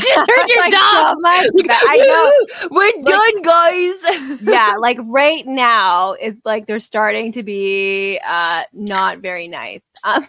just 0.08 0.30
heard 0.30 0.48
your 0.48 0.68
dog. 0.70 1.16
So 1.20 1.26
I 1.88 1.96
know. 1.96 2.68
We're 2.70 2.86
like, 2.86 3.04
done, 3.04 3.42
guys. 3.42 4.40
yeah, 4.42 4.76
like 4.78 4.98
right 5.02 5.46
now, 5.46 6.12
it's 6.12 6.40
like 6.44 6.66
they're 6.66 6.80
starting 6.80 7.32
to 7.32 7.42
be 7.42 8.20
uh 8.26 8.62
not 8.72 9.18
very 9.18 9.48
nice. 9.48 9.82
Um, 10.04 10.26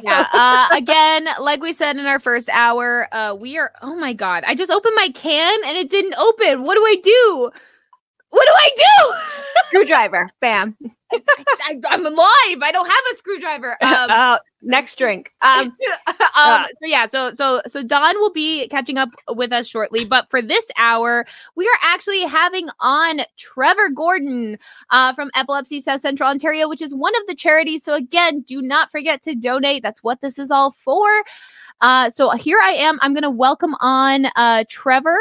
yeah. 0.00 0.26
Uh, 0.32 0.68
again, 0.72 1.28
like 1.40 1.60
we 1.60 1.72
said 1.72 1.96
in 1.96 2.06
our 2.06 2.18
first 2.18 2.48
hour, 2.50 3.08
uh, 3.12 3.34
we 3.34 3.58
are. 3.58 3.72
Oh 3.82 3.96
my 3.96 4.12
god! 4.12 4.44
I 4.46 4.54
just 4.54 4.70
opened 4.70 4.94
my 4.96 5.08
can 5.14 5.60
and 5.66 5.76
it 5.76 5.90
didn't 5.90 6.14
open. 6.14 6.64
What 6.64 6.74
do 6.74 6.82
I 6.82 6.96
do? 7.02 7.50
What 8.30 8.46
do 8.46 8.52
I 8.54 8.70
do? 8.76 9.14
Screwdriver. 9.68 10.30
Bam. 10.40 10.76
I, 11.12 11.80
am 11.90 12.06
alive. 12.06 12.62
I 12.62 12.70
don't 12.72 12.88
have 12.88 13.04
a 13.12 13.16
screwdriver. 13.16 13.76
Um, 13.88 14.10
uh, 14.10 14.38
next 14.60 14.96
drink. 14.96 15.32
Um, 15.42 15.68
um 15.68 15.74
uh, 16.36 16.66
so 16.66 16.86
yeah, 16.86 17.06
so 17.06 17.32
so 17.32 17.60
so 17.66 17.82
Don 17.82 18.18
will 18.18 18.32
be 18.32 18.68
catching 18.68 18.98
up 18.98 19.08
with 19.28 19.52
us 19.52 19.66
shortly, 19.66 20.04
but 20.04 20.30
for 20.30 20.42
this 20.42 20.70
hour, 20.76 21.26
we 21.56 21.66
are 21.66 21.78
actually 21.82 22.22
having 22.22 22.68
on 22.80 23.20
Trevor 23.36 23.88
Gordon 23.90 24.58
uh, 24.90 25.12
from 25.14 25.30
Epilepsy 25.34 25.80
South 25.80 26.00
Central 26.00 26.28
Ontario, 26.28 26.68
which 26.68 26.82
is 26.82 26.94
one 26.94 27.14
of 27.16 27.26
the 27.26 27.34
charities. 27.34 27.82
So 27.82 27.94
again, 27.94 28.40
do 28.42 28.60
not 28.60 28.90
forget 28.90 29.22
to 29.22 29.34
donate. 29.34 29.82
That's 29.82 30.02
what 30.02 30.20
this 30.20 30.38
is 30.38 30.50
all 30.50 30.70
for. 30.70 31.08
Uh, 31.80 32.10
so 32.10 32.30
here 32.30 32.60
I 32.62 32.70
am. 32.70 32.98
I'm 33.00 33.14
going 33.14 33.22
to 33.22 33.30
welcome 33.30 33.74
on 33.80 34.26
uh, 34.36 34.64
Trevor. 34.68 35.18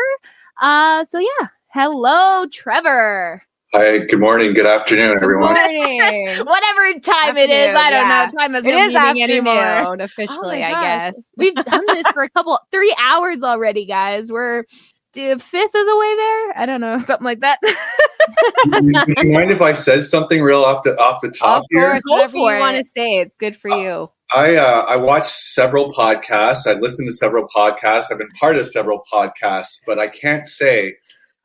Uh, 0.60 1.04
so 1.06 1.20
yeah, 1.20 1.48
hello, 1.70 2.48
Trevor. 2.52 3.47
Hi, 3.74 3.98
good 3.98 4.22
morning, 4.22 4.54
good 4.54 4.66
afternoon, 4.66 5.20
everyone. 5.22 5.54
Good 5.54 5.76
morning. 5.76 6.28
Whatever 6.46 7.00
time 7.02 7.32
afternoon, 7.32 7.38
it 7.38 7.50
is, 7.50 7.76
I 7.76 7.90
don't 7.90 8.08
yeah. 8.08 8.30
know. 8.32 8.40
Time 8.40 8.54
has 8.54 8.64
no 8.64 8.70
it 8.70 8.94
meaning 8.94 9.24
anymore. 9.24 9.96
Officially, 10.00 10.64
oh 10.64 10.68
I 10.68 10.72
guess 10.72 11.16
we've 11.38 11.54
done 11.54 11.84
this 11.88 12.08
for 12.12 12.24
a 12.24 12.30
couple, 12.30 12.58
three 12.72 12.96
hours 12.98 13.44
already, 13.44 13.86
guys. 13.86 14.32
We're 14.32 14.64
fifth 15.14 15.52
of 15.54 15.86
the 15.86 15.98
way 15.98 16.16
there. 16.16 16.58
I 16.58 16.64
don't 16.66 16.80
know, 16.80 16.98
something 17.00 17.26
like 17.26 17.42
that. 17.42 17.60
Would 18.68 19.18
you 19.18 19.34
mind 19.34 19.52
if 19.52 19.62
I 19.62 19.74
said 19.74 20.06
something 20.06 20.42
real 20.42 20.64
off 20.64 20.84
the 20.84 20.98
off 20.98 21.20
the 21.22 21.32
top 21.32 21.64
of 21.64 21.66
course, 21.74 21.92
here? 21.94 22.02
Whatever 22.06 22.38
you 22.38 22.60
want 22.60 22.78
to 22.78 22.86
say, 22.86 23.18
it's 23.18 23.36
good 23.36 23.58
for 23.58 23.70
you. 23.70 24.10
I 24.34 24.56
uh, 24.56 24.86
I 24.88 24.96
watch 24.96 25.28
several 25.28 25.92
podcasts. 25.92 26.68
I 26.68 26.80
listen 26.80 27.06
to 27.06 27.12
several 27.12 27.46
podcasts. 27.54 28.06
I've 28.12 28.20
been 28.20 28.32
part 28.40 28.56
of 28.56 28.66
several 28.68 29.02
podcasts, 29.12 29.82
but 29.86 30.00
I 30.00 30.08
can't 30.08 30.48
say 30.48 30.94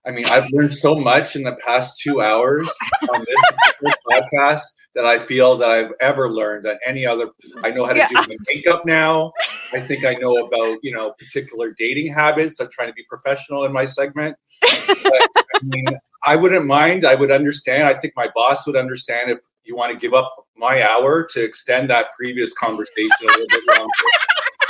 I 0.04 0.10
mean, 0.10 0.26
I've 0.26 0.50
learned 0.52 0.72
so 0.72 0.96
much 0.96 1.36
in 1.36 1.44
the 1.44 1.56
past 1.64 2.00
two 2.00 2.20
hours 2.20 2.68
on 3.14 3.24
this 3.24 3.94
podcast 4.10 4.62
that 4.96 5.06
I 5.06 5.18
feel 5.18 5.56
that 5.58 5.70
I've 5.70 5.92
ever 6.00 6.28
learned 6.28 6.66
on 6.66 6.76
any 6.84 7.06
other. 7.06 7.28
I 7.62 7.70
know 7.70 7.84
how 7.84 7.92
to 7.92 7.98
yeah. 7.98 8.08
do 8.08 8.14
my 8.14 8.36
makeup 8.52 8.84
now. 8.84 9.32
I 9.72 9.80
think 9.80 10.04
I 10.04 10.14
know 10.14 10.34
about 10.44 10.78
you 10.82 10.92
know 10.92 11.12
particular 11.18 11.72
dating 11.76 12.12
habits. 12.12 12.60
I'm 12.60 12.68
trying 12.70 12.88
to 12.88 12.94
be 12.94 13.04
professional 13.08 13.64
in 13.64 13.72
my 13.72 13.86
segment. 13.86 14.36
But, 14.60 15.28
I 15.54 15.60
mean, 15.62 15.86
I 16.24 16.34
wouldn't 16.36 16.66
mind. 16.66 17.04
I 17.04 17.14
would 17.14 17.30
understand. 17.30 17.84
I 17.84 17.94
think 17.94 18.14
my 18.16 18.28
boss 18.34 18.66
would 18.66 18.76
understand 18.76 19.30
if 19.30 19.38
you 19.64 19.76
want 19.76 19.92
to 19.92 19.98
give 19.98 20.14
up 20.14 20.34
my 20.56 20.82
hour 20.82 21.26
to 21.32 21.44
extend 21.44 21.90
that 21.90 22.10
previous 22.18 22.52
conversation 22.52 23.10
a 23.22 23.26
little 23.26 23.46
bit 23.48 23.76
longer 23.76 23.88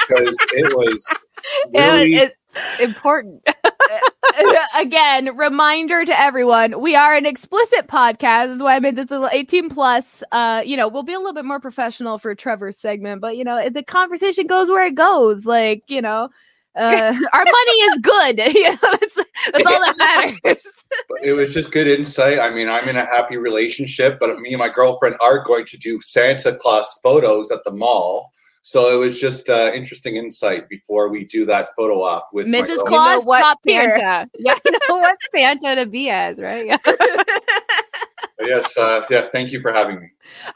because 0.09 0.37
it 0.53 0.77
was 0.77 1.15
really. 1.75 2.13
Yeah, 2.15 2.29
important. 2.81 3.47
Again, 4.77 5.37
reminder 5.37 6.05
to 6.05 6.19
everyone: 6.19 6.81
we 6.81 6.95
are 6.95 7.15
an 7.15 7.27
explicit 7.27 7.87
podcast. 7.87 8.47
This 8.47 8.57
is 8.57 8.63
why 8.63 8.77
I 8.77 8.81
made 8.81 8.97
this 8.97 9.11
little 9.11 9.29
eighteen 9.33 9.69
plus. 9.69 10.23
Uh, 10.33 10.63
you 10.65 10.77
know, 10.77 10.89
we'll 10.89 11.03
be 11.03 11.13
a 11.13 11.19
little 11.19 11.35
bit 11.35 11.45
more 11.45 11.61
professional 11.61 12.19
for 12.19 12.35
Trevor's 12.35 12.79
segment, 12.79 13.21
but 13.21 13.37
you 13.37 13.45
know, 13.45 13.69
the 13.69 13.83
conversation 13.83 14.47
goes 14.47 14.71
where 14.71 14.87
it 14.87 14.95
goes. 14.95 15.45
Like, 15.47 15.85
you 15.89 16.01
know, 16.01 16.31
uh, 16.75 17.15
our 17.33 17.45
money 17.45 17.73
is 17.73 17.99
good. 18.01 18.39
you 18.55 18.71
know, 18.71 18.79
that's, 18.83 19.17
that's 19.53 19.67
all 19.67 19.81
that 19.81 19.97
matters. 20.43 20.85
it 21.23 21.33
was 21.33 21.53
just 21.53 21.73
good 21.73 21.87
insight. 21.87 22.39
I 22.39 22.51
mean, 22.51 22.69
I'm 22.69 22.89
in 22.89 22.97
a 22.97 23.05
happy 23.05 23.37
relationship, 23.37 24.19
but 24.19 24.39
me 24.39 24.51
and 24.51 24.59
my 24.59 24.69
girlfriend 24.69 25.17
are 25.21 25.43
going 25.45 25.67
to 25.67 25.77
do 25.77 26.01
Santa 26.01 26.55
Claus 26.55 26.99
photos 27.03 27.51
at 27.51 27.65
the 27.65 27.73
mall. 27.73 28.33
So 28.65 28.95
it 28.95 29.05
was 29.05 29.21
just 29.21 29.49
uh, 29.49 29.73
interesting 29.75 30.15
insight 30.15 30.69
before 30.69 31.09
we 31.09 31.25
do 31.25 31.45
that 31.47 31.69
photo 31.77 32.03
op 32.03 32.29
with 32.33 32.47
Mrs. 32.47 32.79
Claus. 32.85 33.19
You 33.19 33.19
know 33.19 33.21
what 33.23 33.59
Santa? 33.67 34.31
yeah, 34.39 34.55
you 34.65 34.73
know 34.73 34.99
what 34.99 35.19
Santa 35.35 35.75
to 35.75 35.87
be 35.87 36.09
as, 36.11 36.39
right? 36.39 36.67
yes, 38.41 38.79
uh, 38.79 39.05
yeah. 39.11 39.23
Thank 39.23 39.51
you 39.51 39.59
for 39.59 39.73
having 39.73 40.01
me. 40.01 40.07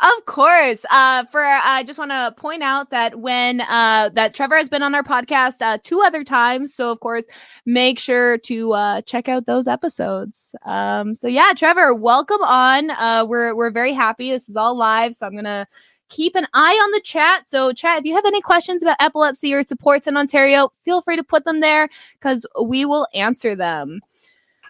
Of 0.00 0.24
course. 0.26 0.86
Uh, 0.88 1.24
for 1.32 1.42
I 1.42 1.82
just 1.84 1.98
want 1.98 2.12
to 2.12 2.32
point 2.36 2.62
out 2.62 2.90
that 2.90 3.18
when 3.18 3.62
uh, 3.62 4.10
that 4.14 4.34
Trevor 4.34 4.56
has 4.56 4.68
been 4.68 4.84
on 4.84 4.94
our 4.94 5.02
podcast 5.02 5.60
uh, 5.60 5.78
two 5.82 6.00
other 6.00 6.22
times, 6.22 6.72
so 6.74 6.92
of 6.92 7.00
course 7.00 7.24
make 7.66 7.98
sure 7.98 8.38
to 8.38 8.72
uh, 8.72 9.00
check 9.02 9.28
out 9.28 9.46
those 9.46 9.66
episodes. 9.66 10.54
Um, 10.64 11.16
so 11.16 11.26
yeah, 11.26 11.52
Trevor, 11.56 11.92
welcome 11.92 12.42
on. 12.42 12.90
Uh, 12.90 13.24
we're 13.26 13.52
we're 13.56 13.72
very 13.72 13.92
happy. 13.92 14.30
This 14.30 14.48
is 14.48 14.56
all 14.56 14.76
live, 14.76 15.12
so 15.16 15.26
I'm 15.26 15.34
gonna 15.34 15.66
keep 16.08 16.34
an 16.34 16.46
eye 16.54 16.74
on 16.74 16.90
the 16.92 17.00
chat. 17.00 17.48
So, 17.48 17.72
chat, 17.72 17.98
if 17.98 18.04
you 18.04 18.14
have 18.14 18.24
any 18.24 18.40
questions 18.40 18.82
about 18.82 18.96
epilepsy 19.00 19.52
or 19.54 19.62
supports 19.62 20.06
in 20.06 20.16
Ontario, 20.16 20.70
feel 20.82 21.02
free 21.02 21.16
to 21.16 21.24
put 21.24 21.44
them 21.44 21.60
there 21.60 21.88
because 22.14 22.46
we 22.62 22.84
will 22.84 23.06
answer 23.14 23.54
them. 23.56 24.00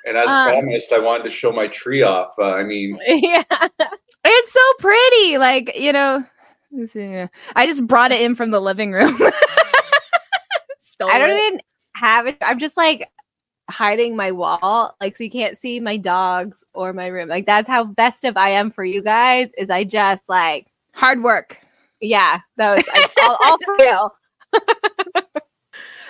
And 0.06 0.16
as 0.16 0.28
um, 0.28 0.48
promised, 0.48 0.92
I 0.92 1.00
wanted 1.00 1.24
to 1.24 1.30
show 1.30 1.52
my 1.52 1.66
tree 1.66 2.02
off. 2.02 2.32
Uh, 2.38 2.54
I 2.54 2.62
mean, 2.62 2.98
yeah, 3.06 3.42
it's 4.24 4.52
so 4.52 4.60
pretty. 4.78 5.38
Like, 5.38 5.76
you 5.76 5.92
know, 5.92 6.24
I 7.56 7.66
just 7.66 7.86
brought 7.86 8.12
it 8.12 8.20
in 8.20 8.34
from 8.34 8.50
the 8.52 8.60
living 8.60 8.92
room. 8.92 9.16
I 11.00 11.18
don't 11.18 11.38
even 11.38 11.60
have 11.96 12.26
it. 12.26 12.38
I'm 12.40 12.58
just 12.58 12.76
like 12.76 13.10
hiding 13.68 14.16
my 14.16 14.32
wall, 14.32 14.94
like 15.00 15.16
so 15.16 15.24
you 15.24 15.30
can't 15.30 15.58
see 15.58 15.80
my 15.80 15.96
dogs 15.96 16.62
or 16.72 16.92
my 16.92 17.08
room. 17.08 17.28
Like 17.28 17.46
that's 17.46 17.68
how 17.68 17.92
festive 17.94 18.36
I 18.36 18.50
am 18.50 18.70
for 18.70 18.84
you 18.84 19.02
guys. 19.02 19.48
Is 19.58 19.70
I 19.70 19.84
just 19.84 20.28
like 20.28 20.68
Hard 20.96 21.22
work. 21.22 21.60
Yeah, 22.00 22.40
that 22.56 22.76
was 22.76 22.84
I, 22.92 23.08
all, 23.22 23.38
all 23.44 23.58
for 23.64 23.76
you. 25.22 25.22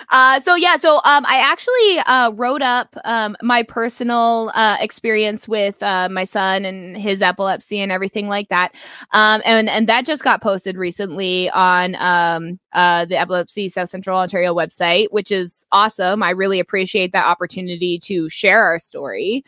Uh, 0.09 0.39
so 0.39 0.55
yeah, 0.55 0.77
so 0.77 1.01
um, 1.03 1.25
I 1.25 1.39
actually 1.41 1.99
uh, 2.05 2.31
wrote 2.31 2.61
up 2.61 2.95
um, 3.03 3.35
my 3.41 3.61
personal 3.63 4.51
uh, 4.55 4.77
experience 4.79 5.49
with 5.49 5.83
uh, 5.83 6.07
my 6.09 6.23
son 6.23 6.63
and 6.63 6.95
his 6.95 7.21
epilepsy 7.21 7.81
and 7.81 7.91
everything 7.91 8.29
like 8.29 8.47
that, 8.47 8.73
um, 9.11 9.41
and 9.43 9.67
and 9.67 9.89
that 9.89 10.05
just 10.05 10.23
got 10.23 10.41
posted 10.41 10.77
recently 10.77 11.49
on 11.49 11.95
um, 11.95 12.57
uh, 12.71 13.03
the 13.03 13.17
Epilepsy 13.17 13.67
South 13.67 13.89
Central 13.89 14.17
Ontario 14.17 14.55
website, 14.55 15.07
which 15.11 15.29
is 15.29 15.67
awesome. 15.73 16.23
I 16.23 16.29
really 16.29 16.61
appreciate 16.61 17.11
that 17.11 17.25
opportunity 17.25 17.99
to 18.03 18.29
share 18.29 18.63
our 18.63 18.79
story 18.79 19.43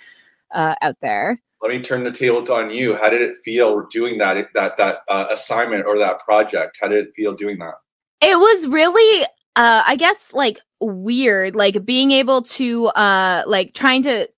uh, 0.51 0.75
out 0.81 0.97
there 1.01 1.41
let 1.61 1.71
me 1.71 1.81
turn 1.81 2.03
the 2.03 2.11
table 2.11 2.45
on 2.53 2.69
you. 2.69 2.95
How 2.95 3.09
did 3.09 3.21
it 3.21 3.35
feel 3.37 3.85
doing 3.87 4.17
that 4.19 4.47
that 4.53 4.77
that 4.77 5.01
uh, 5.07 5.27
assignment 5.31 5.85
or 5.85 5.97
that 5.97 6.19
project? 6.19 6.77
How 6.81 6.87
did 6.87 7.05
it 7.07 7.13
feel 7.13 7.33
doing 7.33 7.59
that? 7.59 7.75
It 8.21 8.37
was 8.37 8.67
really, 8.67 9.23
uh, 9.55 9.83
I 9.85 9.95
guess, 9.95 10.33
like 10.33 10.59
weird, 10.81 11.55
like 11.55 11.85
being 11.85 12.11
able 12.11 12.43
to, 12.43 12.87
uh, 12.87 13.43
like 13.45 13.73
trying 13.73 14.03
to 14.03 14.29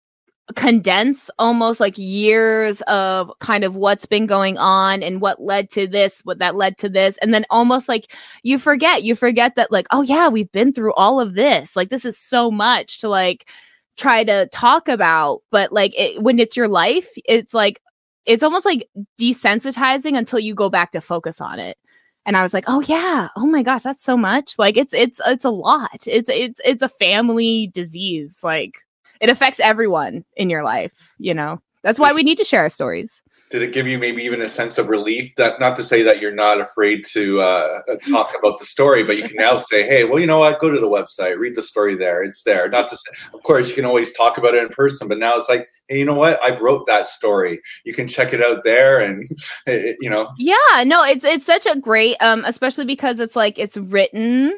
condense 0.55 1.31
almost 1.40 1.79
like 1.79 1.97
years 1.97 2.81
of 2.81 3.31
kind 3.40 3.63
of 3.63 3.75
what's 3.75 4.05
been 4.05 4.25
going 4.25 4.57
on 4.57 5.01
and 5.01 5.22
what 5.22 5.41
led 5.41 5.69
to 5.69 5.87
this 5.87 6.22
what 6.25 6.40
that 6.40 6.55
led 6.55 6.78
to 6.78 6.90
this 6.90 7.17
and 7.19 7.34
then 7.34 7.46
almost 7.49 7.87
like 7.87 8.11
you 8.43 8.57
forget 8.57 9.03
you 9.03 9.16
forget 9.16 9.55
that 9.55 9.72
like 9.72 9.87
oh 9.91 10.01
yeah 10.01 10.28
we've 10.28 10.51
been 10.51 10.73
through 10.73 10.93
all 10.96 11.22
of 11.22 11.35
this 11.35 11.75
like 11.78 11.87
this 11.87 12.03
is 12.03 12.17
so 12.17 12.51
much 12.51 12.99
to 12.99 13.07
like 13.07 13.49
try 13.97 14.23
to 14.23 14.47
talk 14.47 14.88
about 14.88 15.41
but 15.52 15.72
like 15.72 15.93
it, 15.97 16.22
when 16.22 16.40
it's 16.40 16.58
your 16.58 16.67
life 16.67 17.09
it's 17.26 17.53
like 17.53 17.82
it's 18.26 18.43
almost 18.43 18.66
like 18.66 18.88
desensitizing 19.20 20.17
until 20.17 20.40
you 20.40 20.53
go 20.53 20.70
back 20.70 20.91
to 20.91 21.02
focus 21.02 21.41
on 21.41 21.59
it. 21.59 21.78
And 22.26 22.38
i 22.38 22.43
was 22.43 22.53
like 22.53 22.66
oh 22.67 22.82
yeah. 22.82 23.29
Oh 23.35 23.47
my 23.47 23.64
gosh 23.64 23.84
that's 23.84 24.02
so 24.02 24.16
much. 24.16 24.58
Like 24.59 24.78
it's 24.78 24.93
it's 24.93 25.20
it's 25.26 25.46
a 25.46 25.49
lot. 25.49 26.08
It's 26.08 26.29
it's 26.29 26.61
it's 26.64 26.82
a 26.82 26.90
family 26.90 27.67
disease. 27.67 28.40
Like 28.43 28.79
it 29.20 29.29
affects 29.29 29.59
everyone 29.59 30.23
in 30.35 30.49
your 30.49 30.64
life 30.64 31.14
you 31.17 31.34
know? 31.34 31.61
That's 31.84 31.99
why 31.99 32.14
we 32.14 32.23
need 32.23 32.37
to 32.37 32.44
share 32.44 32.61
our 32.61 32.70
stories 32.70 33.23
did 33.51 33.61
it 33.61 33.73
give 33.73 33.85
you 33.85 33.99
maybe 33.99 34.23
even 34.23 34.41
a 34.41 34.49
sense 34.49 34.77
of 34.77 34.87
relief? 34.87 35.35
That 35.35 35.59
not 35.59 35.75
to 35.75 35.83
say 35.83 36.01
that 36.03 36.21
you're 36.21 36.33
not 36.33 36.61
afraid 36.61 37.05
to 37.11 37.41
uh, 37.41 37.81
talk 38.09 38.33
about 38.37 38.57
the 38.59 38.65
story 38.65 39.03
but 39.03 39.17
you 39.17 39.23
can 39.23 39.35
now 39.35 39.57
say 39.57 39.83
hey 39.83 40.05
well 40.05 40.19
you 40.19 40.25
know 40.25 40.39
what? 40.39 40.59
Go 40.59 40.71
to 40.71 40.79
the 40.79 40.87
website 40.87 41.37
read 41.37 41.55
the 41.55 41.61
story 41.61 41.95
there. 41.95 42.23
It's 42.23 42.43
there. 42.43 42.69
Not 42.69 42.87
to 42.89 42.97
say, 42.97 43.11
of 43.33 43.43
course 43.43 43.67
you 43.67 43.75
can 43.75 43.85
always 43.85 44.13
talk 44.13 44.37
about 44.37 44.55
it 44.55 44.63
in 44.63 44.69
person 44.69 45.07
but 45.07 45.19
now 45.19 45.35
it's 45.35 45.49
like 45.49 45.67
hey 45.87 45.99
you 45.99 46.05
know 46.05 46.15
what? 46.15 46.41
I 46.41 46.57
wrote 46.57 46.87
that 46.87 47.07
story. 47.07 47.61
You 47.83 47.93
can 47.93 48.07
check 48.07 48.33
it 48.33 48.41
out 48.41 48.63
there 48.63 48.99
and 48.99 49.23
it, 49.67 49.97
you 49.99 50.09
know. 50.09 50.27
Yeah 50.37 50.83
no 50.85 51.03
it's 51.03 51.25
it's 51.25 51.45
such 51.45 51.65
a 51.65 51.77
great 51.77 52.15
um 52.21 52.43
especially 52.45 52.85
because 52.85 53.19
it's 53.19 53.35
like 53.35 53.59
it's 53.59 53.77
written 53.77 54.57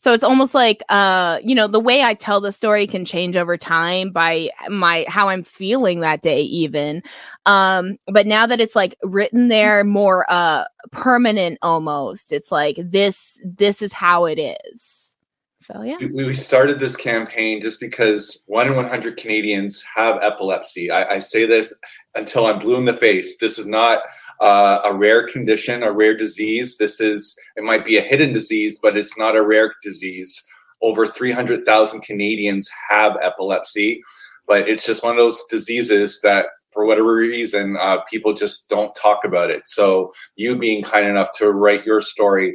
so 0.00 0.14
it's 0.14 0.24
almost 0.24 0.54
like 0.54 0.82
uh 0.88 1.38
you 1.44 1.54
know 1.54 1.68
the 1.68 1.78
way 1.78 2.02
I 2.02 2.14
tell 2.14 2.40
the 2.40 2.52
story 2.52 2.86
can 2.86 3.04
change 3.04 3.36
over 3.36 3.56
time 3.58 4.10
by 4.10 4.48
my 4.68 5.04
how 5.08 5.28
I'm 5.28 5.42
feeling 5.42 6.00
that 6.00 6.22
day 6.22 6.40
even. 6.40 7.02
Um 7.44 7.98
but 8.06 8.26
now 8.26 8.46
that 8.46 8.60
it's 8.60 8.74
like 8.74 8.96
written 9.02 9.48
there 9.48 9.84
more 9.84 10.24
uh 10.32 10.64
permanent 10.90 11.58
almost. 11.60 12.32
It's 12.32 12.50
like 12.50 12.76
this 12.82 13.40
this 13.44 13.82
is 13.82 13.92
how 13.92 14.24
it 14.24 14.40
is. 14.64 15.16
So 15.58 15.82
yeah. 15.82 15.98
We 16.14 16.32
started 16.32 16.80
this 16.80 16.96
campaign 16.96 17.60
just 17.60 17.78
because 17.78 18.42
one 18.46 18.68
in 18.68 18.76
100 18.76 19.18
Canadians 19.18 19.84
have 19.94 20.22
epilepsy. 20.22 20.90
I, 20.90 21.16
I 21.16 21.18
say 21.18 21.44
this 21.44 21.78
until 22.14 22.46
I'm 22.46 22.58
blue 22.58 22.76
in 22.76 22.86
the 22.86 22.96
face. 22.96 23.36
This 23.36 23.58
is 23.58 23.66
not 23.66 24.00
uh, 24.40 24.80
a 24.84 24.94
rare 24.94 25.26
condition, 25.26 25.82
a 25.82 25.92
rare 25.92 26.16
disease. 26.16 26.78
This 26.78 27.00
is, 27.00 27.36
it 27.56 27.64
might 27.64 27.84
be 27.84 27.96
a 27.96 28.02
hidden 28.02 28.32
disease, 28.32 28.78
but 28.80 28.96
it's 28.96 29.18
not 29.18 29.36
a 29.36 29.46
rare 29.46 29.74
disease. 29.82 30.42
Over 30.82 31.06
300,000 31.06 32.00
Canadians 32.00 32.70
have 32.88 33.16
epilepsy, 33.20 34.00
but 34.48 34.68
it's 34.68 34.86
just 34.86 35.04
one 35.04 35.12
of 35.12 35.18
those 35.18 35.44
diseases 35.50 36.20
that, 36.22 36.46
for 36.72 36.86
whatever 36.86 37.14
reason, 37.16 37.76
uh, 37.80 37.98
people 38.08 38.32
just 38.32 38.68
don't 38.68 38.94
talk 38.94 39.24
about 39.24 39.50
it. 39.50 39.66
So, 39.66 40.12
you 40.36 40.56
being 40.56 40.82
kind 40.82 41.08
enough 41.08 41.32
to 41.38 41.50
write 41.50 41.84
your 41.84 42.00
story 42.00 42.54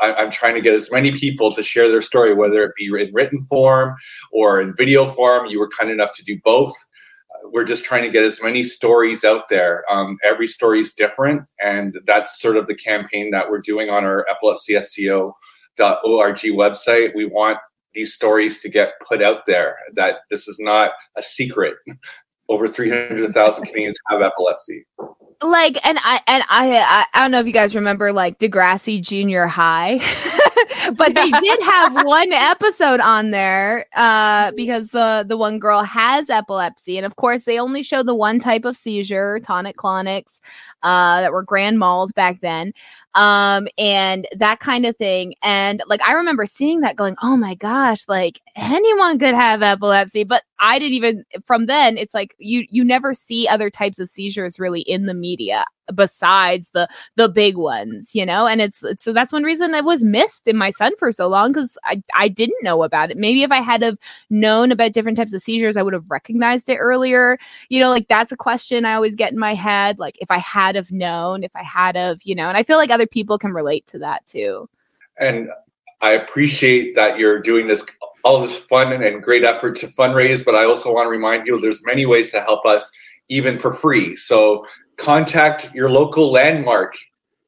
I, 0.00 0.22
am 0.22 0.30
trying 0.30 0.54
to 0.54 0.60
get 0.60 0.74
as 0.74 0.90
many 0.90 1.12
people 1.12 1.50
to 1.52 1.62
share 1.62 1.88
their 1.88 2.02
story, 2.02 2.34
whether 2.34 2.62
it 2.62 2.74
be 2.76 2.86
in 2.86 3.10
written 3.12 3.42
form 3.42 3.94
or 4.32 4.60
in 4.60 4.74
video 4.76 5.08
form. 5.08 5.46
You 5.46 5.58
were 5.58 5.68
kind 5.68 5.90
enough 5.90 6.12
to 6.12 6.24
do 6.24 6.38
both 6.42 6.72
we're 7.44 7.64
just 7.64 7.84
trying 7.84 8.02
to 8.02 8.08
get 8.08 8.24
as 8.24 8.42
many 8.42 8.62
stories 8.62 9.24
out 9.24 9.48
there. 9.48 9.84
Um, 9.90 10.18
every 10.24 10.46
story 10.46 10.80
is 10.80 10.94
different, 10.94 11.42
and 11.62 11.98
that's 12.06 12.40
sort 12.40 12.56
of 12.56 12.66
the 12.66 12.74
campaign 12.74 13.30
that 13.30 13.50
we're 13.50 13.60
doing 13.60 13.90
on 13.90 14.04
our 14.04 14.26
epilepsysco.org 14.30 15.32
website. 15.78 17.14
We 17.14 17.24
want 17.26 17.58
these 17.94 18.14
stories 18.14 18.60
to 18.60 18.68
get 18.68 18.92
put 19.06 19.22
out 19.22 19.46
there. 19.46 19.76
That 19.94 20.18
this 20.30 20.46
is 20.48 20.60
not 20.60 20.92
a 21.16 21.22
secret. 21.22 21.76
Over 22.48 22.66
300,000 22.66 23.64
Canadians 23.64 23.96
have 24.08 24.22
epilepsy 24.22 24.84
like 25.42 25.84
and 25.86 25.98
i 26.02 26.20
and 26.26 26.42
i 26.50 27.06
i 27.14 27.22
don't 27.22 27.30
know 27.30 27.40
if 27.40 27.46
you 27.46 27.52
guys 27.52 27.74
remember 27.74 28.12
like 28.12 28.38
degrassi 28.38 29.00
junior 29.00 29.46
high 29.46 29.94
but 30.94 31.14
they 31.14 31.30
did 31.30 31.62
have 31.62 32.04
one 32.04 32.32
episode 32.32 33.00
on 33.00 33.30
there 33.30 33.86
uh 33.96 34.52
because 34.52 34.90
the 34.90 35.24
the 35.26 35.36
one 35.36 35.58
girl 35.58 35.82
has 35.82 36.30
epilepsy. 36.30 36.96
And 36.96 37.06
of 37.06 37.16
course 37.16 37.44
they 37.44 37.58
only 37.58 37.82
show 37.82 38.02
the 38.02 38.14
one 38.14 38.38
type 38.38 38.64
of 38.64 38.76
seizure 38.76 39.40
tonic 39.40 39.76
clonics 39.76 40.40
uh 40.82 41.20
that 41.20 41.32
were 41.32 41.42
grand 41.42 41.78
mals 41.78 42.14
back 42.14 42.40
then. 42.40 42.72
Um 43.14 43.68
and 43.78 44.26
that 44.36 44.60
kind 44.60 44.86
of 44.86 44.96
thing. 44.96 45.34
And 45.42 45.82
like 45.86 46.02
i 46.02 46.12
remember 46.12 46.46
seeing 46.46 46.80
that 46.80 46.96
going 46.96 47.16
oh 47.22 47.36
my 47.36 47.54
gosh 47.54 48.08
like 48.08 48.40
anyone 48.56 49.18
could 49.18 49.34
have 49.34 49.62
epilepsy. 49.62 50.24
But 50.24 50.42
i 50.58 50.78
didn't 50.78 50.94
even 50.94 51.24
from 51.44 51.66
then 51.66 51.96
it's 51.96 52.14
like 52.14 52.34
you 52.38 52.66
you 52.70 52.84
never 52.84 53.14
see 53.14 53.48
other 53.48 53.70
types 53.70 53.98
of 53.98 54.08
seizures 54.08 54.58
really 54.58 54.82
in 54.82 55.06
the 55.06 55.14
media 55.14 55.64
besides 55.94 56.70
the 56.70 56.88
the 57.16 57.28
big 57.28 57.56
ones 57.56 58.14
you 58.14 58.26
know? 58.26 58.46
And 58.46 58.60
it's, 58.60 58.84
so 58.98 59.12
that's 59.12 59.32
one 59.32 59.42
reason 59.42 59.74
it 59.74 59.84
was 59.84 60.02
missed 60.04 60.46
in 60.48 60.56
my 60.56 60.70
son 60.70 60.92
for 60.98 61.12
so 61.12 61.28
long 61.28 61.52
because 61.52 61.78
i 61.84 62.02
i 62.14 62.28
didn't 62.28 62.62
know 62.62 62.82
about 62.82 63.10
it. 63.10 63.16
Maybe 63.16 63.42
if 63.42 63.52
i 63.52 63.60
had 63.60 63.82
have 63.82 63.98
known 64.28 64.72
about 64.72 64.92
different 64.92 65.16
types 65.16 65.34
of 65.34 65.42
seizures 65.42 65.76
i 65.76 65.82
would 65.82 65.94
have 65.94 66.10
recognized 66.10 66.68
it 66.68 66.76
earlier. 66.76 67.38
You 67.68 67.80
know 67.80 67.90
like 67.90 68.08
that's 68.08 68.32
a 68.32 68.36
question 68.36 68.84
i 68.84 68.94
always 68.94 69.16
get 69.16 69.32
in 69.32 69.38
my 69.38 69.54
head 69.54 69.98
like 69.98 70.16
if 70.20 70.30
i 70.30 70.38
had 70.38 70.76
have 70.76 70.92
known 70.92 71.44
if 71.44 71.54
i 71.54 71.62
had 71.62 71.96
have 71.96 72.20
you 72.24 72.34
know? 72.34 72.48
And 72.48 72.56
i 72.56 72.62
feel 72.62 72.76
like 72.76 72.90
other 72.90 73.06
people 73.06 73.38
can 73.38 73.52
relate 73.52 73.86
to 73.88 73.98
that 73.98 74.26
too. 74.26 74.68
And 75.18 75.48
i 76.00 76.12
appreciate 76.12 76.94
that 76.94 77.18
you're 77.18 77.40
doing 77.40 77.66
this 77.66 77.84
all 78.22 78.40
this 78.40 78.56
fun 78.56 78.92
and 78.92 79.22
great 79.22 79.44
effort 79.44 79.76
to 79.76 79.86
fundraise 79.86 80.44
but 80.44 80.54
i 80.54 80.64
also 80.64 80.92
want 80.92 81.06
to 81.06 81.10
remind 81.10 81.46
you 81.46 81.58
there's 81.58 81.84
many 81.86 82.04
ways 82.04 82.30
to 82.30 82.40
help 82.40 82.66
us 82.66 82.90
even 83.30 83.58
for 83.58 83.72
free. 83.72 84.14
So 84.16 84.66
contact 85.00 85.74
your 85.74 85.90
local 85.90 86.30
landmark 86.30 86.94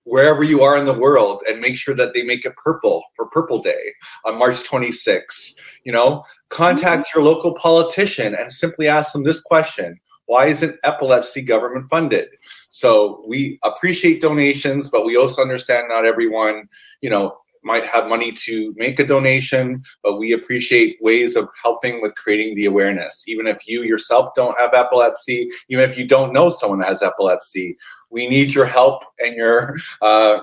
wherever 0.05 0.43
you 0.43 0.63
are 0.63 0.79
in 0.79 0.87
the 0.87 0.99
world 0.99 1.43
and 1.49 1.61
make 1.61 1.77
sure 1.77 1.95
that 1.95 2.15
they 2.15 2.23
make 2.23 2.45
it 2.47 2.57
purple 2.57 3.05
for 3.15 3.27
purple 3.27 3.61
day 3.61 3.93
on 4.25 4.39
march 4.39 4.63
26th 4.69 5.61
you 5.85 5.93
know 5.93 6.25
contact 6.49 7.09
mm-hmm. 7.09 7.19
your 7.19 7.25
local 7.25 7.55
politician 7.55 8.35
and 8.35 8.53
simply 8.53 8.89
ask 8.89 9.13
them 9.13 9.23
this 9.23 9.41
question 9.41 10.01
why 10.27 10.47
isn't 10.47 10.79
epilepsy 10.83 11.43
government 11.43 11.85
funded 11.91 12.29
so 12.71 13.23
we 13.29 13.59
appreciate 13.63 14.23
donations 14.23 14.89
but 14.89 15.05
we 15.05 15.15
also 15.15 15.43
understand 15.43 15.87
not 15.89 16.07
everyone 16.07 16.65
you 17.03 17.11
know 17.11 17.37
might 17.63 17.85
have 17.85 18.09
money 18.09 18.33
to 18.33 18.75
make 18.77 18.99
a 18.99 19.07
donation, 19.07 19.83
but 20.03 20.19
we 20.19 20.33
appreciate 20.33 20.99
ways 21.01 21.37
of 21.37 21.49
helping 21.63 22.03
with 22.03 22.15
creating 22.15 22.55
the 22.55 22.67
awareness. 22.67 23.25
Even 23.29 23.47
if 23.47 23.67
you 23.67 23.83
yourself 23.83 24.31
don't 24.35 24.59
have 24.59 24.75
epilepsy, 24.75 25.49
even 25.69 25.85
if 25.85 25.97
you 25.97 26.07
don't 26.07 26.33
know 26.33 26.51
someone 26.51 26.81
that 26.81 26.89
has 26.89 27.03
epilepsy, 27.03 27.77
we 28.11 28.29
need 28.29 28.55
your 28.55 28.67
help 28.67 29.05
and 29.19 29.37
your 29.37 29.77
uh, 30.03 30.39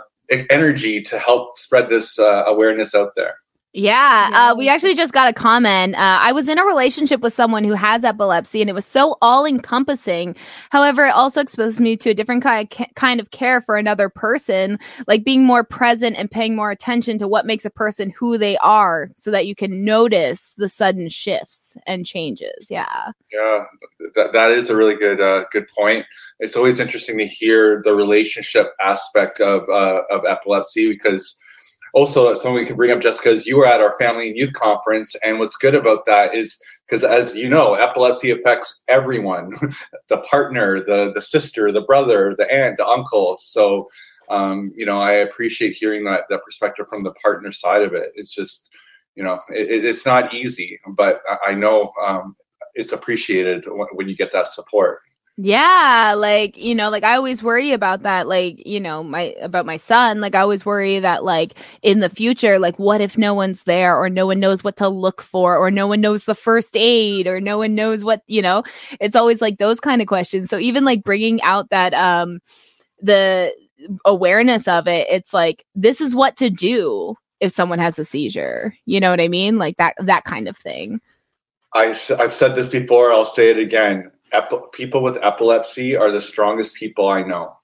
energy 0.49 1.01
to 1.01 1.19
help 1.19 1.57
spread 1.57 1.89
this 1.89 2.19
uh, 2.19 2.43
awareness 2.45 2.95
out 2.95 3.11
there. 3.15 3.35
Yeah, 3.73 4.29
yeah. 4.29 4.51
Uh, 4.51 4.55
we 4.55 4.67
actually 4.67 4.95
just 4.95 5.13
got 5.13 5.29
a 5.29 5.33
comment. 5.33 5.93
Uh, 5.93 6.17
I 6.21 6.31
was 6.31 6.49
in 6.49 6.57
a 6.57 6.65
relationship 6.65 7.21
with 7.21 7.33
someone 7.33 7.63
who 7.63 7.73
has 7.73 8.03
epilepsy, 8.03 8.61
and 8.61 8.69
it 8.69 8.73
was 8.73 8.85
so 8.85 9.15
all 9.21 9.45
encompassing. 9.45 10.35
However, 10.71 11.05
it 11.05 11.13
also 11.13 11.39
exposed 11.39 11.79
me 11.79 11.95
to 11.97 12.09
a 12.09 12.15
different 12.15 12.43
kind 12.43 13.19
of 13.19 13.29
care 13.29 13.61
for 13.61 13.77
another 13.77 14.09
person, 14.09 14.79
like 15.05 15.23
being 15.23 15.45
more 15.45 15.63
present 15.63 16.17
and 16.17 16.31
paying 16.31 16.55
more 16.55 16.71
attention 16.71 17.19
to 17.19 17.27
what 17.27 17.45
makes 17.45 17.63
a 17.63 17.69
person 17.69 18.09
who 18.09 18.39
they 18.39 18.57
are, 18.57 19.11
so 19.15 19.29
that 19.29 19.45
you 19.45 19.53
can 19.53 19.85
notice 19.85 20.55
the 20.57 20.67
sudden 20.67 21.07
shifts 21.07 21.77
and 21.85 22.07
changes. 22.07 22.71
Yeah, 22.71 23.11
yeah, 23.31 23.65
that, 24.15 24.33
that 24.33 24.49
is 24.49 24.71
a 24.71 24.75
really 24.75 24.95
good 24.95 25.21
uh, 25.21 25.45
good 25.51 25.67
point. 25.67 26.07
It's 26.39 26.55
always 26.55 26.79
interesting 26.79 27.19
to 27.19 27.27
hear 27.27 27.83
the 27.83 27.93
relationship 27.93 28.73
aspect 28.81 29.39
of 29.41 29.69
uh, 29.69 30.01
of 30.09 30.25
epilepsy 30.25 30.89
because 30.89 31.39
also 31.93 32.33
something 32.33 32.53
we 32.53 32.65
can 32.65 32.75
bring 32.75 32.91
up 32.91 33.01
just 33.01 33.23
because 33.23 33.45
you 33.45 33.57
were 33.57 33.65
at 33.65 33.81
our 33.81 33.95
family 33.97 34.29
and 34.29 34.37
youth 34.37 34.53
conference 34.53 35.15
and 35.23 35.39
what's 35.39 35.55
good 35.55 35.75
about 35.75 36.05
that 36.05 36.33
is 36.35 36.57
because 36.87 37.03
as 37.03 37.35
you 37.35 37.49
know 37.49 37.73
epilepsy 37.75 38.31
affects 38.31 38.81
everyone 38.87 39.53
the 40.09 40.17
partner 40.19 40.79
the 40.79 41.11
the 41.13 41.21
sister 41.21 41.71
the 41.71 41.81
brother 41.81 42.35
the 42.37 42.51
aunt 42.53 42.77
the 42.77 42.87
uncle. 42.87 43.37
So 43.37 43.87
um, 44.29 44.71
you 44.75 44.85
know 44.85 45.01
i 45.01 45.11
appreciate 45.11 45.75
hearing 45.75 46.03
that 46.05 46.25
that 46.29 46.43
perspective 46.45 46.87
from 46.87 47.03
the 47.03 47.13
partner 47.13 47.51
side 47.51 47.81
of 47.81 47.93
it. 47.93 48.11
It's 48.15 48.33
just 48.33 48.69
you 49.15 49.23
know 49.23 49.39
it, 49.49 49.83
it's 49.83 50.05
not 50.05 50.33
easy 50.33 50.79
but 50.89 51.21
i 51.45 51.53
know 51.53 51.91
um, 52.05 52.35
it's 52.75 52.93
appreciated 52.93 53.65
when 53.93 54.07
you 54.07 54.15
get 54.15 54.31
that 54.31 54.47
support 54.47 55.01
yeah, 55.41 56.15
like, 56.17 56.57
you 56.57 56.75
know, 56.75 56.89
like 56.89 57.05
I 57.05 57.15
always 57.15 57.41
worry 57.41 57.71
about 57.71 58.03
that, 58.03 58.27
like, 58.27 58.67
you 58.67 58.77
know, 58.77 59.05
my 59.05 59.33
about 59.39 59.65
my 59.65 59.77
son. 59.77 60.19
Like 60.19 60.35
I 60.35 60.41
always 60.41 60.65
worry 60.65 60.99
that 60.99 61.23
like 61.23 61.53
in 61.81 62.01
the 62.01 62.09
future, 62.09 62.59
like 62.59 62.77
what 62.77 62.99
if 62.99 63.17
no 63.17 63.33
one's 63.33 63.63
there 63.63 63.95
or 63.95 64.09
no 64.09 64.27
one 64.27 64.41
knows 64.41 64.65
what 64.65 64.75
to 64.75 64.89
look 64.89 65.21
for 65.21 65.55
or 65.55 65.71
no 65.71 65.87
one 65.87 66.01
knows 66.01 66.25
the 66.25 66.35
first 66.35 66.75
aid 66.75 67.25
or 67.25 67.39
no 67.39 67.57
one 67.57 67.73
knows 67.73 68.03
what, 68.03 68.21
you 68.27 68.41
know. 68.41 68.63
It's 68.99 69.15
always 69.15 69.39
like 69.39 69.59
those 69.59 69.79
kind 69.79 70.01
of 70.01 70.09
questions. 70.09 70.49
So 70.49 70.59
even 70.59 70.83
like 70.83 71.05
bringing 71.05 71.41
out 71.41 71.69
that 71.69 71.93
um 71.93 72.41
the 73.01 73.53
awareness 74.03 74.67
of 74.67 74.89
it, 74.89 75.07
it's 75.09 75.33
like 75.33 75.63
this 75.73 76.01
is 76.01 76.13
what 76.13 76.35
to 76.35 76.49
do 76.49 77.15
if 77.39 77.53
someone 77.53 77.79
has 77.79 77.97
a 77.97 78.03
seizure. 78.03 78.75
You 78.85 78.99
know 78.99 79.09
what 79.09 79.21
I 79.21 79.29
mean? 79.29 79.57
Like 79.57 79.77
that 79.77 79.95
that 79.99 80.25
kind 80.25 80.49
of 80.49 80.57
thing. 80.57 80.99
I, 81.73 81.95
I've 82.19 82.33
said 82.33 82.55
this 82.55 82.67
before, 82.67 83.13
I'll 83.13 83.23
say 83.23 83.51
it 83.51 83.57
again 83.57 84.11
ep- 84.31 84.71
people 84.73 85.01
with 85.01 85.23
epilepsy 85.23 85.95
are 85.95 86.11
the 86.11 86.21
strongest 86.21 86.75
people 86.75 87.09
I 87.09 87.23
know. 87.23 87.55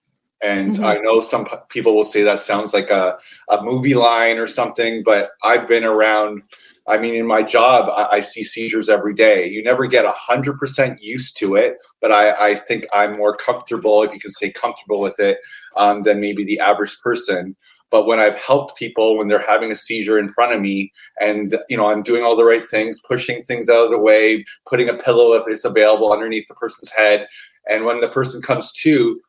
And 0.41 0.74
mm-hmm. 0.74 0.86
I 0.86 0.98
know 0.98 1.22
some 1.22 1.45
p- 1.45 1.55
people 1.69 1.95
will 1.95 2.05
say 2.05 2.24
that 2.24 2.39
sounds 2.39 2.74
like 2.74 2.89
a, 2.89 3.17
a 3.50 3.63
movie 3.63 3.95
line 3.95 4.38
or 4.38 4.48
something, 4.48 5.03
but 5.03 5.31
I've 5.43 5.67
been 5.67 5.84
around. 5.84 6.43
I 6.88 7.00
mean, 7.00 7.15
in 7.15 7.25
my 7.25 7.41
job, 7.41 7.89
I, 7.89 8.17
I 8.17 8.19
see 8.19 8.43
seizures 8.43 8.89
every 8.89 9.15
day. 9.15 9.48
You 9.50 9.63
never 9.63 9.88
get 9.88 10.05
100% 10.05 10.98
used 11.01 11.38
to 11.39 11.55
it, 11.55 11.77
but 12.00 12.12
I, 12.12 12.51
I, 12.51 12.55
think 12.55 12.86
I'm 12.93 13.17
more 13.17 13.36
comfortable, 13.36 14.03
if 14.03 14.13
you 14.13 14.19
can 14.19 14.29
say 14.29 14.51
comfortable 14.51 15.01
with 15.01 15.19
it, 15.19 15.39
um, 15.77 16.03
than 16.03 16.19
maybe 16.19 16.43
the 16.43 16.60
average 16.60 16.95
person 17.01 17.55
but 17.96 18.08
when 18.08 18.20
I've 18.20 18.36
helped 18.36 18.78
people 18.78 19.18
when 19.18 19.30
they're 19.30 19.40
having 19.40 19.72
a 19.72 19.75
seizure 19.75 20.20
in 20.20 20.28
front 20.28 20.52
of 20.52 20.60
me 20.60 20.92
and 21.22 21.58
you 21.70 21.78
know 21.78 21.88
I'm 21.88 22.04
doing 22.04 22.25
all 22.25 22.36
the 22.36 22.44
right 22.44 22.70
things, 22.70 23.00
pushing 23.08 23.42
things 23.42 23.70
out 23.70 23.86
of 23.86 23.90
the 23.90 23.98
way, 23.98 24.44
putting 24.68 24.90
a 24.90 24.98
pillow 24.98 25.32
if 25.32 25.46
it's 25.48 25.64
available 25.64 26.12
underneath 26.12 26.46
the 26.50 26.56
person's 26.56 26.90
head, 26.90 27.25
and 27.70 27.86
when 27.86 28.02
the 28.02 28.10
person 28.10 28.42
comes 28.42 28.74
to, 28.84 29.22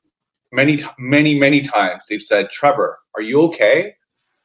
many, 0.51 0.81
many, 0.99 1.39
many 1.39 1.61
times 1.61 2.07
they've 2.11 2.21
said, 2.21 2.51
Trevor, 2.51 2.99
are 3.15 3.23
you 3.23 3.41
okay? 3.43 3.95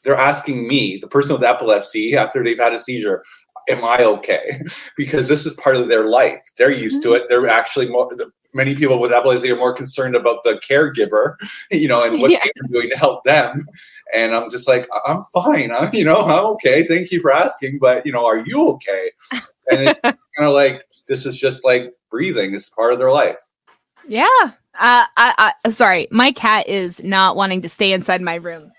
They're 0.03 0.13
asking 0.13 0.67
me, 0.67 0.99
the 1.01 1.07
person 1.07 1.33
with 1.33 1.43
epilepsy, 1.43 2.15
after 2.15 2.43
they've 2.43 2.59
had 2.59 2.73
a 2.73 2.79
seizure, 2.79 3.23
am 3.69 3.83
I 3.83 4.03
okay? 4.03 4.61
because 4.97 5.29
this 5.29 5.47
is 5.47 5.55
part 5.55 5.77
of 5.77 5.89
their 5.89 6.05
life. 6.05 6.43
They're 6.59 6.69
used 6.69 7.01
mm-hmm. 7.01 7.13
to 7.13 7.15
it. 7.15 7.23
They're 7.27 7.47
actually 7.47 7.89
more, 7.89 8.15
many 8.53 8.75
people 8.75 8.99
with 8.99 9.11
epilepsy 9.11 9.51
are 9.51 9.55
more 9.55 9.73
concerned 9.73 10.15
about 10.15 10.43
the 10.43 10.61
caregiver, 10.67 11.35
you 11.71 11.87
know, 11.87 12.03
and 12.03 12.21
what 12.21 12.31
yeah. 12.31 12.43
they're 12.43 12.71
doing 12.71 12.89
to 12.89 12.97
help 12.97 13.23
them. 13.23 13.65
And 14.13 14.33
I'm 14.33 14.49
just 14.51 14.67
like, 14.67 14.89
I'm 15.05 15.23
fine. 15.25 15.71
I'm, 15.71 15.93
you 15.93 16.03
know, 16.03 16.17
I'm 16.21 16.45
okay. 16.53 16.83
Thank 16.83 17.11
you 17.11 17.19
for 17.19 17.31
asking, 17.31 17.79
but 17.79 18.05
you 18.05 18.11
know, 18.11 18.25
are 18.25 18.43
you 18.45 18.69
okay? 18.71 19.11
And 19.69 19.87
it's 19.87 19.99
kind 19.99 20.15
of 20.39 20.53
like 20.53 20.83
this 21.07 21.25
is 21.25 21.37
just 21.37 21.63
like 21.63 21.93
breathing. 22.09 22.53
It's 22.53 22.69
part 22.69 22.93
of 22.93 22.99
their 22.99 23.11
life. 23.11 23.39
Yeah. 24.07 24.27
Uh, 24.79 25.05
I, 25.17 25.53
I, 25.65 25.69
sorry, 25.69 26.07
my 26.11 26.31
cat 26.31 26.67
is 26.67 27.03
not 27.03 27.35
wanting 27.35 27.61
to 27.61 27.69
stay 27.69 27.91
inside 27.91 28.21
my 28.21 28.35
room. 28.35 28.71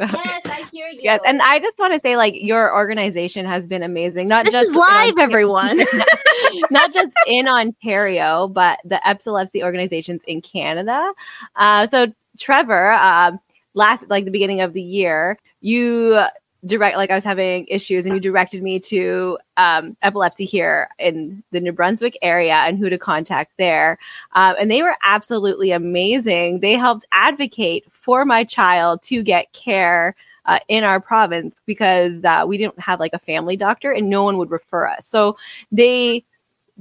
Yes, 0.00 0.42
I 0.46 0.64
hear 0.72 0.88
you. 0.88 1.00
Yes, 1.02 1.20
and 1.26 1.40
I 1.42 1.58
just 1.58 1.78
want 1.78 1.94
to 1.94 2.00
say, 2.00 2.16
like, 2.16 2.34
your 2.36 2.74
organization 2.74 3.46
has 3.46 3.66
been 3.66 3.82
amazing. 3.82 4.28
Not 4.28 4.44
this 4.44 4.52
just 4.52 4.74
live, 4.74 5.18
everyone. 5.18 5.78
not 6.70 6.92
just 6.94 7.12
in 7.26 7.48
Ontario, 7.48 8.48
but 8.48 8.80
the 8.84 9.06
epilepsy 9.06 9.62
organizations 9.62 10.22
in 10.26 10.42
Canada. 10.42 11.12
Uh, 11.56 11.86
so, 11.86 12.12
Trevor, 12.38 12.92
uh, 12.92 13.32
last 13.74 14.08
like 14.08 14.24
the 14.24 14.30
beginning 14.30 14.60
of 14.60 14.72
the 14.72 14.82
year, 14.82 15.38
you 15.60 16.24
direct 16.66 16.96
like 16.96 17.10
I 17.10 17.14
was 17.14 17.24
having 17.24 17.66
issues 17.68 18.04
and 18.04 18.14
you 18.14 18.20
directed 18.20 18.62
me 18.62 18.78
to 18.80 19.38
um, 19.56 19.96
epilepsy 20.02 20.44
here 20.44 20.88
in 20.98 21.42
the 21.52 21.60
New 21.60 21.72
Brunswick 21.72 22.18
area 22.22 22.54
and 22.54 22.78
who 22.78 22.90
to 22.90 22.98
contact 22.98 23.52
there. 23.56 23.98
Um, 24.32 24.56
and 24.60 24.70
they 24.70 24.82
were 24.82 24.96
absolutely 25.02 25.70
amazing. 25.70 26.60
They 26.60 26.74
helped 26.74 27.06
advocate 27.12 27.84
for 27.90 28.24
my 28.24 28.44
child 28.44 29.02
to 29.04 29.22
get 29.22 29.52
care 29.52 30.14
uh, 30.46 30.58
in 30.68 30.84
our 30.84 31.00
province 31.00 31.56
because 31.66 32.22
uh, 32.24 32.44
we 32.46 32.58
didn't 32.58 32.78
have 32.80 33.00
like 33.00 33.14
a 33.14 33.18
family 33.18 33.56
doctor 33.56 33.92
and 33.92 34.10
no 34.10 34.24
one 34.24 34.36
would 34.38 34.50
refer 34.50 34.86
us. 34.86 35.06
So 35.06 35.36
they 35.70 36.24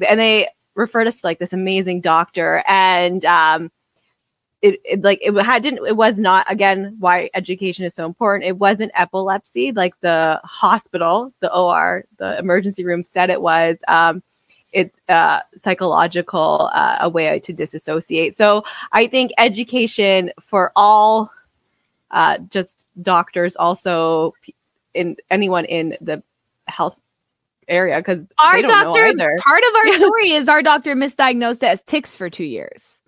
and 0.07 0.19
they 0.19 0.47
referred 0.75 1.07
us 1.07 1.21
to 1.21 1.27
like 1.27 1.39
this 1.39 1.53
amazing 1.53 2.01
doctor 2.01 2.63
and 2.67 3.23
um, 3.25 3.71
it, 4.61 4.81
it, 4.83 5.01
like 5.01 5.19
it 5.21 5.33
had 5.43 5.63
didn't 5.63 5.85
it 5.87 5.95
was 5.95 6.19
not 6.19 6.49
again 6.51 6.95
why 6.99 7.29
education 7.33 7.85
is 7.85 7.93
so 7.93 8.05
important. 8.05 8.47
It 8.47 8.57
wasn't 8.57 8.91
epilepsy 8.93 9.71
like 9.71 9.99
the 10.01 10.39
hospital 10.43 11.33
the 11.39 11.53
or 11.53 12.05
the 12.17 12.37
emergency 12.37 12.83
room 12.83 13.03
said 13.03 13.29
it 13.29 13.41
was 13.41 13.77
um 13.87 14.21
it 14.71 14.93
uh 15.07 15.39
psychological 15.55 16.69
uh, 16.73 16.97
a 17.01 17.09
way 17.09 17.39
to 17.39 17.53
disassociate. 17.53 18.35
So 18.35 18.63
i 18.91 19.07
think 19.07 19.31
education 19.37 20.31
for 20.41 20.71
all 20.75 21.31
uh 22.11 22.37
just 22.49 22.87
doctors 23.01 23.55
also 23.55 24.33
in 24.93 25.15
anyone 25.29 25.65
in 25.65 25.97
the 26.01 26.21
health 26.67 26.97
area 27.67 27.97
because 27.97 28.23
our 28.39 28.61
doctor 28.61 29.13
part 29.39 29.63
of 29.63 29.75
our 29.75 29.93
story 29.95 30.31
is 30.31 30.49
our 30.49 30.61
doctor 30.61 30.95
misdiagnosed 30.95 31.63
as 31.63 31.81
tics 31.83 32.15
for 32.15 32.29
two 32.29 32.43
years 32.43 32.98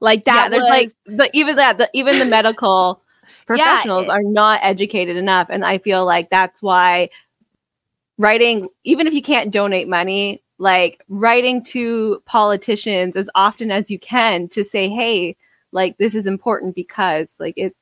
like 0.00 0.24
that. 0.24 0.44
Yeah, 0.44 0.48
there's 0.48 0.62
was, 0.62 0.70
like, 1.06 1.16
but 1.16 1.30
even 1.32 1.56
that, 1.56 1.78
the, 1.78 1.90
even 1.92 2.18
the 2.18 2.24
medical 2.24 3.02
professionals 3.46 4.06
yeah, 4.06 4.14
it, 4.14 4.16
are 4.16 4.22
not 4.22 4.60
educated 4.62 5.16
enough, 5.16 5.48
and 5.50 5.64
I 5.64 5.78
feel 5.78 6.04
like 6.04 6.30
that's 6.30 6.62
why 6.62 7.10
writing, 8.18 8.68
even 8.84 9.06
if 9.06 9.14
you 9.14 9.22
can't 9.22 9.52
donate 9.52 9.88
money, 9.88 10.42
like 10.58 11.02
writing 11.08 11.64
to 11.64 12.22
politicians 12.26 13.16
as 13.16 13.30
often 13.34 13.70
as 13.70 13.90
you 13.90 13.98
can 13.98 14.48
to 14.48 14.64
say, 14.64 14.88
hey, 14.88 15.36
like 15.72 15.96
this 15.98 16.14
is 16.14 16.26
important 16.26 16.74
because 16.74 17.34
like 17.38 17.54
it's 17.56 17.80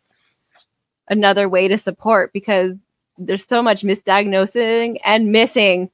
another 1.08 1.48
way 1.48 1.68
to 1.68 1.78
support 1.78 2.32
because 2.32 2.74
there's 3.18 3.46
so 3.46 3.62
much 3.62 3.82
misdiagnosing 3.82 4.98
and 5.04 5.32
missing 5.32 5.90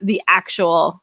the 0.00 0.20
actual 0.26 1.02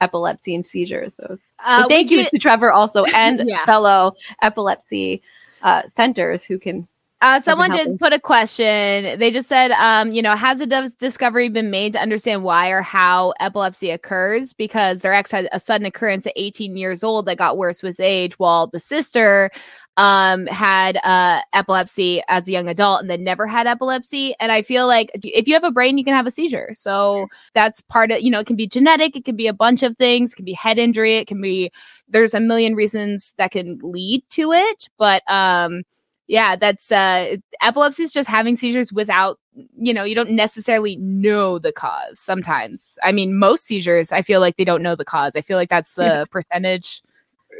epilepsy 0.00 0.54
and 0.54 0.66
seizures. 0.66 1.14
So, 1.16 1.38
uh, 1.64 1.82
so 1.82 1.88
thank 1.88 2.10
you 2.10 2.24
to 2.28 2.38
Trevor 2.38 2.72
also 2.72 3.04
and 3.14 3.48
yeah. 3.48 3.64
fellow 3.64 4.14
epilepsy 4.42 5.22
uh, 5.62 5.82
centers 5.96 6.44
who 6.44 6.58
can. 6.58 6.88
Uh, 7.20 7.40
someone 7.40 7.72
did 7.72 7.98
put 7.98 8.12
a 8.12 8.20
question. 8.20 9.18
They 9.18 9.32
just 9.32 9.48
said, 9.48 9.72
um, 9.72 10.12
you 10.12 10.22
know, 10.22 10.36
has 10.36 10.60
a 10.60 10.88
discovery 11.00 11.48
been 11.48 11.68
made 11.68 11.94
to 11.94 11.98
understand 12.00 12.44
why 12.44 12.68
or 12.68 12.80
how 12.80 13.34
epilepsy 13.40 13.90
occurs? 13.90 14.52
Because 14.52 15.00
their 15.00 15.12
ex 15.12 15.32
had 15.32 15.48
a 15.50 15.58
sudden 15.58 15.84
occurrence 15.84 16.28
at 16.28 16.32
18 16.36 16.76
years 16.76 17.02
old 17.02 17.26
that 17.26 17.36
got 17.36 17.56
worse 17.56 17.82
with 17.82 17.98
age, 17.98 18.38
while 18.38 18.68
the 18.68 18.78
sister 18.78 19.50
um, 19.98 20.46
had 20.46 20.96
uh, 20.98 21.42
epilepsy 21.52 22.22
as 22.28 22.46
a 22.46 22.52
young 22.52 22.68
adult 22.68 23.00
and 23.00 23.10
then 23.10 23.24
never 23.24 23.48
had 23.48 23.66
epilepsy. 23.66 24.32
And 24.38 24.52
I 24.52 24.62
feel 24.62 24.86
like 24.86 25.10
if 25.14 25.48
you 25.48 25.54
have 25.54 25.64
a 25.64 25.72
brain, 25.72 25.98
you 25.98 26.04
can 26.04 26.14
have 26.14 26.26
a 26.26 26.30
seizure. 26.30 26.70
So 26.72 27.26
that's 27.52 27.80
part 27.80 28.12
of, 28.12 28.20
you 28.20 28.30
know, 28.30 28.38
it 28.38 28.46
can 28.46 28.56
be 28.56 28.68
genetic, 28.68 29.16
it 29.16 29.24
can 29.24 29.34
be 29.34 29.48
a 29.48 29.52
bunch 29.52 29.82
of 29.82 29.96
things, 29.96 30.32
it 30.32 30.36
can 30.36 30.44
be 30.44 30.52
head 30.52 30.78
injury, 30.78 31.16
it 31.16 31.26
can 31.26 31.40
be, 31.40 31.72
there's 32.08 32.32
a 32.32 32.40
million 32.40 32.76
reasons 32.76 33.34
that 33.38 33.50
can 33.50 33.80
lead 33.82 34.22
to 34.30 34.52
it. 34.52 34.88
But, 34.98 35.28
um, 35.28 35.82
yeah, 36.28 36.56
that's 36.56 36.92
uh 36.92 37.36
epilepsy 37.62 38.02
is 38.02 38.12
just 38.12 38.28
having 38.28 38.54
seizures 38.54 38.92
without 38.92 39.40
you 39.76 39.92
know, 39.92 40.04
you 40.04 40.14
don't 40.14 40.30
necessarily 40.30 40.94
know 40.96 41.58
the 41.58 41.72
cause 41.72 42.20
sometimes. 42.20 42.98
I 43.02 43.10
mean, 43.10 43.36
most 43.36 43.64
seizures, 43.64 44.12
I 44.12 44.22
feel 44.22 44.38
like 44.38 44.56
they 44.56 44.64
don't 44.64 44.82
know 44.82 44.94
the 44.94 45.06
cause. 45.06 45.34
I 45.34 45.40
feel 45.40 45.56
like 45.56 45.70
that's 45.70 45.94
the 45.94 46.04
yeah. 46.04 46.24
percentage. 46.30 47.02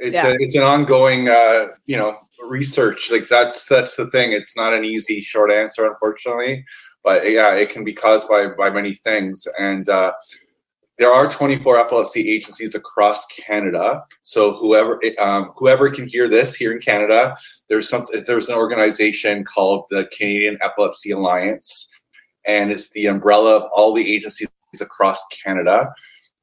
It's 0.00 0.14
yeah. 0.14 0.28
a, 0.28 0.35
it's 0.38 0.54
an 0.54 0.62
ongoing 0.62 1.28
uh, 1.28 1.68
you 1.87 1.97
know, 1.97 2.16
research. 2.42 3.11
Like 3.11 3.28
that's 3.28 3.66
that's 3.66 3.97
the 3.97 4.11
thing. 4.11 4.33
It's 4.33 4.57
not 4.57 4.75
an 4.75 4.85
easy 4.85 5.21
short 5.21 5.50
answer, 5.50 5.87
unfortunately. 5.87 6.64
But 7.04 7.30
yeah, 7.30 7.54
it 7.54 7.71
can 7.71 7.85
be 7.85 7.92
caused 7.92 8.28
by 8.28 8.49
by 8.49 8.71
many 8.71 8.95
things. 8.95 9.47
And 9.59 9.88
uh, 9.88 10.12
there 10.99 11.11
are 11.11 11.30
24 11.30 11.78
epilepsy 11.78 12.28
agencies 12.28 12.75
across 12.75 13.25
Canada. 13.26 14.02
So 14.23 14.52
whoever 14.52 15.00
um, 15.18 15.50
whoever 15.57 15.90
can 15.90 16.07
hear 16.07 16.28
this 16.28 16.54
here 16.54 16.73
in 16.73 16.80
Canada, 16.80 17.37
there's 17.68 17.88
something. 17.88 18.25
There's 18.26 18.49
an 18.49 18.57
organization 18.57 19.45
called 19.45 19.87
the 19.90 20.09
Canadian 20.16 20.59
Epilepsy 20.61 21.12
Alliance, 21.12 21.92
and 22.47 22.71
it's 22.71 22.90
the 22.90 23.07
umbrella 23.07 23.57
of 23.57 23.64
all 23.73 23.95
the 23.95 24.14
agencies 24.14 24.49
across 24.80 25.25
Canada. 25.28 25.92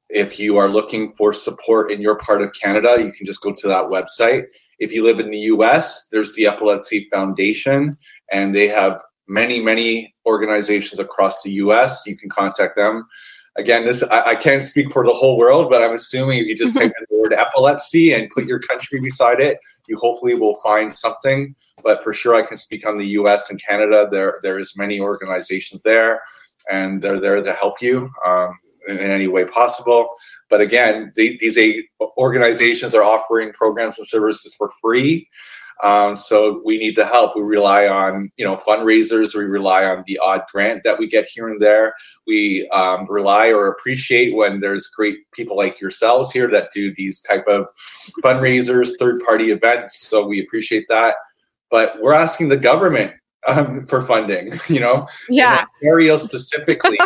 If 0.08 0.38
you 0.38 0.56
are 0.56 0.68
looking 0.68 1.12
for 1.12 1.32
support 1.32 1.90
in 1.90 2.00
your 2.00 2.16
part 2.16 2.40
of 2.40 2.52
Canada, 2.52 2.96
you 2.98 3.10
can 3.10 3.26
just 3.26 3.42
go 3.42 3.52
to 3.52 3.68
that 3.68 3.84
website 3.84 4.44
if 4.78 4.92
you 4.92 5.02
live 5.02 5.20
in 5.20 5.30
the 5.30 5.38
US, 5.38 6.08
there's 6.08 6.34
the 6.34 6.46
Epilepsy 6.46 7.08
Foundation, 7.10 7.96
and 8.30 8.54
they 8.54 8.68
have 8.68 9.02
many, 9.28 9.60
many 9.60 10.14
organizations 10.26 11.00
across 11.00 11.42
the 11.42 11.52
US. 11.52 12.06
You 12.06 12.16
can 12.16 12.30
contact 12.30 12.76
them. 12.76 13.06
Again, 13.56 13.86
this 13.86 14.02
I, 14.04 14.30
I 14.30 14.34
can't 14.34 14.64
speak 14.64 14.92
for 14.92 15.04
the 15.06 15.14
whole 15.14 15.38
world, 15.38 15.70
but 15.70 15.82
I'm 15.82 15.94
assuming 15.94 16.40
if 16.40 16.46
you 16.46 16.56
just 16.56 16.74
type 16.74 16.92
in 16.98 17.06
the 17.08 17.18
word 17.18 17.32
epilepsy 17.32 18.12
and 18.12 18.30
put 18.30 18.44
your 18.44 18.58
country 18.58 19.00
beside 19.00 19.40
it, 19.40 19.58
you 19.88 19.96
hopefully 19.96 20.34
will 20.34 20.56
find 20.56 20.92
something. 20.92 21.54
But 21.82 22.02
for 22.02 22.12
sure, 22.12 22.34
I 22.34 22.42
can 22.42 22.58
speak 22.58 22.86
on 22.86 22.98
the 22.98 23.06
US 23.20 23.48
and 23.48 23.62
Canada. 23.62 24.08
There, 24.10 24.38
there 24.42 24.58
is 24.58 24.76
many 24.76 25.00
organizations 25.00 25.80
there, 25.82 26.20
and 26.70 27.00
they're 27.00 27.20
there 27.20 27.42
to 27.42 27.52
help 27.54 27.80
you 27.80 28.10
um, 28.26 28.58
in, 28.88 28.98
in 28.98 29.10
any 29.10 29.26
way 29.26 29.46
possible. 29.46 30.10
But 30.48 30.60
again, 30.60 31.12
the, 31.16 31.36
these 31.40 31.58
organizations 32.16 32.94
are 32.94 33.02
offering 33.02 33.52
programs 33.52 33.98
and 33.98 34.06
services 34.06 34.54
for 34.54 34.70
free. 34.80 35.28
Um, 35.82 36.16
so 36.16 36.62
we 36.64 36.78
need 36.78 36.96
the 36.96 37.04
help. 37.04 37.36
We 37.36 37.42
rely 37.42 37.86
on 37.86 38.30
you 38.36 38.44
know 38.44 38.56
fundraisers. 38.56 39.34
We 39.34 39.44
rely 39.44 39.84
on 39.84 40.04
the 40.06 40.18
odd 40.18 40.44
grant 40.50 40.84
that 40.84 40.98
we 40.98 41.06
get 41.06 41.28
here 41.28 41.48
and 41.48 41.60
there. 41.60 41.94
We 42.26 42.66
um, 42.70 43.06
rely 43.10 43.52
or 43.52 43.68
appreciate 43.68 44.34
when 44.34 44.60
there's 44.60 44.86
great 44.86 45.18
people 45.32 45.56
like 45.56 45.80
yourselves 45.80 46.32
here 46.32 46.48
that 46.48 46.70
do 46.72 46.94
these 46.94 47.20
type 47.20 47.46
of 47.46 47.68
fundraisers, 48.24 48.92
third 48.98 49.20
party 49.20 49.50
events. 49.50 49.98
So 49.98 50.26
we 50.26 50.40
appreciate 50.40 50.86
that. 50.88 51.16
But 51.70 52.00
we're 52.00 52.14
asking 52.14 52.48
the 52.48 52.56
government 52.56 53.12
um, 53.46 53.84
for 53.84 54.00
funding. 54.02 54.52
You 54.68 54.80
know, 54.80 55.06
yeah, 55.28 55.66
in 55.82 55.88
Ontario 55.88 56.16
specifically. 56.16 56.98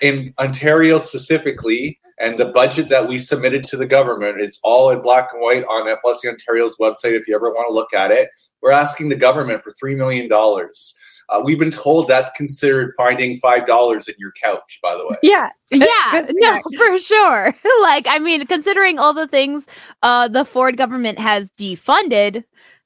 in 0.00 0.32
Ontario 0.38 0.98
specifically, 0.98 1.98
and 2.20 2.36
the 2.36 2.46
budget 2.46 2.88
that 2.88 3.08
we 3.08 3.18
submitted 3.18 3.62
to 3.64 3.76
the 3.76 3.86
government 3.86 4.40
is 4.40 4.58
all 4.62 4.90
in 4.90 5.00
black 5.00 5.28
and 5.32 5.40
white 5.40 5.64
on 5.64 5.88
Epilepsy 5.88 6.28
Ontario's 6.28 6.76
website 6.78 7.16
if 7.16 7.28
you 7.28 7.34
ever 7.34 7.50
want 7.50 7.68
to 7.68 7.74
look 7.74 7.94
at 7.94 8.10
it. 8.10 8.30
We're 8.60 8.72
asking 8.72 9.08
the 9.08 9.16
government 9.16 9.62
for 9.62 9.72
$3 9.72 9.96
million. 9.96 10.28
Uh, 10.32 11.42
we've 11.44 11.58
been 11.58 11.70
told 11.70 12.08
that's 12.08 12.30
considered 12.36 12.92
finding 12.96 13.38
$5 13.38 14.08
in 14.08 14.14
your 14.18 14.32
couch, 14.42 14.80
by 14.82 14.96
the 14.96 15.06
way. 15.06 15.16
Yeah. 15.22 15.50
Yeah. 15.70 16.26
no, 16.32 16.62
for 16.78 16.98
sure. 16.98 17.54
like, 17.82 18.06
I 18.08 18.18
mean, 18.18 18.46
considering 18.46 18.98
all 18.98 19.12
the 19.12 19.28
things 19.28 19.66
uh, 20.02 20.26
the 20.26 20.46
Ford 20.46 20.78
government 20.78 21.18
has 21.18 21.50
defunded, 21.50 22.38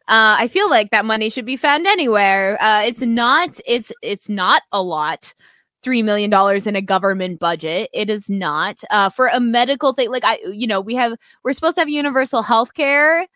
uh, 0.08 0.34
I 0.38 0.48
feel 0.48 0.68
like 0.68 0.90
that 0.90 1.04
money 1.04 1.30
should 1.30 1.46
be 1.46 1.56
found 1.56 1.86
anywhere. 1.86 2.60
Uh, 2.60 2.82
it's 2.82 3.00
not. 3.00 3.60
It's 3.66 3.92
it's 4.02 4.28
not 4.28 4.62
a 4.72 4.82
lot 4.82 5.32
three 5.82 6.02
million 6.02 6.30
dollars 6.30 6.66
in 6.66 6.76
a 6.76 6.82
government 6.82 7.40
budget. 7.40 7.90
It 7.92 8.10
is 8.10 8.30
not 8.30 8.82
uh, 8.90 9.08
for 9.10 9.28
a 9.28 9.40
medical 9.40 9.92
thing. 9.92 10.10
Like 10.10 10.24
I, 10.24 10.38
you 10.52 10.66
know, 10.66 10.80
we 10.80 10.94
have 10.96 11.14
we're 11.44 11.52
supposed 11.52 11.76
to 11.76 11.80
have 11.82 11.88
universal 11.88 12.42
health 12.42 12.74
care, 12.74 13.26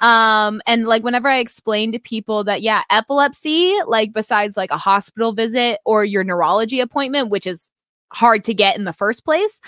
Um, 0.00 0.62
and 0.66 0.86
like 0.86 1.02
whenever 1.04 1.28
I 1.28 1.38
explain 1.38 1.92
to 1.92 1.98
people 1.98 2.44
that, 2.44 2.62
yeah, 2.62 2.82
epilepsy, 2.90 3.74
like 3.86 4.12
besides 4.12 4.56
like 4.56 4.70
a 4.70 4.76
hospital 4.78 5.32
visit 5.32 5.80
or 5.84 6.04
your 6.04 6.22
neurology 6.24 6.80
appointment, 6.80 7.30
which 7.30 7.46
is 7.48 7.70
hard 8.12 8.44
to 8.44 8.54
get 8.54 8.76
in 8.76 8.84
the 8.84 8.92
first 8.92 9.24
place, 9.24 9.60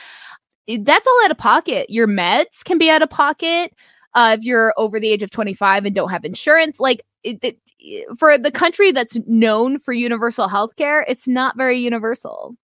that's 0.81 1.07
all 1.07 1.25
out 1.25 1.31
of 1.33 1.39
pocket. 1.39 1.91
Your 1.91 2.07
meds 2.09 2.65
can 2.65 2.79
be 2.79 2.91
out 2.91 3.03
of 3.03 3.11
pocket. 3.11 3.73
Uh, 4.15 4.37
if 4.39 4.45
you're 4.45 4.75
over 4.77 5.01
the 5.01 5.09
age 5.11 5.23
of 5.23 5.31
25 5.31 5.85
and 5.85 5.95
don't 5.95 6.11
have 6.11 6.25
insurance, 6.25 6.81
like 6.81 7.03
it, 7.23 7.39
it, 7.43 7.59
eh, 7.85 8.03
for 8.19 8.37
the 8.39 8.51
country 8.51 8.93
that's 8.93 9.19
known 9.27 9.79
for 9.79 9.93
universal 9.93 10.49
health 10.49 10.77
care, 10.77 11.05
it's 11.09 11.29
not 11.29 11.57
very 11.57 11.79
universal 11.79 12.57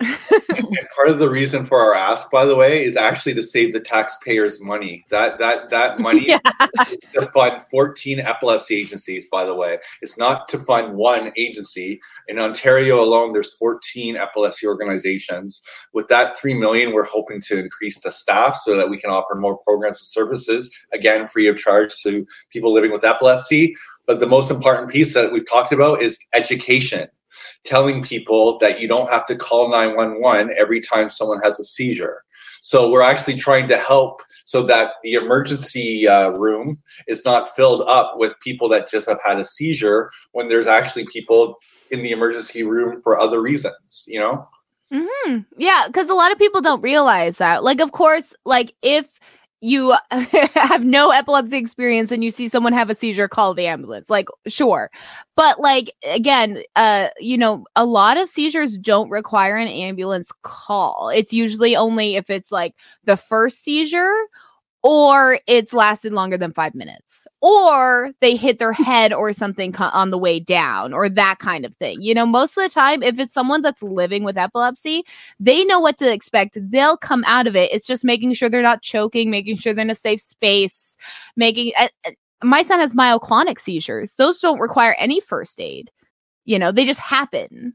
part 0.94 1.08
of 1.08 1.18
the 1.18 1.28
reason 1.28 1.66
for 1.66 1.80
our 1.80 1.94
ask, 1.94 2.30
by 2.30 2.44
the 2.44 2.54
way, 2.54 2.84
is 2.84 2.96
actually 2.96 3.34
to 3.34 3.42
save 3.42 3.72
the 3.72 3.80
taxpayers 3.80 4.60
money. 4.60 5.04
That 5.10 5.38
that 5.38 5.70
that 5.70 5.98
money 6.08 6.28
yeah. 6.28 6.38
to 7.14 7.26
fund 7.34 7.60
14 7.62 8.20
epilepsy 8.20 8.76
agencies, 8.76 9.26
by 9.30 9.44
the 9.44 9.54
way. 9.54 9.78
It's 10.00 10.16
not 10.16 10.48
to 10.48 10.58
fund 10.58 10.94
one 10.94 11.32
agency. 11.36 12.00
In 12.28 12.38
Ontario 12.38 13.02
alone, 13.02 13.32
there's 13.32 13.56
14 13.56 14.16
epilepsy 14.16 14.66
organizations. 14.66 15.62
With 15.92 16.08
that 16.08 16.38
three 16.38 16.54
million, 16.54 16.92
we're 16.92 17.04
hoping 17.04 17.40
to 17.42 17.58
increase 17.58 18.00
the 18.00 18.12
staff 18.12 18.56
so 18.56 18.76
that 18.76 18.90
we 18.90 18.98
can 18.98 19.10
offer 19.10 19.34
more 19.34 19.58
programs 19.58 20.00
and 20.00 20.06
services, 20.06 20.74
again, 20.92 21.26
free 21.26 21.48
of 21.48 21.56
charge 21.56 22.00
to 22.02 22.24
people 22.50 22.72
living 22.72 22.92
with 22.92 23.04
epilepsy. 23.04 23.74
But 24.06 24.20
the 24.20 24.26
most 24.26 24.50
important 24.50 24.90
piece 24.90 25.12
that 25.14 25.32
we've 25.32 25.48
talked 25.48 25.72
about 25.72 26.02
is 26.02 26.18
education 26.34 27.08
telling 27.64 28.02
people 28.02 28.58
that 28.58 28.80
you 28.80 28.88
don't 28.88 29.10
have 29.10 29.26
to 29.26 29.36
call 29.36 29.70
911 29.70 30.54
every 30.58 30.80
time 30.80 31.08
someone 31.08 31.40
has 31.42 31.58
a 31.58 31.64
seizure. 31.64 32.22
So 32.60 32.90
we're 32.90 33.02
actually 33.02 33.36
trying 33.36 33.68
to 33.68 33.76
help 33.76 34.22
so 34.44 34.62
that 34.64 34.94
the 35.02 35.14
emergency 35.14 36.08
uh, 36.08 36.30
room 36.30 36.76
is 37.06 37.24
not 37.24 37.54
filled 37.54 37.82
up 37.82 38.14
with 38.16 38.38
people 38.40 38.68
that 38.70 38.90
just 38.90 39.08
have 39.08 39.20
had 39.24 39.38
a 39.38 39.44
seizure 39.44 40.10
when 40.32 40.48
there's 40.48 40.66
actually 40.66 41.06
people 41.06 41.56
in 41.90 42.02
the 42.02 42.10
emergency 42.10 42.62
room 42.62 43.00
for 43.02 43.18
other 43.18 43.40
reasons, 43.40 44.04
you 44.08 44.18
know? 44.18 44.48
Mm-hmm. 44.92 45.40
Yeah, 45.58 45.84
because 45.86 46.08
a 46.08 46.14
lot 46.14 46.32
of 46.32 46.38
people 46.38 46.60
don't 46.60 46.80
realize 46.80 47.38
that. 47.38 47.62
Like, 47.62 47.80
of 47.80 47.92
course, 47.92 48.34
like 48.44 48.74
if 48.82 49.20
you 49.60 49.94
have 50.10 50.84
no 50.84 51.10
epilepsy 51.10 51.56
experience 51.56 52.12
and 52.12 52.22
you 52.22 52.30
see 52.30 52.48
someone 52.48 52.72
have 52.72 52.90
a 52.90 52.94
seizure 52.94 53.28
call 53.28 53.54
the 53.54 53.66
ambulance. 53.66 54.08
Like 54.08 54.28
sure. 54.46 54.90
But 55.36 55.58
like 55.60 55.92
again 56.12 56.62
uh 56.76 57.08
you 57.18 57.36
know 57.36 57.64
a 57.74 57.84
lot 57.84 58.16
of 58.16 58.28
seizures 58.28 58.78
don't 58.78 59.10
require 59.10 59.56
an 59.56 59.68
ambulance 59.68 60.32
call. 60.42 61.10
It's 61.14 61.32
usually 61.32 61.74
only 61.74 62.16
if 62.16 62.30
it's 62.30 62.52
like 62.52 62.74
the 63.04 63.16
first 63.16 63.62
seizure 63.62 64.14
or 64.90 65.38
it's 65.46 65.74
lasted 65.74 66.14
longer 66.14 66.38
than 66.38 66.50
five 66.50 66.74
minutes, 66.74 67.28
or 67.42 68.10
they 68.22 68.34
hit 68.34 68.58
their 68.58 68.72
head 68.72 69.12
or 69.12 69.34
something 69.34 69.76
on 69.76 70.08
the 70.10 70.16
way 70.16 70.40
down, 70.40 70.94
or 70.94 71.10
that 71.10 71.40
kind 71.40 71.66
of 71.66 71.74
thing. 71.74 72.00
You 72.00 72.14
know, 72.14 72.24
most 72.24 72.56
of 72.56 72.64
the 72.64 72.70
time, 72.70 73.02
if 73.02 73.18
it's 73.18 73.34
someone 73.34 73.60
that's 73.60 73.82
living 73.82 74.24
with 74.24 74.38
epilepsy, 74.38 75.04
they 75.38 75.62
know 75.66 75.78
what 75.78 75.98
to 75.98 76.10
expect. 76.10 76.56
They'll 76.58 76.96
come 76.96 77.22
out 77.26 77.46
of 77.46 77.54
it. 77.54 77.70
It's 77.70 77.86
just 77.86 78.02
making 78.02 78.32
sure 78.32 78.48
they're 78.48 78.62
not 78.62 78.80
choking, 78.80 79.30
making 79.30 79.58
sure 79.58 79.74
they're 79.74 79.84
in 79.84 79.90
a 79.90 79.94
safe 79.94 80.22
space, 80.22 80.96
making. 81.36 81.72
Uh, 81.78 81.88
my 82.42 82.62
son 82.62 82.80
has 82.80 82.94
myoclonic 82.94 83.58
seizures. 83.58 84.14
Those 84.14 84.40
don't 84.40 84.58
require 84.58 84.94
any 84.98 85.20
first 85.20 85.60
aid. 85.60 85.90
You 86.46 86.58
know, 86.58 86.72
they 86.72 86.86
just 86.86 87.00
happen. 87.00 87.74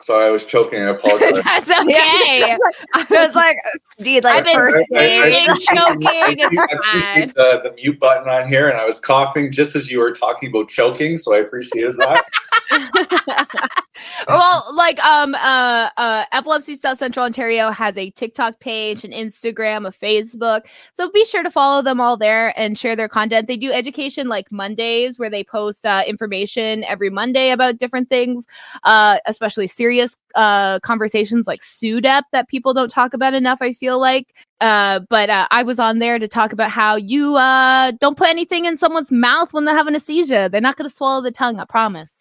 Sorry, 0.00 0.26
I 0.26 0.30
was 0.30 0.44
choking. 0.44 0.82
I 0.82 0.88
apologize. 0.90 1.42
That's 1.42 1.70
okay. 1.70 2.56
I 2.94 3.06
was 3.10 3.34
like, 3.34 3.56
dude, 3.98 4.24
like 4.24 4.36
I've 4.36 4.44
been 4.44 4.56
first 4.56 4.92
aid. 4.92 5.48
choking. 5.60 6.06
I, 6.06 6.36
appreciate 6.70 7.34
the, 7.34 7.60
the 7.64 7.72
mute 7.76 7.98
button 7.98 8.28
on 8.28 8.48
here, 8.48 8.68
and 8.68 8.78
I 8.78 8.86
was 8.86 9.00
coughing 9.00 9.52
just 9.52 9.74
as 9.74 9.90
you 9.90 10.00
were 10.00 10.12
talking 10.12 10.50
about 10.50 10.68
choking, 10.68 11.16
so 11.16 11.34
I 11.34 11.38
appreciated 11.38 11.96
that. 11.96 12.24
well, 14.28 14.64
like 14.74 15.02
um 15.04 15.34
uh 15.34 15.88
uh 15.96 16.24
Epilepsy 16.32 16.74
South 16.74 16.98
Central 16.98 17.24
Ontario 17.24 17.70
has 17.70 17.96
a 17.96 18.10
TikTok 18.10 18.60
page, 18.60 19.04
an 19.04 19.10
Instagram, 19.12 19.86
a 19.86 19.90
Facebook. 19.90 20.66
So 20.92 21.10
be 21.10 21.24
sure 21.24 21.42
to 21.42 21.50
follow 21.50 21.82
them 21.82 22.00
all 22.00 22.16
there 22.16 22.58
and 22.58 22.78
share 22.78 22.96
their 22.96 23.08
content. 23.08 23.48
They 23.48 23.56
do 23.56 23.72
education 23.72 24.28
like 24.28 24.50
Mondays 24.52 25.18
where 25.18 25.30
they 25.30 25.44
post 25.44 25.84
uh, 25.86 26.02
information 26.06 26.84
every 26.84 27.10
Monday 27.10 27.50
about 27.50 27.78
different 27.78 28.08
things, 28.10 28.46
uh 28.84 29.18
especially 29.26 29.66
serious 29.66 30.16
uh 30.34 30.78
conversations 30.80 31.46
like 31.46 31.60
SUDEP 31.60 32.22
that 32.32 32.48
people 32.48 32.74
don't 32.74 32.90
talk 32.90 33.14
about 33.14 33.34
enough, 33.34 33.58
I 33.60 33.72
feel 33.72 34.00
like. 34.00 34.34
Uh 34.60 35.00
but 35.10 35.30
uh, 35.30 35.46
I 35.50 35.62
was 35.62 35.78
on 35.78 35.98
there 35.98 36.18
to 36.18 36.28
talk 36.28 36.52
about 36.52 36.70
how 36.70 36.96
you 36.96 37.36
uh 37.36 37.92
don't 38.00 38.16
put 38.16 38.28
anything 38.28 38.64
in 38.64 38.76
someone's 38.76 39.12
mouth 39.12 39.52
when 39.52 39.64
they're 39.64 39.74
having 39.74 39.94
a 39.94 40.00
seizure. 40.00 40.48
They're 40.48 40.60
not 40.60 40.76
going 40.76 40.88
to 40.88 40.94
swallow 40.94 41.20
the 41.22 41.30
tongue, 41.30 41.60
I 41.60 41.64
promise. 41.64 42.15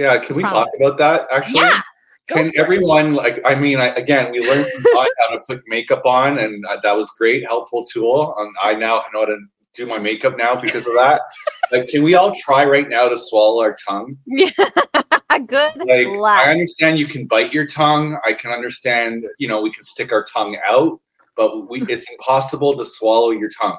Yeah, 0.00 0.16
can 0.16 0.34
we 0.34 0.42
talk 0.42 0.66
about 0.78 0.96
that 0.96 1.28
actually? 1.30 1.60
Yeah. 1.60 1.82
Can 2.26 2.50
everyone 2.56 3.12
like? 3.12 3.42
I 3.44 3.54
mean, 3.54 3.78
I, 3.78 3.88
again, 3.88 4.32
we 4.32 4.40
learned 4.40 4.64
how 4.94 5.28
to 5.28 5.40
put 5.46 5.62
makeup 5.66 6.06
on, 6.06 6.38
and 6.38 6.64
uh, 6.70 6.78
that 6.82 6.96
was 6.96 7.10
great, 7.18 7.44
helpful 7.44 7.84
tool. 7.84 8.34
Um, 8.38 8.50
I 8.62 8.74
now 8.74 9.02
know 9.12 9.20
how 9.20 9.24
to 9.26 9.38
do 9.74 9.84
my 9.84 9.98
makeup 9.98 10.38
now 10.38 10.58
because 10.58 10.86
of 10.86 10.94
that. 10.94 11.20
like, 11.72 11.88
can 11.88 12.02
we 12.02 12.14
all 12.14 12.32
try 12.34 12.64
right 12.64 12.88
now 12.88 13.10
to 13.10 13.18
swallow 13.18 13.60
our 13.62 13.76
tongue? 13.86 14.16
Yeah, 14.26 14.50
good. 15.46 15.76
Like, 15.76 16.06
luck. 16.16 16.46
I 16.46 16.50
understand 16.50 16.98
you 16.98 17.06
can 17.06 17.26
bite 17.26 17.52
your 17.52 17.66
tongue. 17.66 18.16
I 18.24 18.32
can 18.32 18.52
understand, 18.52 19.26
you 19.38 19.48
know, 19.48 19.60
we 19.60 19.70
can 19.70 19.84
stick 19.84 20.12
our 20.12 20.24
tongue 20.24 20.56
out, 20.66 20.98
but 21.36 21.68
we, 21.68 21.82
it's 21.82 22.10
impossible 22.10 22.74
to 22.78 22.86
swallow 22.86 23.32
your 23.32 23.50
tongue. 23.50 23.78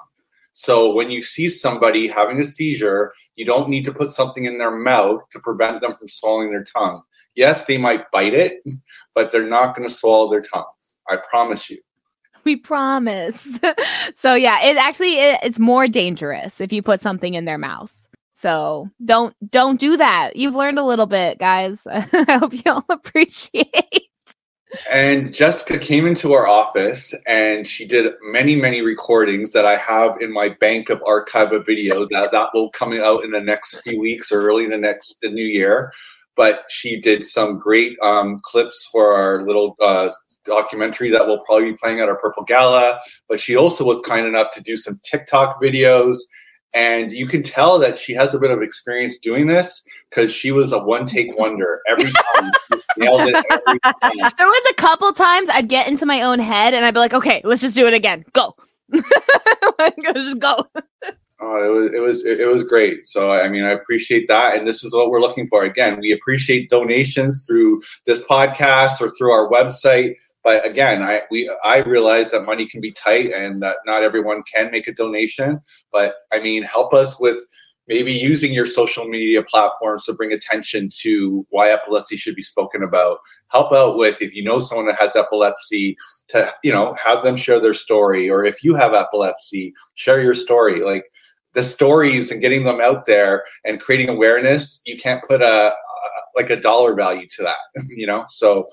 So 0.53 0.93
when 0.93 1.09
you 1.09 1.23
see 1.23 1.49
somebody 1.49 2.07
having 2.07 2.39
a 2.39 2.45
seizure, 2.45 3.13
you 3.35 3.45
don't 3.45 3.69
need 3.69 3.85
to 3.85 3.93
put 3.93 4.09
something 4.09 4.45
in 4.45 4.57
their 4.57 4.75
mouth 4.75 5.21
to 5.29 5.39
prevent 5.39 5.81
them 5.81 5.95
from 5.97 6.07
swallowing 6.07 6.51
their 6.51 6.63
tongue. 6.63 7.01
Yes, 7.35 7.65
they 7.65 7.77
might 7.77 8.11
bite 8.11 8.33
it, 8.33 8.61
but 9.15 9.31
they're 9.31 9.47
not 9.47 9.75
going 9.75 9.87
to 9.87 9.93
swallow 9.93 10.29
their 10.29 10.41
tongue. 10.41 10.65
I 11.09 11.17
promise 11.29 11.69
you. 11.69 11.79
We 12.43 12.55
promise. 12.55 13.59
so 14.15 14.33
yeah, 14.33 14.63
it 14.63 14.77
actually 14.77 15.19
it, 15.19 15.39
it's 15.43 15.59
more 15.59 15.87
dangerous 15.87 16.59
if 16.59 16.73
you 16.73 16.81
put 16.81 16.99
something 16.99 17.35
in 17.35 17.45
their 17.45 17.57
mouth. 17.57 17.95
So 18.33 18.89
don't 19.05 19.35
don't 19.51 19.79
do 19.79 19.97
that. 19.97 20.35
You've 20.35 20.55
learned 20.55 20.79
a 20.79 20.83
little 20.83 21.05
bit, 21.05 21.37
guys. 21.37 21.85
I 21.91 22.39
hope 22.39 22.53
you 22.53 22.71
all 22.71 22.85
appreciate. 22.89 24.10
And 24.89 25.33
Jessica 25.33 25.77
came 25.77 26.07
into 26.07 26.33
our 26.33 26.47
office 26.47 27.13
and 27.27 27.67
she 27.67 27.85
did 27.85 28.13
many, 28.21 28.55
many 28.55 28.81
recordings 28.81 29.51
that 29.51 29.65
I 29.65 29.75
have 29.75 30.21
in 30.21 30.31
my 30.31 30.49
bank 30.49 30.89
of 30.89 31.03
archive 31.05 31.51
of 31.51 31.65
video 31.65 32.07
that, 32.09 32.31
that 32.31 32.49
will 32.53 32.69
come 32.69 32.93
out 32.93 33.23
in 33.23 33.31
the 33.31 33.41
next 33.41 33.81
few 33.81 33.99
weeks 33.99 34.31
or 34.31 34.41
early 34.43 34.63
in 34.63 34.69
the 34.71 34.77
next 34.77 35.17
the 35.21 35.29
new 35.29 35.45
year. 35.45 35.91
But 36.37 36.63
she 36.69 36.99
did 37.01 37.25
some 37.25 37.57
great 37.57 37.97
um, 38.01 38.39
clips 38.43 38.87
for 38.89 39.13
our 39.13 39.45
little 39.45 39.75
uh, 39.81 40.09
documentary 40.45 41.09
that 41.09 41.27
will 41.27 41.39
probably 41.39 41.71
be 41.71 41.77
playing 41.77 41.99
at 41.99 42.07
our 42.07 42.17
Purple 42.17 42.43
Gala. 42.43 42.99
But 43.27 43.41
she 43.41 43.57
also 43.57 43.83
was 43.83 43.99
kind 44.01 44.25
enough 44.25 44.51
to 44.51 44.61
do 44.61 44.77
some 44.77 44.99
TikTok 45.03 45.61
videos 45.61 46.17
and 46.73 47.11
you 47.11 47.27
can 47.27 47.43
tell 47.43 47.79
that 47.79 47.99
she 47.99 48.13
has 48.13 48.33
a 48.33 48.39
bit 48.39 48.51
of 48.51 48.61
experience 48.61 49.17
doing 49.17 49.47
this 49.47 49.83
because 50.09 50.33
she 50.33 50.51
was 50.51 50.71
a 50.71 50.79
one 50.79 51.05
take 51.05 51.37
wonder 51.37 51.81
every 51.87 52.11
time. 52.11 52.51
nailed 52.97 53.21
it 53.27 53.35
every 53.49 53.79
time. 53.79 54.31
There 54.37 54.47
was 54.47 54.71
a 54.71 54.75
couple 54.75 55.11
times 55.11 55.49
I'd 55.49 55.67
get 55.67 55.87
into 55.87 56.05
my 56.05 56.21
own 56.21 56.39
head 56.39 56.73
and 56.73 56.85
I'd 56.85 56.93
be 56.93 56.99
like, 56.99 57.13
okay, 57.13 57.41
let's 57.43 57.61
just 57.61 57.75
do 57.75 57.87
it 57.87 57.93
again. 57.93 58.23
Go. 58.33 58.55
just 60.03 60.39
go. 60.39 60.65
Oh, 61.43 61.57
it 61.63 61.69
was 61.69 61.91
it 61.93 61.99
was 61.99 62.25
it 62.25 62.47
was 62.47 62.63
great. 62.63 63.07
So 63.07 63.31
I 63.31 63.49
mean, 63.49 63.63
I 63.63 63.71
appreciate 63.71 64.27
that, 64.27 64.57
and 64.57 64.67
this 64.67 64.83
is 64.83 64.93
what 64.93 65.09
we're 65.09 65.19
looking 65.19 65.47
for. 65.47 65.63
Again, 65.63 65.99
we 65.99 66.11
appreciate 66.11 66.69
donations 66.69 67.45
through 67.47 67.81
this 68.05 68.23
podcast 68.25 69.01
or 69.01 69.09
through 69.09 69.31
our 69.31 69.49
website. 69.49 70.15
But 70.43 70.65
again, 70.65 71.01
I 71.03 71.23
we 71.29 71.51
I 71.63 71.79
realize 71.79 72.31
that 72.31 72.45
money 72.45 72.67
can 72.67 72.81
be 72.81 72.91
tight 72.91 73.31
and 73.31 73.61
that 73.61 73.77
not 73.85 74.03
everyone 74.03 74.43
can 74.43 74.71
make 74.71 74.87
a 74.87 74.93
donation. 74.93 75.61
But 75.91 76.15
I 76.31 76.39
mean, 76.39 76.63
help 76.63 76.93
us 76.93 77.19
with 77.19 77.45
maybe 77.87 78.13
using 78.13 78.53
your 78.53 78.67
social 78.67 79.05
media 79.05 79.43
platforms 79.43 80.05
to 80.05 80.13
bring 80.13 80.31
attention 80.31 80.87
to 81.01 81.45
why 81.49 81.69
epilepsy 81.69 82.15
should 82.15 82.35
be 82.35 82.41
spoken 82.41 82.83
about. 82.83 83.19
Help 83.49 83.73
out 83.73 83.97
with 83.97 84.21
if 84.21 84.33
you 84.33 84.43
know 84.43 84.59
someone 84.59 84.87
that 84.87 84.99
has 84.99 85.15
epilepsy 85.15 85.95
to 86.29 86.51
you 86.63 86.71
know 86.71 86.95
have 86.95 87.23
them 87.23 87.35
share 87.35 87.59
their 87.59 87.73
story, 87.73 88.29
or 88.29 88.45
if 88.45 88.63
you 88.63 88.75
have 88.75 88.93
epilepsy, 88.93 89.73
share 89.95 90.21
your 90.21 90.35
story. 90.35 90.83
Like 90.83 91.03
the 91.53 91.63
stories 91.63 92.31
and 92.31 92.41
getting 92.41 92.63
them 92.63 92.79
out 92.79 93.05
there 93.05 93.43
and 93.65 93.81
creating 93.81 94.09
awareness, 94.09 94.81
you 94.85 94.97
can't 94.97 95.23
put 95.27 95.41
a, 95.41 95.45
a 95.45 95.73
like 96.35 96.49
a 96.49 96.59
dollar 96.59 96.95
value 96.95 97.27
to 97.35 97.43
that, 97.43 97.83
you 97.89 98.07
know. 98.07 98.25
So 98.29 98.67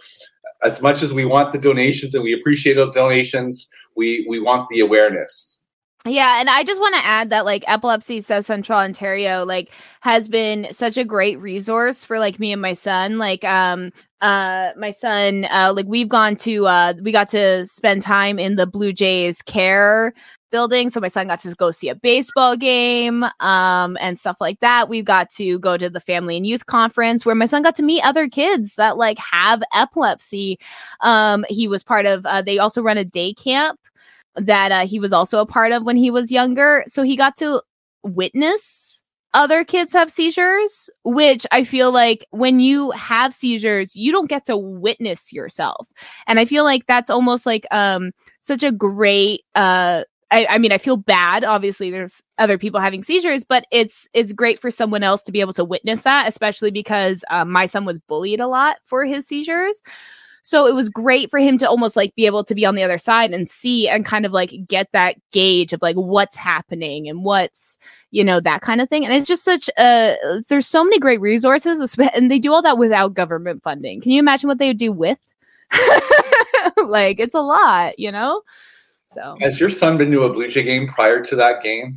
as 0.63 0.83
much 0.83 1.03
as 1.03 1.13
we 1.13 1.25
want 1.25 1.53
the 1.53 1.59
donations 1.59 2.15
and 2.15 2.25
we 2.25 2.33
appreciate 2.33 2.75
the 2.75 2.91
donations, 2.91 3.69
we 3.97 4.27
we 4.29 4.41
want 4.41 4.69
the 4.69 4.81
awareness. 4.81 5.63
Yeah, 6.05 6.41
and 6.41 6.49
I 6.49 6.63
just 6.63 6.81
want 6.81 6.95
to 6.95 7.05
add 7.05 7.31
that 7.31 7.45
like 7.45 7.65
Epilepsy 7.67 8.21
South 8.21 8.47
Central 8.47 8.79
Ontario 8.79 9.45
like 9.45 9.73
has 10.01 10.29
been 10.29 10.69
such 10.71 10.97
a 10.97 11.05
great 11.05 11.39
resource 11.41 12.05
for 12.05 12.19
like 12.19 12.39
me 12.39 12.53
and 12.53 12.63
my 12.63 12.73
son. 12.73 13.19
Like 13.19 13.45
um 13.45 13.91
uh 14.21 14.71
my 14.77 14.91
son 14.93 15.45
uh 15.51 15.73
like 15.75 15.87
we've 15.87 16.09
gone 16.09 16.37
to 16.37 16.67
uh 16.67 16.95
we 17.03 17.13
got 17.13 17.29
to 17.29 17.67
spend 17.67 18.03
time 18.03 18.39
in 18.39 18.57
the 18.57 18.67
Blue 18.67 18.93
Jays 18.93 19.43
care 19.43 20.15
building. 20.51 20.91
So 20.91 21.01
my 21.01 21.09
son 21.09 21.29
got 21.29 21.41
to 21.41 21.55
go 21.55 21.71
see 21.71 21.89
a 21.89 21.95
baseball 21.95 22.57
game 22.57 23.25
um, 23.41 23.97
and 24.01 24.19
stuff 24.19 24.39
like 24.41 24.61
that. 24.61 24.89
We 24.89 25.03
got 25.03 25.31
to 25.33 25.59
go 25.59 25.77
to 25.77 25.91
the 25.91 26.01
family 26.01 26.37
and 26.37 26.47
youth 26.47 26.67
conference 26.67 27.25
where 27.25 27.35
my 27.35 27.47
son 27.47 27.63
got 27.63 27.77
to 27.77 27.83
meet 27.83 28.05
other 28.05 28.29
kids 28.29 28.75
that 28.77 28.97
like 28.97 29.19
have 29.19 29.63
epilepsy. 29.75 30.59
Um, 31.01 31.45
he 31.49 31.69
was 31.69 31.83
part 31.85 32.07
of, 32.07 32.25
uh, 32.27 32.43
they 32.43 32.59
also 32.59 32.83
run 32.83 32.99
a 32.99 33.05
day 33.05 33.35
camp 33.35 33.79
that 34.35 34.73
uh, 34.73 34.87
he 34.87 35.01
was 35.01 35.13
also 35.13 35.41
a 35.41 35.47
part 35.47 35.73
of 35.73 35.85
when 35.85 35.97
he 35.97 36.11
was 36.11 36.31
younger. 36.33 36.85
So 36.87 37.03
he 37.03 37.17
got 37.17 37.37
to 37.39 37.63
witness 38.03 38.99
other 39.35 39.63
kids 39.63 39.93
have 39.93 40.11
seizures, 40.11 40.89
which 41.05 41.47
I 41.53 41.65
feel 41.65 41.93
like 41.93 42.27
when 42.31 42.61
you 42.61 42.91
have 42.93 43.35
seizures, 43.35 43.95
you 43.95 44.11
don't 44.11 44.29
get 44.29 44.47
to 44.47 44.57
witness 44.57 45.33
yourself. 45.33 45.93
And 46.27 46.41
I 46.41 46.45
feel 46.45 46.65
like 46.65 46.87
that's 46.87 47.11
almost 47.11 47.45
like 47.47 47.67
um 47.71 48.13
such 48.41 48.63
a 48.63 48.73
great 48.73 49.43
uh 49.55 50.05
I, 50.31 50.47
I, 50.51 50.59
mean, 50.59 50.73
I 50.73 50.79
feel 50.79 50.97
bad. 50.97 51.43
Obviously, 51.45 51.91
there's 51.91 52.23
other 52.37 52.59
people 52.59 52.81
having 52.81 53.03
seizures, 53.03 53.45
but 53.45 53.65
it's 53.71 54.07
it's 54.13 54.33
great 54.33 54.59
for 54.59 54.71
someone 54.71 55.03
else 55.03 55.25
to 55.25 55.33
be 55.33 55.41
able 55.41 55.55
to 55.55 55.65
witness 55.65 56.03
that, 56.03 56.29
especially 56.29 56.71
because 56.71 57.25
um, 57.31 57.51
my 57.51 57.67
son 57.67 57.85
was 57.85 57.99
bullied 57.99 58.41
a 58.41 58.47
lot 58.47 58.77
for 58.85 59.05
his 59.05 59.27
seizures. 59.27 59.83
So 60.49 60.67
it 60.67 60.75
was 60.75 60.89
great 60.89 61.31
for 61.31 61.39
him 61.39 61.59
to 61.59 61.69
almost 61.69 61.95
like 61.95 62.15
be 62.15 62.25
able 62.25 62.43
to 62.45 62.55
be 62.55 62.65
on 62.65 62.75
the 62.75 62.83
other 62.83 62.97
side 62.97 63.33
and 63.33 63.47
see 63.47 63.87
and 63.87 64.03
kind 64.03 64.25
of 64.25 64.33
like 64.33 64.55
get 64.67 64.91
that 64.93 65.17
gauge 65.31 65.75
of 65.75 65.83
like 65.83 65.97
what's 65.97 66.37
happening 66.37 67.07
and 67.07 67.23
what's, 67.23 67.79
you 68.13 68.25
know, 68.25 68.41
that 68.41 68.63
kind 68.63 68.81
of 68.81 68.89
thing. 68.89 69.05
And 69.05 69.13
it's 69.13 69.29
just 69.29 69.45
such 69.45 69.69
a, 69.79 70.17
there's 70.49 70.67
so 70.67 70.83
many 70.83 70.99
great 70.99 71.21
resources 71.21 71.95
and 72.15 72.31
they 72.31 72.39
do 72.39 72.55
all 72.55 72.63
that 72.63 72.79
without 72.79 73.13
government 73.13 73.63
funding. 73.63 74.01
Can 74.01 74.11
you 74.11 74.19
imagine 74.19 74.49
what 74.49 74.57
they 74.57 74.69
would 74.69 74.79
do 74.79 74.91
with? 74.91 75.21
like 76.87 77.21
it's 77.21 77.35
a 77.35 77.43
lot, 77.43 77.99
you 77.99 78.11
know? 78.11 78.41
So 79.19 79.37
has 79.41 79.59
your 79.59 79.71
son 79.71 79.99
been 79.99 80.13
to 80.13 80.23
a 80.23 80.33
Blue 80.33 80.49
Jay 80.49 80.63
game 80.63 80.87
prior 80.87 81.21
to 81.25 81.37
that 81.37 81.61
game? 81.61 81.97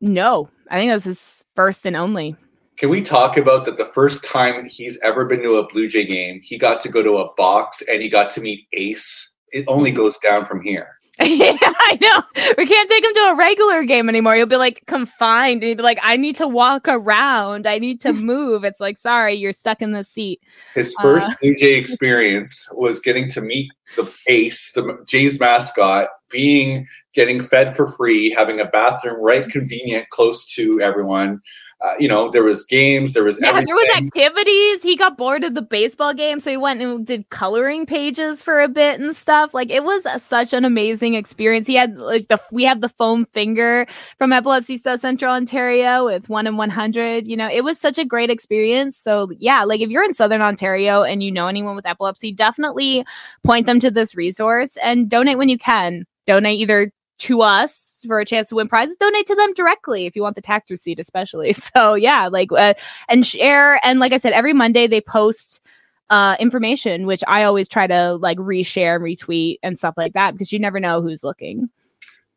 No, 0.00 0.48
I 0.70 0.78
think 0.78 0.90
that 0.90 0.94
was 0.94 1.04
his 1.04 1.44
first 1.54 1.84
and 1.84 1.96
only. 1.96 2.34
Can 2.78 2.88
we 2.88 3.02
talk 3.02 3.36
about 3.36 3.66
that 3.66 3.76
the 3.76 3.84
first 3.84 4.24
time 4.24 4.64
he's 4.66 4.98
ever 5.00 5.26
been 5.26 5.42
to 5.42 5.56
a 5.56 5.66
Blue 5.66 5.86
Jay 5.86 6.06
game, 6.06 6.40
he 6.42 6.56
got 6.56 6.80
to 6.80 6.88
go 6.88 7.02
to 7.02 7.18
a 7.18 7.34
box 7.34 7.82
and 7.82 8.00
he 8.00 8.08
got 8.08 8.30
to 8.30 8.40
meet 8.40 8.66
Ace? 8.72 9.30
It 9.52 9.66
only 9.68 9.92
goes 9.92 10.16
down 10.16 10.46
from 10.46 10.62
here. 10.62 10.88
yeah, 11.20 11.56
I 11.60 11.98
know. 12.00 12.22
We 12.56 12.64
can't 12.64 12.88
take 12.88 13.04
him 13.04 13.12
to 13.12 13.20
a 13.20 13.36
regular 13.36 13.84
game 13.84 14.08
anymore. 14.08 14.36
You'll 14.36 14.46
be 14.46 14.56
like 14.56 14.82
confined. 14.86 15.56
And 15.56 15.64
he'd 15.64 15.76
be 15.76 15.82
like, 15.82 15.98
I 16.02 16.16
need 16.16 16.36
to 16.36 16.48
walk 16.48 16.88
around. 16.88 17.66
I 17.66 17.78
need 17.78 18.00
to 18.02 18.14
move. 18.14 18.64
It's 18.64 18.80
like, 18.80 18.96
sorry, 18.96 19.34
you're 19.34 19.52
stuck 19.52 19.82
in 19.82 19.92
the 19.92 20.04
seat. 20.04 20.40
His 20.74 20.94
first 21.02 21.30
uh, 21.30 21.34
Blue 21.42 21.54
Jay 21.56 21.74
experience 21.74 22.66
was 22.72 23.00
getting 23.00 23.28
to 23.30 23.42
meet 23.42 23.70
the 23.96 24.10
Ace, 24.28 24.72
the 24.72 25.04
Jays 25.06 25.38
mascot, 25.38 26.08
being 26.30 26.86
getting 27.14 27.42
fed 27.42 27.74
for 27.74 27.86
free, 27.86 28.30
having 28.30 28.60
a 28.60 28.66
bathroom 28.66 29.22
right 29.22 29.48
convenient 29.48 30.08
close 30.10 30.44
to 30.54 30.80
everyone 30.80 31.40
uh, 31.82 31.94
you 31.98 32.06
know, 32.06 32.28
there 32.28 32.42
was 32.42 32.62
games, 32.64 33.14
there 33.14 33.24
was 33.24 33.40
yeah, 33.40 33.48
everything. 33.48 33.66
there 33.66 33.74
was 33.74 33.88
activities. 33.96 34.82
He 34.82 34.96
got 34.96 35.16
bored 35.16 35.44
of 35.44 35.54
the 35.54 35.62
baseball 35.62 36.12
game, 36.12 36.38
so 36.38 36.50
he 36.50 36.58
went 36.58 36.82
and 36.82 37.06
did 37.06 37.30
coloring 37.30 37.86
pages 37.86 38.42
for 38.42 38.60
a 38.60 38.68
bit 38.68 39.00
and 39.00 39.16
stuff. 39.16 39.54
Like 39.54 39.70
it 39.70 39.82
was 39.82 40.04
a, 40.04 40.18
such 40.18 40.52
an 40.52 40.66
amazing 40.66 41.14
experience. 41.14 41.66
He 41.66 41.76
had 41.76 41.96
like 41.96 42.28
the 42.28 42.38
we 42.52 42.64
have 42.64 42.82
the 42.82 42.90
foam 42.90 43.24
finger 43.24 43.86
from 44.18 44.30
Epilepsy 44.30 44.76
South 44.76 45.00
Central 45.00 45.32
Ontario 45.32 46.04
with 46.04 46.28
one 46.28 46.46
in 46.46 46.58
one 46.58 46.68
hundred. 46.68 47.26
You 47.26 47.36
know, 47.36 47.48
it 47.48 47.64
was 47.64 47.80
such 47.80 47.96
a 47.96 48.04
great 48.04 48.28
experience. 48.28 48.98
So 48.98 49.30
yeah, 49.38 49.64
like 49.64 49.80
if 49.80 49.88
you're 49.88 50.04
in 50.04 50.12
Southern 50.12 50.42
Ontario 50.42 51.02
and 51.02 51.22
you 51.22 51.32
know 51.32 51.46
anyone 51.46 51.76
with 51.76 51.86
epilepsy, 51.86 52.30
definitely 52.30 53.06
point 53.42 53.64
them 53.64 53.80
to 53.80 53.90
this 53.90 54.14
resource 54.14 54.76
and 54.82 55.08
donate 55.08 55.38
when 55.38 55.48
you 55.48 55.56
can. 55.56 56.04
Donate 56.30 56.60
either 56.60 56.92
to 57.18 57.42
us 57.42 58.04
for 58.06 58.20
a 58.20 58.24
chance 58.24 58.50
to 58.50 58.54
win 58.54 58.68
prizes, 58.68 58.96
donate 58.96 59.26
to 59.26 59.34
them 59.34 59.52
directly 59.54 60.06
if 60.06 60.14
you 60.14 60.22
want 60.22 60.36
the 60.36 60.40
tax 60.40 60.70
receipt, 60.70 61.00
especially. 61.00 61.52
So 61.60 61.94
yeah, 61.94 62.28
like 62.28 62.52
uh, 62.52 62.74
and 63.08 63.26
share 63.26 63.80
and 63.84 63.98
like 63.98 64.12
I 64.12 64.16
said, 64.16 64.32
every 64.32 64.52
Monday 64.52 64.86
they 64.86 65.00
post 65.00 65.60
uh, 66.08 66.36
information, 66.38 67.04
which 67.06 67.24
I 67.26 67.42
always 67.42 67.68
try 67.68 67.88
to 67.88 68.14
like 68.14 68.38
reshare 68.38 68.94
and 68.94 69.04
retweet 69.04 69.58
and 69.64 69.76
stuff 69.76 69.94
like 69.96 70.12
that 70.12 70.30
because 70.34 70.52
you 70.52 70.60
never 70.60 70.78
know 70.78 71.02
who's 71.02 71.24
looking. 71.24 71.68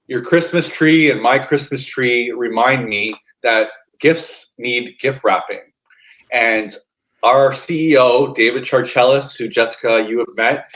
Your 0.07 0.23
Christmas 0.23 0.67
tree 0.67 1.11
and 1.11 1.21
my 1.21 1.37
Christmas 1.37 1.85
tree 1.85 2.31
remind 2.31 2.89
me 2.89 3.13
that 3.43 3.69
gifts 3.99 4.53
need 4.57 4.97
gift 4.99 5.23
wrapping, 5.23 5.61
and 6.31 6.75
our 7.21 7.51
CEO 7.51 8.33
David 8.33 8.63
charcellis 8.63 9.37
who 9.37 9.47
Jessica 9.47 10.03
you 10.09 10.17
have 10.17 10.35
met, 10.35 10.71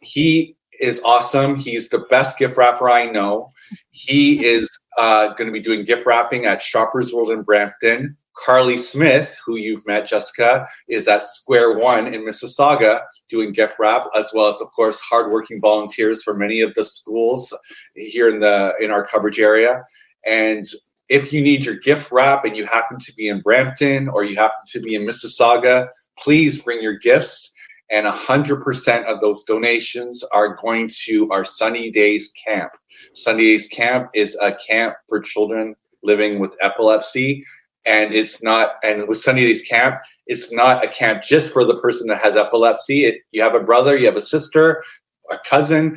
he 0.00 0.56
is 0.80 1.00
awesome. 1.04 1.56
He's 1.56 1.88
the 1.88 2.00
best 2.10 2.38
gift 2.38 2.56
wrapper 2.56 2.90
I 2.90 3.10
know. 3.10 3.50
He 3.90 4.44
is 4.44 4.68
uh, 4.98 5.28
going 5.34 5.46
to 5.46 5.52
be 5.52 5.60
doing 5.60 5.84
gift 5.84 6.06
wrapping 6.06 6.46
at 6.46 6.62
Shoppers 6.62 7.12
World 7.12 7.30
in 7.30 7.42
Brampton. 7.42 8.16
Carly 8.36 8.76
Smith, 8.76 9.38
who 9.46 9.56
you've 9.56 9.86
met, 9.86 10.08
Jessica, 10.08 10.66
is 10.88 11.06
at 11.06 11.22
Square 11.22 11.78
One 11.78 12.12
in 12.12 12.26
Mississauga 12.26 13.02
doing 13.28 13.52
gift 13.52 13.76
wrap, 13.78 14.06
as 14.16 14.30
well 14.34 14.48
as, 14.48 14.60
of 14.60 14.70
course, 14.72 14.98
hardworking 15.00 15.60
volunteers 15.60 16.22
for 16.22 16.34
many 16.34 16.60
of 16.60 16.74
the 16.74 16.84
schools 16.84 17.56
here 17.94 18.28
in 18.28 18.40
the 18.40 18.74
in 18.80 18.90
our 18.90 19.06
coverage 19.06 19.38
area. 19.38 19.84
And 20.26 20.64
if 21.08 21.32
you 21.32 21.40
need 21.42 21.64
your 21.64 21.76
gift 21.76 22.10
wrap 22.10 22.44
and 22.44 22.56
you 22.56 22.66
happen 22.66 22.98
to 22.98 23.14
be 23.14 23.28
in 23.28 23.40
Brampton 23.40 24.08
or 24.08 24.24
you 24.24 24.34
happen 24.36 24.62
to 24.68 24.80
be 24.80 24.94
in 24.94 25.06
Mississauga, 25.06 25.88
please 26.18 26.60
bring 26.60 26.82
your 26.82 26.98
gifts 26.98 27.53
and 27.94 28.08
100% 28.08 29.04
of 29.04 29.20
those 29.20 29.44
donations 29.44 30.24
are 30.32 30.56
going 30.56 30.90
to 31.04 31.30
our 31.30 31.44
Sunny 31.44 31.92
Days 31.92 32.32
Camp. 32.44 32.72
Sunny 33.14 33.44
Days 33.44 33.68
Camp 33.68 34.10
is 34.14 34.36
a 34.42 34.52
camp 34.52 34.96
for 35.08 35.20
children 35.20 35.76
living 36.02 36.40
with 36.40 36.56
epilepsy. 36.60 37.44
And 37.86 38.12
it's 38.12 38.42
not, 38.42 38.72
and 38.82 39.06
with 39.06 39.18
Sunny 39.18 39.46
Days 39.46 39.62
Camp, 39.62 40.00
it's 40.26 40.52
not 40.52 40.84
a 40.84 40.88
camp 40.88 41.22
just 41.22 41.52
for 41.52 41.64
the 41.64 41.78
person 41.78 42.08
that 42.08 42.20
has 42.20 42.34
epilepsy. 42.34 43.04
It, 43.04 43.18
you 43.30 43.40
have 43.42 43.54
a 43.54 43.60
brother, 43.60 43.96
you 43.96 44.06
have 44.06 44.16
a 44.16 44.20
sister, 44.20 44.82
a 45.30 45.38
cousin, 45.48 45.96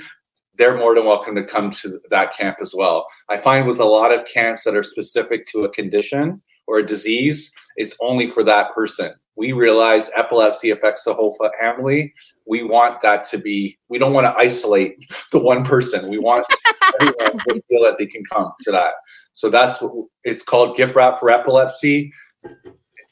they're 0.56 0.78
more 0.78 0.94
than 0.94 1.06
welcome 1.06 1.34
to 1.36 1.44
come 1.44 1.72
to 1.72 2.00
that 2.12 2.36
camp 2.36 2.58
as 2.62 2.76
well. 2.78 3.08
I 3.30 3.38
find 3.38 3.66
with 3.66 3.80
a 3.80 3.86
lot 3.86 4.12
of 4.12 4.28
camps 4.32 4.66
that 4.66 4.76
are 4.76 4.84
specific 4.84 5.48
to 5.48 5.64
a 5.64 5.70
condition 5.70 6.44
or 6.68 6.78
a 6.78 6.86
disease, 6.86 7.52
it's 7.76 7.98
only 8.02 8.28
for 8.28 8.44
that 8.44 8.72
person 8.74 9.16
we 9.38 9.52
realize 9.52 10.10
epilepsy 10.16 10.72
affects 10.72 11.04
the 11.04 11.14
whole 11.14 11.38
family. 11.62 12.14
We 12.48 12.64
want 12.64 13.02
that 13.02 13.24
to 13.26 13.38
be, 13.38 13.78
we 13.88 14.00
don't 14.00 14.12
want 14.12 14.26
to 14.26 14.36
isolate 14.38 15.06
the 15.32 15.40
one 15.40 15.64
person. 15.64 16.10
We 16.10 16.18
want 16.18 16.46
everyone 17.00 17.38
to 17.46 17.62
feel 17.70 17.84
that 17.84 17.98
they 17.98 18.08
can 18.08 18.24
come 18.26 18.52
to 18.62 18.72
that. 18.72 18.96
So 19.34 19.50
that's 19.50 19.82
what 19.82 19.94
it's 20.24 20.42
called 20.42 20.76
gift 20.76 20.96
wrap 20.96 21.20
for 21.20 21.30
epilepsy. 21.30 22.12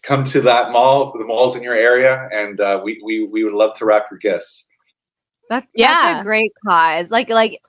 Come 0.02 0.24
to 0.26 0.42
that 0.42 0.72
mall, 0.72 1.14
the 1.18 1.26
malls 1.26 1.56
in 1.56 1.64
your 1.64 1.76
area, 1.76 2.28
and 2.32 2.60
uh, 2.60 2.82
we, 2.84 3.02
we, 3.04 3.26
we 3.28 3.44
would 3.44 3.54
love 3.54 3.76
to 3.78 3.86
wrap 3.86 4.06
your 4.10 4.20
gifts. 4.20 4.68
That's, 5.50 5.68
yeah. 5.76 6.22
a 6.22 6.24
great 6.24 6.52
cause. 6.68 7.12
Like, 7.12 7.30
like, 7.30 7.62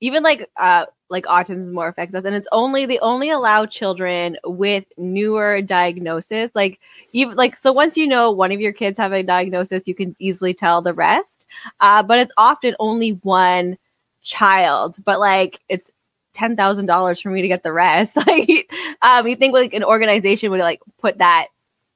even 0.00 0.22
like, 0.22 0.48
uh, 0.58 0.86
like 1.10 1.24
autism 1.24 1.72
more 1.72 1.88
affects 1.88 2.14
us 2.14 2.24
and 2.24 2.36
it's 2.36 2.48
only 2.52 2.84
they 2.86 2.98
only 2.98 3.30
allow 3.30 3.64
children 3.64 4.36
with 4.44 4.84
newer 4.96 5.62
diagnosis 5.62 6.50
like 6.54 6.78
even 7.12 7.34
like 7.36 7.56
so 7.56 7.72
once 7.72 7.96
you 7.96 8.06
know 8.06 8.30
one 8.30 8.52
of 8.52 8.60
your 8.60 8.72
kids 8.72 8.98
have 8.98 9.12
a 9.12 9.22
diagnosis 9.22 9.88
you 9.88 9.94
can 9.94 10.14
easily 10.18 10.52
tell 10.52 10.82
the 10.82 10.92
rest 10.92 11.46
uh, 11.80 12.02
but 12.02 12.18
it's 12.18 12.32
often 12.36 12.74
only 12.78 13.12
one 13.22 13.78
child 14.22 14.96
but 15.04 15.18
like 15.18 15.60
it's 15.68 15.90
ten 16.38 16.56
thousand 16.56 16.86
dollars 16.86 17.20
for 17.20 17.30
me 17.30 17.42
to 17.42 17.48
get 17.48 17.62
the 17.62 17.72
rest. 17.72 18.16
Like 18.28 18.70
um 19.02 19.26
you 19.26 19.36
think 19.36 19.54
like 19.54 19.74
an 19.74 19.84
organization 19.84 20.50
would 20.50 20.60
like 20.60 20.80
put 20.98 21.18
that 21.18 21.48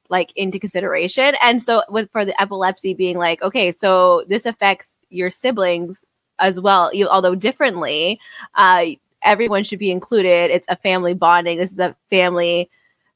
like 0.08 0.32
into 0.34 0.58
consideration 0.58 1.34
and 1.42 1.62
so 1.62 1.82
with 1.88 2.10
for 2.10 2.24
the 2.24 2.40
epilepsy 2.40 2.94
being 2.94 3.18
like 3.18 3.42
okay 3.42 3.70
so 3.70 4.24
this 4.28 4.46
affects 4.46 4.96
your 5.10 5.30
siblings 5.30 6.04
as 6.42 6.60
well, 6.60 6.90
although 7.10 7.34
differently. 7.34 8.20
Uh, 8.54 8.86
everyone 9.24 9.64
should 9.64 9.78
be 9.78 9.90
included. 9.90 10.50
It's 10.50 10.66
a 10.68 10.76
family 10.76 11.14
bonding. 11.14 11.58
This 11.58 11.72
is 11.72 11.78
a 11.78 11.96
family 12.10 12.68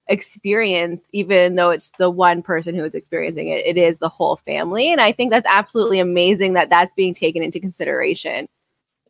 experience, 0.08 1.04
even 1.12 1.56
though 1.56 1.70
it's 1.70 1.90
the 1.98 2.10
one 2.10 2.42
person 2.42 2.74
who 2.74 2.84
is 2.84 2.94
experiencing 2.94 3.48
it. 3.48 3.66
It 3.66 3.76
is 3.76 3.98
the 3.98 4.08
whole 4.08 4.36
family, 4.36 4.90
and 4.90 5.00
I 5.00 5.12
think 5.12 5.30
that's 5.30 5.48
absolutely 5.50 5.98
amazing 5.98 6.54
that 6.54 6.70
that's 6.70 6.94
being 6.94 7.14
taken 7.14 7.42
into 7.42 7.60
consideration. 7.60 8.48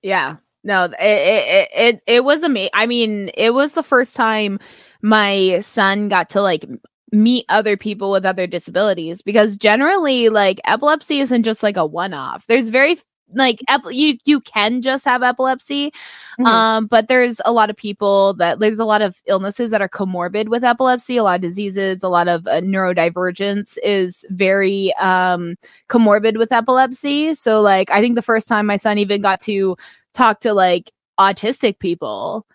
Yeah. 0.03 0.37
No, 0.65 0.85
it 0.85 0.95
it 0.99 1.69
it, 1.73 2.03
it 2.07 2.25
was 2.25 2.43
amazing. 2.43 2.71
I 2.75 2.87
mean, 2.87 3.31
it 3.35 3.55
was 3.55 3.75
the 3.75 3.85
first 3.85 4.17
time 4.17 4.59
my 5.01 5.61
son 5.61 6.09
got 6.09 6.31
to 6.31 6.43
like 6.43 6.65
meet 7.13 7.45
other 7.49 7.77
people 7.77 8.11
with 8.11 8.27
other 8.27 8.49
disabilities 8.49 9.23
because 9.23 9.57
generally 9.57 10.29
like 10.29 10.61
epilepsy 10.65 11.21
isn't 11.21 11.45
just 11.45 11.63
like 11.63 11.77
a 11.77 11.87
one 11.87 12.15
off. 12.15 12.47
There's 12.49 12.71
very 12.71 12.99
like 13.35 13.61
ep- 13.69 13.83
you 13.91 14.17
you 14.25 14.41
can 14.41 14.83
just 14.83 15.05
have 15.05 15.23
epilepsy 15.23 15.91
mm-hmm. 15.91 16.47
um 16.47 16.87
but 16.87 17.09
there's 17.09 17.41
a 17.45 17.53
lot 17.53 17.71
of 17.71 17.77
people 17.77 18.35
that 18.35 18.61
there's 18.61 18.79
a 18.79 18.85
lot 18.85 19.03
of 19.03 19.21
illnesses 19.27 19.71
that 19.71 19.83
are 19.83 19.89
comorbid 19.89 20.49
with 20.49 20.63
epilepsy 20.63 21.17
a 21.17 21.23
lot 21.23 21.37
of 21.37 21.41
diseases 21.41 22.03
a 22.03 22.09
lot 22.09 22.29
of 22.29 22.47
uh, 22.47 22.61
neurodivergence 22.61 23.77
is 23.83 24.25
very 24.31 24.95
um 24.97 25.57
comorbid 25.89 26.39
with 26.39 26.53
epilepsy 26.53 27.35
so 27.35 27.61
like 27.61 27.91
i 27.91 28.01
think 28.01 28.15
the 28.15 28.23
first 28.23 28.47
time 28.47 28.67
my 28.67 28.77
son 28.77 28.99
even 28.99 29.21
got 29.21 29.41
to 29.41 29.77
talk 30.15 30.41
to 30.41 30.55
like 30.55 30.93
autistic 31.19 31.79
people 31.79 32.47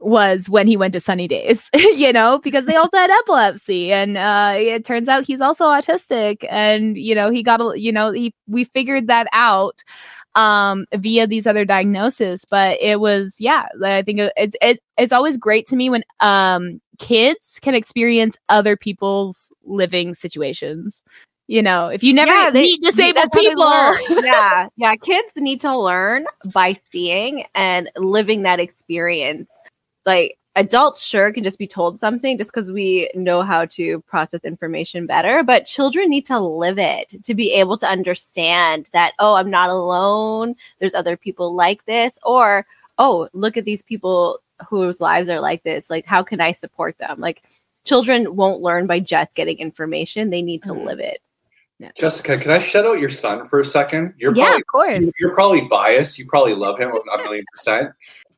was 0.00 0.48
when 0.48 0.66
he 0.66 0.76
went 0.76 0.94
to 0.94 1.00
sunny 1.00 1.28
days 1.28 1.68
you 1.74 2.12
know 2.12 2.38
because 2.38 2.66
they 2.66 2.76
also 2.76 2.96
had 2.96 3.10
epilepsy. 3.10 3.92
And 3.92 4.16
uh 4.16 4.54
it 4.56 4.84
turns 4.84 5.08
out 5.08 5.26
he's 5.26 5.40
also 5.40 5.66
autistic. 5.66 6.44
And 6.48 6.96
you 6.96 7.14
know 7.14 7.30
he 7.30 7.42
got 7.42 7.60
a 7.60 7.78
you 7.78 7.92
know 7.92 8.10
he 8.10 8.34
we 8.46 8.64
figured 8.64 9.06
that 9.08 9.26
out 9.32 9.82
um 10.34 10.86
via 10.94 11.26
these 11.26 11.46
other 11.46 11.64
diagnoses. 11.64 12.44
But 12.48 12.78
it 12.80 13.00
was 13.00 13.36
yeah 13.38 13.66
i 13.84 14.02
think 14.02 14.20
it's 14.36 14.56
it's, 14.60 14.80
it's 14.96 15.12
always 15.12 15.36
great 15.36 15.66
to 15.66 15.76
me 15.76 15.90
when 15.90 16.02
um 16.20 16.80
kids 16.98 17.58
can 17.62 17.74
experience 17.74 18.36
other 18.48 18.76
people's 18.76 19.50
living 19.64 20.14
situations. 20.14 21.02
You 21.46 21.62
know 21.62 21.88
if 21.88 22.04
you 22.04 22.14
never 22.14 22.30
yeah, 22.30 22.50
they, 22.50 22.62
meet 22.62 22.82
disabled 22.82 23.32
people. 23.32 23.64
Yeah 24.24 24.68
yeah 24.76 24.94
kids 24.96 25.32
need 25.36 25.60
to 25.62 25.76
learn 25.76 26.26
by 26.54 26.76
seeing 26.90 27.44
and 27.54 27.90
living 27.96 28.42
that 28.42 28.60
experience 28.60 29.48
like 30.10 30.38
adults 30.56 31.04
sure 31.04 31.32
can 31.32 31.44
just 31.44 31.60
be 31.60 31.66
told 31.66 31.98
something 31.98 32.36
just 32.36 32.52
because 32.52 32.72
we 32.72 33.08
know 33.14 33.42
how 33.42 33.64
to 33.64 34.00
process 34.00 34.40
information 34.44 35.06
better 35.06 35.44
but 35.44 35.64
children 35.64 36.10
need 36.10 36.26
to 36.26 36.40
live 36.40 36.76
it 36.76 37.14
to 37.22 37.34
be 37.34 37.52
able 37.52 37.78
to 37.78 37.86
understand 37.86 38.90
that 38.92 39.12
oh 39.20 39.36
i'm 39.36 39.48
not 39.48 39.70
alone 39.70 40.56
there's 40.80 40.94
other 40.94 41.16
people 41.16 41.54
like 41.54 41.84
this 41.86 42.18
or 42.24 42.66
oh 42.98 43.28
look 43.32 43.56
at 43.56 43.64
these 43.64 43.82
people 43.82 44.40
whose 44.68 45.00
lives 45.00 45.28
are 45.28 45.40
like 45.40 45.62
this 45.62 45.88
like 45.88 46.04
how 46.04 46.22
can 46.22 46.40
i 46.40 46.50
support 46.50 46.98
them 46.98 47.20
like 47.20 47.42
children 47.84 48.34
won't 48.34 48.60
learn 48.60 48.88
by 48.88 48.98
just 48.98 49.36
getting 49.36 49.56
information 49.58 50.30
they 50.30 50.42
need 50.42 50.64
to 50.64 50.70
mm-hmm. 50.70 50.86
live 50.86 50.98
it 50.98 51.22
Jessica, 51.96 52.36
can 52.36 52.50
I 52.50 52.58
shout 52.58 52.84
out 52.84 53.00
your 53.00 53.08
son 53.08 53.46
for 53.46 53.60
a 53.60 53.64
second? 53.64 54.12
You're 54.18 54.34
yeah, 54.34 54.44
probably, 54.44 54.60
of 54.60 54.66
course. 54.66 55.12
You're 55.18 55.32
probably 55.32 55.62
biased. 55.62 56.18
You 56.18 56.26
probably 56.26 56.54
love 56.54 56.78
him 56.78 56.90
a 56.90 57.16
million 57.22 57.44
percent. 57.50 57.90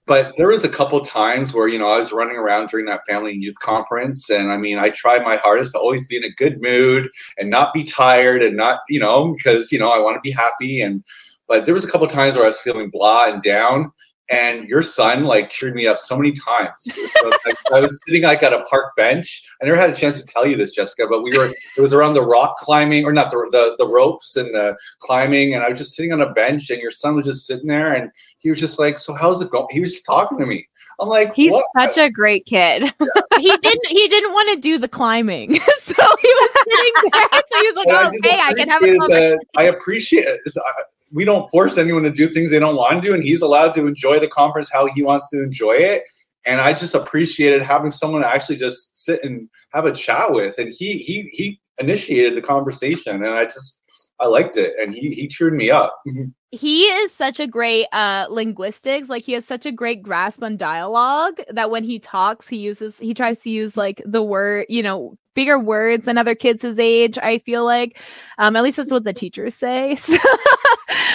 But 0.07 0.33
there 0.37 0.49
was 0.49 0.65
a 0.65 0.69
couple 0.69 1.01
times 1.01 1.55
where, 1.55 1.69
you 1.69 1.79
know, 1.79 1.89
I 1.89 1.99
was 1.99 2.13
running 2.13 2.37
around 2.37 2.69
during 2.69 2.87
that 2.87 3.07
family 3.09 3.33
and 3.33 3.43
youth 3.43 3.59
conference. 3.61 4.29
And 4.29 4.51
I 4.51 4.57
mean, 4.57 4.79
I 4.79 4.91
tried 4.91 5.23
my 5.23 5.37
hardest 5.37 5.73
to 5.73 5.79
always 5.79 6.07
be 6.07 6.17
in 6.17 6.25
a 6.25 6.31
good 6.31 6.61
mood 6.61 7.09
and 7.39 7.51
not 7.51 7.73
be 7.73 7.85
tired 7.85 8.43
and 8.43 8.57
not, 8.57 8.81
you 8.89 8.99
know, 8.99 9.33
because, 9.37 9.71
you 9.71 9.79
know, 9.79 9.91
I 9.91 10.01
want 10.01 10.17
to 10.17 10.21
be 10.21 10.33
happy. 10.33 10.83
And, 10.83 11.05
but 11.47 11.67
there 11.67 11.75
was 11.75 11.85
a 11.85 11.91
couple 11.91 12.07
times 12.09 12.35
where 12.35 12.45
I 12.45 12.49
was 12.49 12.59
feeling 12.59 12.91
blah 12.91 13.27
and 13.27 13.43
down 13.43 13.93
and 14.33 14.67
your 14.67 14.83
son 14.83 15.25
like 15.25 15.51
cheered 15.51 15.75
me 15.75 15.87
up 15.87 15.99
so 15.99 16.17
many 16.17 16.33
times. 16.33 16.73
So, 16.79 17.31
like, 17.45 17.57
I 17.73 17.81
was 17.81 18.01
sitting 18.07 18.23
like 18.23 18.43
at 18.43 18.53
a 18.53 18.63
park 18.63 18.97
bench. 18.97 19.43
I 19.61 19.67
never 19.67 19.79
had 19.79 19.91
a 19.91 19.95
chance 19.95 20.21
to 20.21 20.27
tell 20.27 20.47
you 20.47 20.57
this, 20.57 20.73
Jessica, 20.73 21.07
but 21.09 21.23
we 21.23 21.37
were 21.37 21.51
it 21.77 21.81
was 21.81 21.93
around 21.93 22.15
the 22.15 22.25
rock 22.25 22.57
climbing 22.57 23.05
or 23.05 23.13
not 23.13 23.31
the 23.31 23.49
the, 23.53 23.77
the 23.79 23.87
ropes 23.87 24.35
and 24.37 24.55
the 24.55 24.77
climbing, 25.01 25.55
and 25.55 25.63
I 25.63 25.69
was 25.69 25.79
just 25.79 25.95
sitting 25.95 26.13
on 26.13 26.23
a 26.23 26.33
bench, 26.33 26.71
and 26.71 26.81
your 26.81 26.91
son 26.91 27.15
was 27.15 27.27
just 27.27 27.47
sitting 27.47 27.67
there, 27.67 27.93
and 27.93 28.11
he 28.43 28.51
was 28.51 28.61
just 28.61 28.79
like, 28.79 28.99
"So 28.99 29.15
how's 29.15 29.41
it 29.41 29.51
going?" 29.51 29.67
He 29.71 29.81
was 29.81 29.93
just 29.93 30.07
talking 30.07 30.39
to 30.39 30.47
me. 30.47 30.67
I'm 31.01 31.09
like, 31.09 31.35
he's 31.35 31.53
what? 31.53 31.65
such 31.77 31.99
a 31.99 32.11
great 32.11 32.45
kid. 32.45 32.83
he 33.39 33.57
didn't 33.57 33.87
he 33.87 34.09
didn't 34.09 34.33
want 34.33 34.55
to 34.55 34.61
do 34.61 34.79
the 34.79 34.89
climbing, 34.89 35.55
so 35.79 36.03
he 36.21 36.29
was 36.29 36.51
sitting 36.69 37.11
there. 37.13 37.43
So 37.51 37.61
he 37.61 37.67
was 37.67 37.77
like, 37.77 37.87
"Oh, 37.89 38.11
hey, 38.23 38.39
I 38.41 38.55
can 38.55 38.69
have 38.69 38.83
a 38.83 38.97
conversation." 38.97 39.39
I 39.57 39.65
appreciate 39.65 40.27
it 40.27 40.41
uh, 40.57 40.83
we 41.13 41.25
don't 41.25 41.51
force 41.51 41.79
anyone 41.79 42.03
to 42.03 42.11
do 42.11 42.27
things 42.27 42.51
they 42.51 42.59
don't 42.59 42.77
want 42.77 43.03
to 43.03 43.07
do, 43.07 43.15
and 43.15 43.23
he's 43.23 43.43
allowed 43.43 43.75
to 43.75 43.87
enjoy 43.87 44.19
the 44.19 44.29
conference 44.29 44.71
how 44.73 44.87
he 44.87 45.03
wants 45.03 45.29
to 45.31 45.43
enjoy 45.43 45.73
it. 45.73 46.05
And 46.45 46.61
I 46.61 46.73
just 46.73 46.95
appreciated 46.95 47.63
having 47.63 47.91
someone 47.91 48.23
to 48.23 48.29
actually 48.29 48.57
just 48.57 48.97
sit 48.97 49.23
and 49.23 49.49
have 49.73 49.85
a 49.85 49.93
chat 49.93 50.33
with. 50.33 50.59
And 50.59 50.75
he 50.77 50.99
he 50.99 51.23
he 51.33 51.61
initiated 51.79 52.35
the 52.35 52.43
conversation, 52.43 53.17
and 53.17 53.35
I 53.35 53.45
just 53.45 53.81
I 54.19 54.27
liked 54.27 54.57
it, 54.57 54.75
and 54.81 54.95
he 54.95 55.11
he 55.11 55.29
cheered 55.29 55.55
me 55.55 55.71
up. 55.71 55.97
Mm-hmm. 56.07 56.31
He 56.53 56.83
is 56.83 57.11
such 57.11 57.41
a 57.41 57.47
great 57.47 57.87
uh 57.93 58.27
linguistics 58.31 59.09
like 59.09 59.25
he 59.25 59.33
has 59.33 59.47
such 59.47 59.65
a 59.65 59.73
great 59.73 60.03
grasp 60.03 60.43
on 60.43 60.57
dialogue 60.57 61.41
that 61.49 61.71
when 61.71 61.83
he 61.83 61.99
talks 61.99 62.47
he 62.47 62.59
uses 62.59 62.99
he 62.99 63.15
tries 63.15 63.41
to 63.41 63.51
use 63.51 63.75
like 63.77 64.03
the 64.05 64.23
word 64.23 64.67
you 64.69 64.83
know 64.83 65.17
bigger 65.35 65.59
words 65.59 66.05
than 66.05 66.19
other 66.19 66.35
kids 66.35 66.61
his 66.61 66.79
age 66.79 67.19
i 67.23 67.39
feel 67.39 67.65
like. 67.65 67.99
Um 68.37 68.55
at 68.55 68.63
least 68.63 68.77
that's 68.77 68.93
what 68.93 69.05
the 69.05 69.13
teachers 69.15 69.55
say. 69.55 69.97
So, 70.07 70.19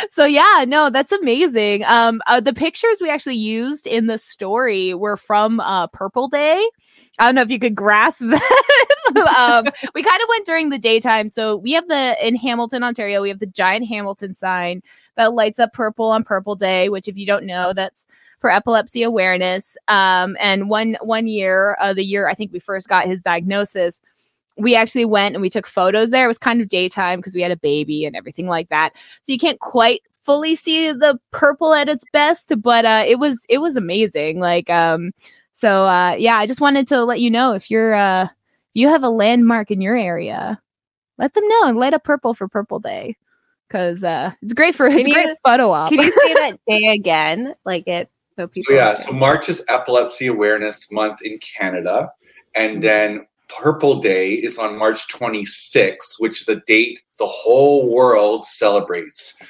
so 0.10 0.26
yeah 0.26 0.66
no 0.68 0.90
that's 0.90 1.12
amazing. 1.12 1.84
Um 1.86 2.20
uh, 2.26 2.40
the 2.40 2.54
pictures 2.54 2.98
we 3.00 3.10
actually 3.10 3.36
used 3.36 3.86
in 3.86 4.08
the 4.08 4.18
story 4.18 4.96
were 4.96 5.18
from 5.18 5.60
uh 5.60 5.86
purple 5.88 6.28
day 6.28 6.68
I 7.20 7.26
don't 7.26 7.36
know 7.36 7.42
if 7.42 7.52
you 7.52 7.60
could 7.60 7.76
grasp 7.76 8.20
that. 8.22 9.16
um, 9.38 9.66
we 9.96 10.04
kind 10.04 10.22
of 10.22 10.30
went 10.30 10.46
during 10.46 10.70
the 10.70 10.78
daytime. 10.78 11.30
So 11.30 11.56
we 11.56 11.72
have 11.74 11.88
the 11.88 12.16
in 12.26 12.36
Hamilton, 12.36 12.84
Ontario, 12.84 13.22
we 13.22 13.30
have 13.30 13.40
the 13.40 13.46
giant 13.46 13.88
Hamilton 13.88 14.34
sign 14.34 14.82
that 15.16 15.34
lights 15.34 15.60
up 15.60 15.74
purple 15.74 16.06
on 16.12 16.24
Purple 16.24 16.56
Day, 16.56 16.90
which 16.90 17.08
if 17.08 17.18
you 17.18 17.26
don't 17.26 17.46
know, 17.46 17.74
that's 17.74 18.06
for 18.40 18.52
epilepsy 18.52 19.04
awareness. 19.04 19.78
Um, 19.88 20.38
and 20.40 20.70
one 20.70 20.98
one 21.02 21.28
year, 21.28 21.78
uh, 21.80 21.94
the 21.94 22.06
year 22.06 22.28
I 22.28 22.34
think 22.34 22.52
we 22.52 22.60
first 22.60 22.88
got 22.88 23.06
his 23.06 23.22
diagnosis, 23.22 24.02
we 24.58 24.76
actually 24.76 25.06
went 25.06 25.36
and 25.36 25.42
we 25.42 25.50
took 25.50 25.68
photos 25.68 26.12
there. 26.12 26.26
It 26.26 26.30
was 26.30 26.38
kind 26.38 26.62
of 26.62 26.70
daytime 26.70 27.20
because 27.20 27.36
we 27.36 27.42
had 27.42 27.52
a 27.52 27.58
baby 27.58 28.06
and 28.06 28.16
everything 28.16 28.48
like 28.48 28.70
that. 28.70 28.96
So 29.24 29.32
you 29.32 29.40
can't 29.40 29.60
quite 29.60 30.02
fully 30.22 30.56
see 30.56 30.92
the 30.92 31.20
purple 31.32 31.74
at 31.74 31.88
its 31.88 32.04
best, 32.12 32.52
but 32.62 32.86
uh, 32.86 33.04
it 33.08 33.20
was 33.20 33.46
it 33.50 33.60
was 33.60 33.78
amazing. 33.78 34.40
Like 34.40 34.70
um, 34.70 35.12
so 35.58 35.88
uh, 35.88 36.16
yeah, 36.20 36.38
I 36.38 36.46
just 36.46 36.62
wanted 36.62 36.88
to 36.90 37.04
let 37.04 37.20
you 37.20 37.32
know 37.32 37.56
if 37.56 37.72
you're 37.72 37.96
uh, 37.96 38.28
you 38.76 38.90
have 38.90 39.02
a 39.02 39.10
landmark 39.10 39.72
in 39.72 39.82
your 39.82 39.98
area, 39.98 40.62
let 41.18 41.34
them 41.34 41.48
know 41.48 41.64
and 41.64 41.80
light 41.80 41.96
up 41.96 42.04
purple 42.04 42.36
for 42.36 42.48
Purple 42.48 42.78
Day 42.78 43.18
because 43.68 44.04
uh, 44.04 44.34
it's 44.44 44.54
great 44.54 44.76
for 44.76 44.86
it's 44.86 45.08
you, 45.08 45.16
great 45.16 45.36
photo 45.44 45.72
op. 45.72 45.90
Can 45.90 45.98
you 45.98 46.12
say 46.12 46.34
that 46.36 46.60
day 46.68 46.88
again? 46.90 47.56
Like 47.66 47.88
it 47.88 48.08
so 48.36 48.46
people. 48.46 48.72
So 48.72 48.76
yeah, 48.76 48.94
so 48.94 49.12
March 49.14 49.50
is 49.50 49.66
Epilepsy 49.68 50.28
Awareness 50.28 50.92
Month 50.92 51.24
in 51.24 51.40
Canada, 51.40 52.12
and 52.54 52.74
mm-hmm. 52.74 52.82
then 52.82 53.28
Purple 53.50 54.00
Day 54.00 54.34
is 54.34 54.60
on 54.60 54.78
March 54.78 55.08
26th, 55.08 56.20
which 56.20 56.40
is 56.40 56.50
a 56.50 56.62
date 56.68 57.00
the 57.18 57.26
whole 57.26 57.92
world 57.92 58.46
celebrates 58.46 59.42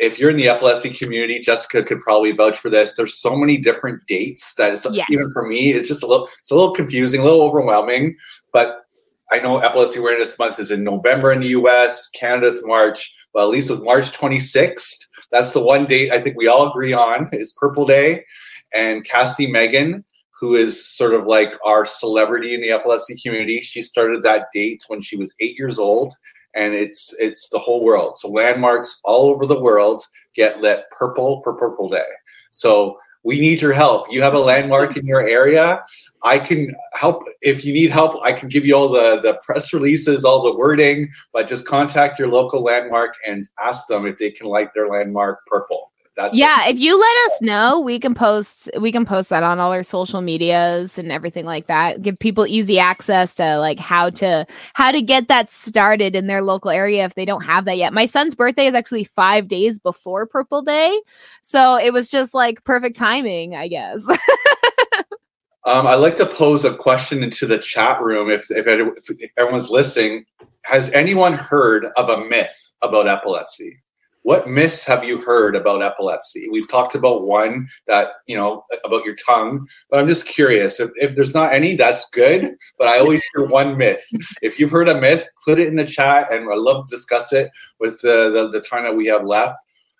if 0.00 0.18
you're 0.18 0.30
in 0.30 0.38
the 0.38 0.48
epilepsy 0.48 0.90
community, 0.90 1.38
Jessica 1.38 1.82
could 1.82 2.00
probably 2.00 2.32
vouch 2.32 2.58
for 2.58 2.70
this. 2.70 2.96
There's 2.96 3.14
so 3.14 3.36
many 3.36 3.58
different 3.58 4.00
dates 4.06 4.54
that 4.54 4.72
it's, 4.72 4.86
yes. 4.90 5.06
even 5.10 5.30
for 5.30 5.46
me, 5.46 5.72
it's 5.72 5.88
just 5.88 6.02
a 6.02 6.06
little, 6.06 6.26
it's 6.38 6.50
a 6.50 6.54
little 6.54 6.72
confusing, 6.72 7.20
a 7.20 7.24
little 7.24 7.42
overwhelming. 7.42 8.16
But 8.50 8.86
I 9.30 9.40
know 9.40 9.58
Epilepsy 9.58 10.00
Awareness 10.00 10.38
Month 10.38 10.58
is 10.58 10.70
in 10.70 10.82
November 10.82 11.32
in 11.32 11.40
the 11.40 11.48
U.S., 11.48 12.08
Canada's 12.08 12.62
March. 12.64 13.14
But 13.34 13.42
at 13.42 13.50
least 13.50 13.68
with 13.68 13.84
March 13.84 14.10
26th, 14.10 15.06
that's 15.30 15.52
the 15.52 15.62
one 15.62 15.84
date 15.84 16.10
I 16.10 16.18
think 16.18 16.36
we 16.36 16.48
all 16.48 16.68
agree 16.68 16.94
on 16.94 17.28
is 17.32 17.52
Purple 17.52 17.84
Day. 17.84 18.24
And 18.72 19.04
Cassidy 19.04 19.52
Megan, 19.52 20.02
who 20.40 20.56
is 20.56 20.84
sort 20.84 21.12
of 21.12 21.26
like 21.26 21.52
our 21.64 21.84
celebrity 21.84 22.54
in 22.54 22.62
the 22.62 22.70
epilepsy 22.70 23.16
community, 23.22 23.60
she 23.60 23.82
started 23.82 24.22
that 24.22 24.46
date 24.54 24.82
when 24.88 25.02
she 25.02 25.16
was 25.16 25.34
eight 25.40 25.58
years 25.58 25.78
old 25.78 26.14
and 26.54 26.74
it's 26.74 27.14
it's 27.18 27.48
the 27.50 27.58
whole 27.58 27.84
world. 27.84 28.18
So 28.18 28.28
landmarks 28.28 29.00
all 29.04 29.30
over 29.30 29.46
the 29.46 29.60
world 29.60 30.02
get 30.34 30.60
lit 30.60 30.84
purple 30.90 31.40
for 31.42 31.54
Purple 31.54 31.88
Day. 31.88 32.04
So 32.50 32.98
we 33.22 33.38
need 33.38 33.60
your 33.60 33.74
help. 33.74 34.06
You 34.10 34.22
have 34.22 34.34
a 34.34 34.38
landmark 34.38 34.96
in 34.96 35.06
your 35.06 35.20
area. 35.20 35.84
I 36.24 36.38
can 36.38 36.74
help 36.94 37.22
if 37.42 37.64
you 37.64 37.72
need 37.72 37.90
help. 37.90 38.18
I 38.22 38.32
can 38.32 38.48
give 38.48 38.64
you 38.64 38.74
all 38.74 38.88
the 38.88 39.20
the 39.20 39.38
press 39.44 39.72
releases, 39.72 40.24
all 40.24 40.42
the 40.42 40.56
wording, 40.56 41.10
but 41.32 41.48
just 41.48 41.66
contact 41.66 42.18
your 42.18 42.28
local 42.28 42.62
landmark 42.62 43.14
and 43.26 43.44
ask 43.62 43.86
them 43.88 44.06
if 44.06 44.18
they 44.18 44.30
can 44.30 44.46
light 44.46 44.72
their 44.72 44.88
landmark 44.88 45.44
purple. 45.46 45.89
That's 46.20 46.34
yeah, 46.34 46.68
if 46.68 46.78
you 46.78 46.98
let 46.98 47.16
us 47.26 47.42
know, 47.42 47.80
we 47.80 47.98
can 47.98 48.14
post 48.14 48.70
we 48.78 48.92
can 48.92 49.04
post 49.04 49.30
that 49.30 49.42
on 49.42 49.58
all 49.58 49.72
our 49.72 49.82
social 49.82 50.20
medias 50.20 50.98
and 50.98 51.10
everything 51.10 51.46
like 51.46 51.66
that. 51.68 52.02
Give 52.02 52.18
people 52.18 52.46
easy 52.46 52.78
access 52.78 53.34
to 53.36 53.58
like 53.58 53.78
how 53.78 54.10
to 54.10 54.46
how 54.74 54.92
to 54.92 55.00
get 55.00 55.28
that 55.28 55.48
started 55.48 56.14
in 56.14 56.26
their 56.26 56.42
local 56.42 56.70
area 56.70 57.04
if 57.04 57.14
they 57.14 57.24
don't 57.24 57.44
have 57.44 57.64
that 57.64 57.78
yet. 57.78 57.92
My 57.92 58.06
son's 58.06 58.34
birthday 58.34 58.66
is 58.66 58.74
actually 58.74 59.04
5 59.04 59.48
days 59.48 59.78
before 59.78 60.26
Purple 60.26 60.62
Day. 60.62 61.00
So 61.42 61.76
it 61.76 61.92
was 61.92 62.10
just 62.10 62.34
like 62.34 62.64
perfect 62.64 62.96
timing, 62.96 63.54
I 63.54 63.68
guess. 63.68 64.08
um, 65.64 65.86
I'd 65.86 65.96
like 65.96 66.16
to 66.16 66.26
pose 66.26 66.64
a 66.64 66.74
question 66.74 67.22
into 67.22 67.46
the 67.46 67.58
chat 67.58 68.02
room 68.02 68.30
if, 68.30 68.50
if, 68.50 68.66
if 68.66 69.30
everyone's 69.38 69.70
listening. 69.70 70.26
Has 70.64 70.90
anyone 70.90 71.32
heard 71.32 71.86
of 71.96 72.10
a 72.10 72.24
myth 72.26 72.72
about 72.82 73.08
epilepsy? 73.08 73.78
What 74.22 74.48
myths 74.48 74.86
have 74.86 75.04
you 75.04 75.20
heard 75.20 75.56
about 75.56 75.82
epilepsy? 75.82 76.48
We've 76.50 76.68
talked 76.68 76.94
about 76.94 77.26
one 77.26 77.68
that, 77.86 78.08
you 78.26 78.36
know, 78.36 78.64
about 78.84 79.04
your 79.04 79.16
tongue, 79.16 79.66
but 79.90 79.98
I'm 79.98 80.06
just 80.06 80.26
curious. 80.26 80.78
If, 80.78 80.90
if 80.96 81.14
there's 81.14 81.34
not 81.34 81.52
any, 81.52 81.76
that's 81.76 82.08
good. 82.10 82.54
But 82.78 82.88
I 82.88 82.98
always 82.98 83.24
hear 83.34 83.46
one 83.46 83.78
myth. 83.78 84.04
If 84.42 84.58
you've 84.58 84.70
heard 84.70 84.88
a 84.88 85.00
myth, 85.00 85.26
put 85.46 85.58
it 85.58 85.68
in 85.68 85.76
the 85.76 85.86
chat 85.86 86.30
and 86.32 86.48
I'd 86.50 86.58
love 86.58 86.86
to 86.86 86.94
discuss 86.94 87.32
it 87.32 87.50
with 87.78 88.00
the, 88.02 88.30
the, 88.30 88.50
the 88.50 88.64
time 88.64 88.82
that 88.82 88.96
we 88.96 89.06
have 89.06 89.24
left. 89.24 89.56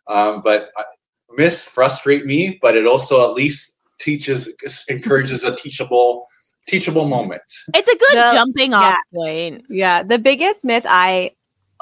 Um, 0.06 0.42
but 0.42 0.70
uh, 0.76 0.84
myths 1.30 1.64
frustrate 1.64 2.26
me, 2.26 2.58
but 2.60 2.76
it 2.76 2.86
also 2.86 3.28
at 3.28 3.34
least 3.34 3.76
teaches, 3.98 4.54
encourages 4.88 5.44
a 5.44 5.54
teachable 5.54 6.26
teachable 6.66 7.08
moment. 7.08 7.42
It's 7.74 7.88
a 7.88 7.96
good 7.96 8.28
the, 8.28 8.32
jumping 8.32 8.74
off 8.74 8.94
yeah, 8.94 9.18
point. 9.18 9.64
Yeah. 9.68 10.02
The 10.02 10.18
biggest 10.18 10.64
myth 10.64 10.84
I 10.86 11.32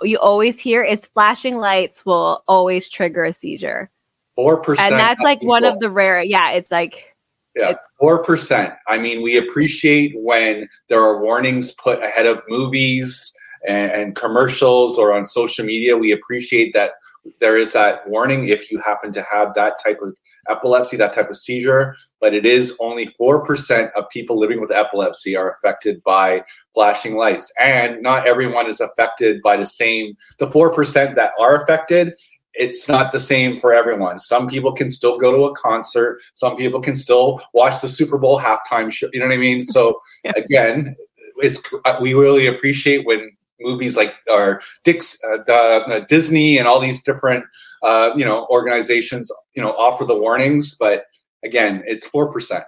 you 0.03 0.19
always 0.19 0.59
hear 0.61 0.83
is 0.83 1.07
flashing 1.07 1.59
lights 1.59 2.05
will 2.05 2.43
always 2.49 2.89
trigger 2.89 3.25
a 3.25 3.33
seizure. 3.33 3.91
Four 4.35 4.59
percent, 4.59 4.93
and 4.93 5.01
that's 5.01 5.23
like 5.23 5.43
one 5.43 5.65
of 5.65 5.81
the 5.81 5.91
rare. 5.91 6.23
Yeah, 6.23 6.53
it's 6.53 6.71
like 6.71 7.17
yeah, 7.57 7.75
four 7.99 8.23
percent. 8.23 8.75
I 8.87 8.99
mean, 8.99 9.23
we 9.23 9.37
appreciate 9.37 10.15
when 10.17 10.69
there 10.89 11.01
are 11.01 11.23
warnings 11.23 11.73
put 11.73 12.03
ahead 12.03 12.27
of 12.27 12.43
movies 12.49 13.33
and, 13.67 13.91
and, 13.91 14.15
commercials 14.15 14.99
or 14.99 15.13
on 15.13 15.25
social 15.25 15.65
media. 15.65 15.97
We 15.97 16.13
appreciate 16.13 16.73
that 16.75 16.93
there 17.41 17.59
is 17.59 17.73
that 17.73 18.09
warning 18.09 18.49
if 18.49 18.71
you 18.71 18.81
happen 18.81 19.13
to 19.13 19.23
have 19.23 19.55
that 19.55 19.83
type 19.85 19.99
of 20.03 20.17
epilepsy, 20.49 20.97
that 20.97 21.13
type 21.13 21.31
of 21.31 21.37
seizure. 21.37 21.97
But 22.21 22.35
it 22.35 22.45
is 22.45 22.77
only 22.81 23.07
four 23.17 23.45
percent 23.45 23.91
of 23.97 24.09
people 24.11 24.39
living 24.39 24.61
with 24.61 24.73
epilepsy 24.73 25.37
are 25.37 25.51
affected 25.51 26.03
by 26.03 26.45
flashing 26.75 27.17
lights, 27.17 27.53
and 27.61 28.03
not 28.03 28.27
everyone 28.27 28.69
is 28.69 28.81
affected 28.81 29.41
by 29.43 29.57
the 29.57 29.67
same. 29.67 30.17
The 30.39 30.49
four 30.49 30.73
percent 30.73 31.15
that 31.17 31.33
are 31.41 31.63
affected 31.63 32.15
it's 32.59 32.89
not 32.89 33.13
the 33.13 33.21
same 33.21 33.57
for 33.57 33.73
everyone. 33.73 34.19
Some 34.19 34.49
people 34.49 34.73
can 34.73 34.91
still 34.91 35.17
go 35.17 35.31
to 35.31 35.45
a 35.45 35.55
concert. 35.55 36.21
Some 36.35 36.57
people 36.57 36.81
can 36.81 36.95
still 36.95 37.41
watch 37.55 37.81
the 37.81 37.89
Super 37.89 38.19
Bowl 38.19 38.39
halftime 38.39 38.91
show. 38.91 39.09
You 39.13 39.21
know 39.21 39.27
what 39.27 39.35
I 39.35 39.39
mean? 39.39 39.63
So 39.63 39.99
yeah. 40.25 40.33
again, 40.37 40.97
it's 41.37 41.61
we 42.01 42.15
really 42.15 42.47
appreciate 42.47 43.07
when 43.07 43.31
movies 43.61 43.97
like 43.97 44.15
our 44.31 44.61
Dick's, 44.85 45.19
uh, 45.25 45.51
uh, 45.51 46.01
Disney, 46.09 46.59
and 46.59 46.67
all 46.67 46.81
these 46.81 47.03
different 47.03 47.45
uh, 47.83 48.11
you 48.17 48.25
know 48.25 48.47
organizations 48.51 49.31
you 49.55 49.63
know 49.63 49.73
offer 49.73 50.05
the 50.05 50.17
warnings. 50.17 50.77
But 50.79 51.05
again, 51.45 51.83
it's 51.87 52.07
four 52.07 52.31
percent. 52.31 52.65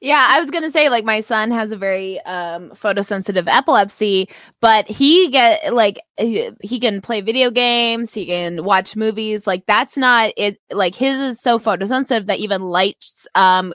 Yeah, 0.00 0.26
I 0.30 0.40
was 0.40 0.50
gonna 0.50 0.70
say 0.72 0.88
like 0.88 1.04
my 1.04 1.20
son 1.20 1.52
has 1.52 1.70
a 1.70 1.76
very 1.76 2.18
um 2.22 2.70
photosensitive 2.70 3.44
epilepsy, 3.46 4.28
but 4.60 4.88
he 4.88 5.28
get 5.28 5.72
like 5.72 6.00
he, 6.18 6.50
he 6.60 6.80
can 6.80 7.00
play 7.00 7.20
video 7.20 7.52
games, 7.52 8.12
he 8.12 8.26
can 8.26 8.64
watch 8.64 8.96
movies. 8.96 9.46
Like 9.46 9.64
that's 9.66 9.96
not 9.96 10.32
it. 10.36 10.58
Like 10.72 10.96
his 10.96 11.16
is 11.18 11.40
so 11.40 11.60
photosensitive 11.60 12.26
that 12.26 12.40
even 12.40 12.62
lights 12.62 13.28
um 13.36 13.72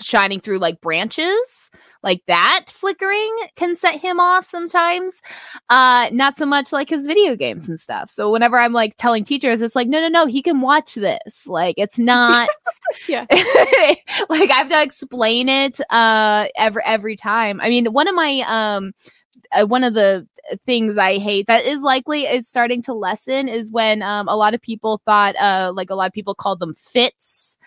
shining 0.00 0.40
through 0.40 0.58
like 0.58 0.80
branches 0.80 1.70
like 2.02 2.22
that 2.26 2.66
flickering 2.68 3.34
can 3.56 3.74
set 3.74 4.00
him 4.00 4.20
off 4.20 4.44
sometimes 4.44 5.20
uh 5.70 6.08
not 6.12 6.36
so 6.36 6.46
much 6.46 6.72
like 6.72 6.88
his 6.88 7.06
video 7.06 7.36
games 7.36 7.68
and 7.68 7.78
stuff. 7.80 8.10
So 8.10 8.30
whenever 8.30 8.58
i'm 8.58 8.72
like 8.72 8.96
telling 8.96 9.24
teachers 9.24 9.60
it's 9.60 9.76
like 9.76 9.88
no 9.88 10.00
no 10.00 10.08
no 10.08 10.26
he 10.26 10.42
can 10.42 10.60
watch 10.60 10.94
this. 10.94 11.46
Like 11.46 11.74
it's 11.78 11.98
not 11.98 12.48
yeah. 13.08 13.26
like 13.30 14.50
i 14.50 14.54
have 14.54 14.68
to 14.68 14.82
explain 14.82 15.48
it 15.48 15.80
uh 15.90 16.46
every 16.56 16.82
every 16.84 17.16
time. 17.16 17.60
I 17.60 17.68
mean 17.68 17.86
one 17.86 18.08
of 18.08 18.14
my 18.14 18.42
um 18.46 18.92
uh, 19.52 19.66
one 19.66 19.84
of 19.84 19.94
the 19.94 20.26
things 20.64 20.98
I 20.98 21.18
hate 21.18 21.46
that 21.46 21.64
is 21.64 21.80
likely 21.80 22.24
is 22.24 22.48
starting 22.48 22.82
to 22.82 22.94
lessen 22.94 23.48
is 23.48 23.70
when 23.70 24.02
um, 24.02 24.28
a 24.28 24.36
lot 24.36 24.54
of 24.54 24.60
people 24.60 25.00
thought, 25.04 25.36
uh, 25.36 25.72
like 25.74 25.90
a 25.90 25.94
lot 25.94 26.06
of 26.06 26.12
people 26.12 26.34
called 26.34 26.60
them 26.60 26.74
fits 26.74 27.57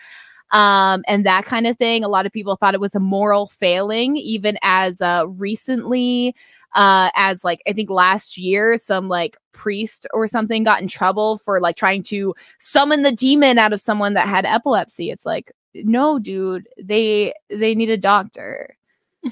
um, 0.51 1.03
and 1.07 1.25
that 1.25 1.45
kind 1.45 1.67
of 1.67 1.77
thing. 1.77 2.03
A 2.03 2.07
lot 2.07 2.25
of 2.25 2.31
people 2.31 2.55
thought 2.55 2.73
it 2.73 2.81
was 2.81 2.95
a 2.95 2.99
moral 2.99 3.47
failing, 3.47 4.17
even 4.17 4.57
as 4.61 5.01
uh, 5.01 5.25
recently 5.27 6.35
uh, 6.73 7.09
as 7.15 7.43
like 7.43 7.61
I 7.67 7.73
think 7.73 7.89
last 7.89 8.37
year, 8.37 8.77
some 8.77 9.07
like 9.07 9.37
priest 9.51 10.07
or 10.13 10.27
something 10.27 10.63
got 10.63 10.81
in 10.81 10.87
trouble 10.87 11.37
for 11.37 11.59
like 11.59 11.75
trying 11.75 12.03
to 12.03 12.33
summon 12.59 13.01
the 13.01 13.11
demon 13.11 13.57
out 13.57 13.73
of 13.73 13.81
someone 13.81 14.13
that 14.13 14.27
had 14.27 14.45
epilepsy. 14.45 15.09
It's 15.09 15.25
like, 15.25 15.51
no, 15.73 16.19
dude, 16.19 16.67
they 16.81 17.33
they 17.49 17.75
need 17.75 17.89
a 17.89 17.97
doctor. 17.97 18.75
yeah. 19.23 19.31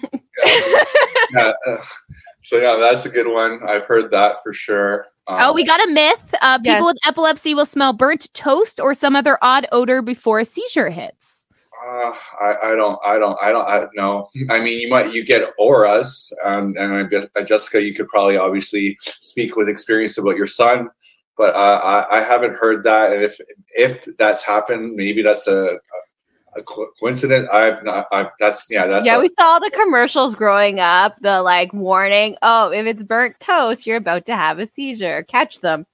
yeah 1.33 1.77
so 2.41 2.57
yeah, 2.57 2.77
that's 2.79 3.05
a 3.05 3.09
good 3.09 3.27
one. 3.27 3.59
I've 3.67 3.85
heard 3.85 4.11
that 4.11 4.41
for 4.43 4.53
sure. 4.53 5.07
Um, 5.29 5.37
oh, 5.41 5.53
we 5.53 5.63
got 5.63 5.79
a 5.85 5.91
myth. 5.91 6.33
Uh, 6.41 6.57
people 6.57 6.71
yes. 6.71 6.83
with 6.83 6.97
epilepsy 7.05 7.53
will 7.53 7.67
smell 7.67 7.93
burnt 7.93 8.33
toast 8.33 8.79
or 8.79 8.95
some 8.95 9.15
other 9.15 9.37
odd 9.43 9.67
odor 9.71 10.01
before 10.01 10.39
a 10.39 10.45
seizure 10.45 10.89
hits. 10.89 11.45
Uh, 11.85 12.13
I, 12.41 12.55
I, 12.63 12.75
don't, 12.75 12.99
I 13.05 13.19
don't, 13.19 13.37
I 13.39 13.51
don't, 13.51 13.67
I 13.67 13.85
know. 13.93 14.27
I 14.49 14.59
mean, 14.59 14.79
you 14.79 14.89
might, 14.89 15.13
you 15.13 15.23
get 15.23 15.53
auras, 15.59 16.35
um, 16.43 16.73
and 16.79 16.93
I 16.95 17.03
guess, 17.03 17.27
uh, 17.35 17.43
Jessica, 17.43 17.81
you 17.81 17.93
could 17.93 18.07
probably 18.07 18.37
obviously 18.37 18.97
speak 19.01 19.55
with 19.55 19.69
experience 19.69 20.17
about 20.17 20.35
your 20.35 20.47
son, 20.47 20.89
but 21.37 21.53
uh, 21.55 22.05
I, 22.09 22.17
I 22.17 22.21
haven't 22.21 22.55
heard 22.55 22.83
that. 22.85 23.13
And 23.13 23.21
if, 23.21 23.39
if 23.69 24.07
that's 24.17 24.43
happened, 24.43 24.95
maybe 24.95 25.21
that's 25.21 25.47
a, 25.47 25.77
a 26.55 26.63
coincidence. 26.63 27.47
I've 27.51 27.83
not. 27.83 28.07
I've 28.11 28.27
that's 28.39 28.67
yeah. 28.69 28.87
That's 28.87 29.05
yeah. 29.05 29.17
A, 29.17 29.19
we 29.19 29.29
saw 29.39 29.59
the 29.59 29.71
commercials 29.71 30.35
growing 30.35 30.79
up. 30.79 31.15
The 31.21 31.41
like 31.41 31.73
warning. 31.73 32.37
Oh, 32.41 32.71
if 32.71 32.85
it's 32.85 33.03
burnt 33.03 33.39
toast, 33.39 33.85
you're 33.85 33.97
about 33.97 34.25
to 34.27 34.35
have 34.35 34.59
a 34.59 34.65
seizure. 34.65 35.23
Catch 35.23 35.61
them. 35.61 35.85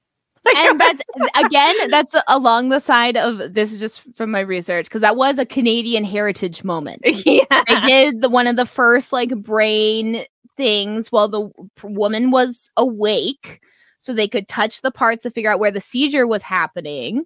and 0.57 0.79
that's 0.79 1.03
again, 1.43 1.75
that's 1.89 2.15
along 2.27 2.69
the 2.69 2.79
side 2.79 3.17
of 3.17 3.53
this 3.53 3.73
is 3.73 3.79
just 3.79 4.15
from 4.15 4.31
my 4.31 4.41
research 4.41 4.85
because 4.85 5.01
that 5.01 5.15
was 5.15 5.39
a 5.39 5.45
Canadian 5.45 6.03
heritage 6.03 6.63
moment. 6.63 7.01
Yeah, 7.25 7.45
I 7.49 7.87
did 7.87 8.21
the 8.21 8.29
one 8.29 8.45
of 8.45 8.55
the 8.55 8.65
first 8.65 9.11
like 9.11 9.35
brain 9.37 10.23
things 10.55 11.11
while 11.11 11.27
the 11.27 11.49
woman 11.81 12.29
was 12.29 12.69
awake, 12.77 13.61
so 13.97 14.13
they 14.13 14.27
could 14.27 14.47
touch 14.47 14.81
the 14.81 14.91
parts 14.91 15.23
to 15.23 15.31
figure 15.31 15.51
out 15.51 15.59
where 15.59 15.71
the 15.71 15.81
seizure 15.81 16.27
was 16.27 16.43
happening 16.43 17.25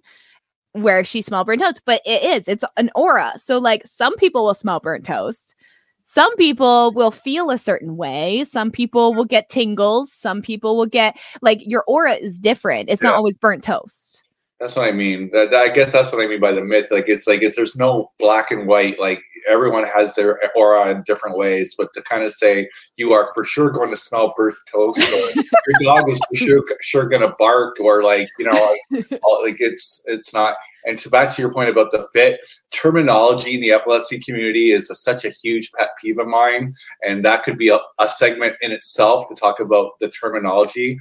where 0.72 1.04
she 1.04 1.22
smelled 1.22 1.46
burnt 1.46 1.60
toast, 1.60 1.82
but 1.84 2.00
it 2.04 2.22
is, 2.22 2.48
it's 2.48 2.64
an 2.76 2.90
aura. 2.94 3.32
So, 3.36 3.58
like, 3.58 3.86
some 3.86 4.16
people 4.16 4.44
will 4.44 4.54
smell 4.54 4.80
burnt 4.80 5.04
toast. 5.04 5.54
Some 6.02 6.34
people 6.36 6.92
will 6.92 7.10
feel 7.10 7.50
a 7.50 7.58
certain 7.58 7.96
way. 7.96 8.44
Some 8.44 8.70
people 8.70 9.14
will 9.14 9.24
get 9.24 9.48
tingles. 9.48 10.12
Some 10.12 10.42
people 10.42 10.76
will 10.76 10.86
get, 10.86 11.18
like, 11.42 11.60
your 11.66 11.84
aura 11.86 12.14
is 12.14 12.38
different. 12.38 12.88
It's 12.88 13.02
yeah. 13.02 13.10
not 13.10 13.16
always 13.16 13.36
burnt 13.36 13.62
toast. 13.62 14.24
That's 14.60 14.76
what 14.76 14.86
I 14.86 14.92
mean. 14.92 15.30
That, 15.32 15.50
that, 15.52 15.62
I 15.62 15.68
guess 15.70 15.90
that's 15.90 16.12
what 16.12 16.22
I 16.22 16.26
mean 16.26 16.38
by 16.38 16.52
the 16.52 16.62
myth. 16.62 16.88
Like 16.90 17.08
it's 17.08 17.26
like 17.26 17.40
it's 17.40 17.56
there's 17.56 17.76
no 17.76 18.10
black 18.18 18.50
and 18.50 18.68
white. 18.68 19.00
Like 19.00 19.22
everyone 19.48 19.84
has 19.84 20.14
their 20.14 20.38
aura 20.54 20.90
in 20.90 21.02
different 21.04 21.38
ways. 21.38 21.74
But 21.78 21.88
to 21.94 22.02
kind 22.02 22.24
of 22.24 22.32
say 22.34 22.68
you 22.96 23.14
are 23.14 23.32
for 23.34 23.42
sure 23.42 23.70
going 23.70 23.88
to 23.88 23.96
smell 23.96 24.34
burnt 24.36 24.56
toast, 24.70 25.00
or 25.00 25.42
your 25.42 25.80
dog 25.82 26.10
is 26.10 26.18
for 26.18 26.34
sure 26.34 26.64
sure 26.82 27.08
going 27.08 27.22
to 27.22 27.34
bark, 27.38 27.80
or 27.80 28.02
like 28.02 28.28
you 28.38 28.44
know, 28.44 28.76
like, 28.90 29.10
like 29.10 29.56
it's 29.60 30.04
it's 30.06 30.34
not. 30.34 30.56
And 30.86 30.98
to 30.98 31.10
back 31.10 31.34
to 31.34 31.42
your 31.42 31.52
point 31.52 31.70
about 31.70 31.90
the 31.90 32.06
fit 32.12 32.40
terminology 32.70 33.54
in 33.54 33.60
the 33.60 33.70
epilepsy 33.70 34.18
community 34.18 34.72
is 34.72 34.88
a, 34.88 34.94
such 34.94 35.26
a 35.26 35.30
huge 35.30 35.70
pet 35.72 35.90
peeve 36.00 36.18
of 36.18 36.26
mine, 36.26 36.74
and 37.02 37.24
that 37.24 37.44
could 37.44 37.56
be 37.56 37.68
a, 37.68 37.78
a 37.98 38.08
segment 38.08 38.56
in 38.60 38.72
itself 38.72 39.26
to 39.28 39.34
talk 39.34 39.58
about 39.58 39.98
the 40.00 40.10
terminology 40.10 40.98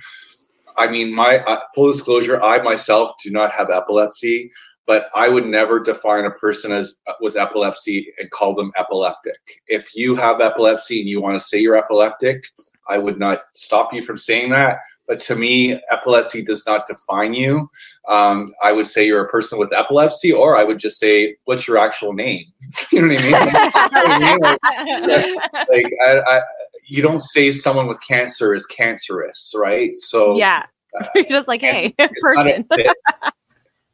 I 0.79 0.89
mean, 0.89 1.13
my 1.13 1.39
uh, 1.39 1.59
full 1.75 1.91
disclosure, 1.91 2.41
I 2.41 2.61
myself 2.61 3.11
do 3.21 3.31
not 3.31 3.51
have 3.51 3.69
epilepsy, 3.69 4.49
but 4.87 5.09
I 5.13 5.29
would 5.29 5.45
never 5.45 5.79
define 5.79 6.25
a 6.25 6.31
person 6.31 6.71
as 6.71 6.97
uh, 7.05 7.13
with 7.21 7.35
epilepsy 7.35 8.11
and 8.17 8.31
call 8.31 8.55
them 8.55 8.71
epileptic. 8.77 9.37
If 9.67 9.93
you 9.93 10.15
have 10.15 10.41
epilepsy 10.41 11.01
and 11.01 11.09
you 11.09 11.21
want 11.21 11.39
to 11.39 11.45
say 11.45 11.59
you're 11.59 11.77
epileptic, 11.77 12.45
I 12.87 12.97
would 12.97 13.19
not 13.19 13.39
stop 13.53 13.93
you 13.93 14.01
from 14.01 14.17
saying 14.17 14.49
that. 14.49 14.79
But 15.09 15.19
to 15.21 15.35
me, 15.35 15.79
epilepsy 15.91 16.43
does 16.43 16.65
not 16.67 16.85
define 16.87 17.33
you. 17.33 17.67
Um, 18.07 18.53
I 18.63 18.71
would 18.71 18.85
say 18.85 19.05
you're 19.05 19.25
a 19.25 19.27
person 19.27 19.57
with 19.57 19.73
epilepsy, 19.73 20.31
or 20.31 20.55
I 20.55 20.63
would 20.63 20.77
just 20.77 20.99
say, 20.99 21.35
"What's 21.45 21.67
your 21.67 21.79
actual 21.79 22.13
name?" 22.13 22.45
you 22.91 23.01
know 23.01 23.07
what 23.07 23.19
I 23.19 23.23
mean? 23.23 24.39
Like, 24.39 25.67
like 25.69 25.91
I, 26.05 26.21
I, 26.27 26.41
you 26.89 27.03
don't 27.03 27.21
say 27.21 27.51
someone 27.51 27.87
with 27.87 27.99
cancer 28.05 28.53
is 28.53 28.65
cancerous, 28.65 29.53
right? 29.55 29.95
So 29.95 30.35
yeah, 30.35 30.65
uh, 30.99 31.05
you're 31.15 31.25
just 31.25 31.47
like, 31.47 31.61
hey, 31.61 31.93
person. 32.21 32.65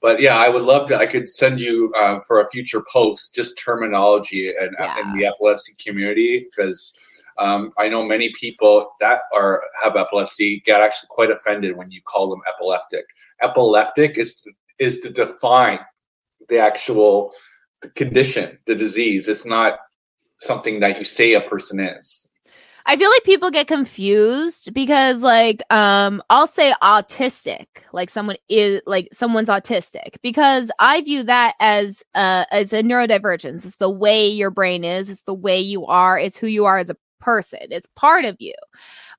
but 0.01 0.21
yeah, 0.21 0.37
I 0.37 0.49
would 0.49 0.63
love 0.63 0.87
to. 0.89 0.97
I 0.97 1.05
could 1.05 1.27
send 1.27 1.59
you 1.59 1.93
uh, 1.97 2.19
for 2.25 2.41
a 2.41 2.49
future 2.49 2.83
post 2.91 3.35
just 3.35 3.57
terminology 3.57 4.53
and 4.55 4.75
yeah. 4.79 4.99
in 5.01 5.17
the 5.17 5.25
epilepsy 5.25 5.73
community 5.83 6.45
because 6.45 6.97
um, 7.37 7.71
I 7.77 7.89
know 7.89 8.03
many 8.05 8.31
people 8.39 8.91
that 9.01 9.23
are 9.35 9.61
have 9.83 9.97
epilepsy 9.97 10.61
get 10.61 10.79
actually 10.79 11.09
quite 11.09 11.31
offended 11.31 11.75
when 11.75 11.91
you 11.91 12.01
call 12.01 12.29
them 12.29 12.41
epileptic. 12.47 13.05
Epileptic 13.41 14.17
is 14.17 14.41
to, 14.41 14.51
is 14.79 14.99
to 14.99 15.09
define 15.09 15.79
the 16.47 16.59
actual 16.59 17.33
condition, 17.95 18.57
the 18.67 18.75
disease. 18.75 19.27
It's 19.27 19.45
not 19.45 19.79
something 20.39 20.79
that 20.79 20.97
you 20.97 21.03
say 21.03 21.33
a 21.33 21.41
person 21.41 21.79
is. 21.81 22.29
I 22.87 22.97
feel 22.97 23.09
like 23.09 23.23
people 23.23 23.49
get 23.49 23.67
confused 23.67 24.73
because 24.73 25.23
like 25.23 25.63
um 25.73 26.21
I'll 26.29 26.47
say 26.47 26.73
autistic, 26.83 27.65
like 27.93 28.09
someone 28.09 28.35
is 28.47 28.81
like 28.85 29.09
someone's 29.11 29.49
autistic 29.49 30.17
because 30.21 30.69
I 30.79 31.01
view 31.01 31.23
that 31.23 31.55
as 31.59 32.03
uh 32.13 32.45
as 32.51 32.73
a 32.73 32.83
neurodivergence. 32.83 33.65
It's 33.65 33.77
the 33.77 33.89
way 33.89 34.27
your 34.27 34.51
brain 34.51 34.83
is, 34.83 35.09
it's 35.09 35.23
the 35.23 35.33
way 35.33 35.59
you 35.59 35.85
are, 35.87 36.19
it's 36.19 36.37
who 36.37 36.47
you 36.47 36.65
are 36.65 36.77
as 36.77 36.91
a 36.91 36.97
person. 37.19 37.59
It's 37.71 37.87
part 37.95 38.23
of 38.25 38.35
you. 38.39 38.53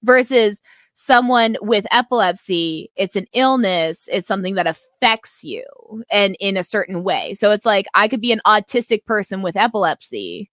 Versus 0.04 0.60
someone 0.94 1.56
with 1.60 1.86
epilepsy, 1.92 2.90
it's 2.96 3.16
an 3.16 3.26
illness, 3.32 4.08
it's 4.12 4.28
something 4.28 4.54
that 4.54 4.66
affects 4.68 5.42
you 5.42 5.64
and 6.10 6.36
in 6.40 6.56
a 6.56 6.64
certain 6.64 7.02
way. 7.02 7.34
So 7.34 7.50
it's 7.50 7.66
like 7.66 7.86
I 7.94 8.06
could 8.08 8.20
be 8.20 8.32
an 8.32 8.40
autistic 8.46 9.04
person 9.06 9.42
with 9.42 9.56
epilepsy 9.56 10.50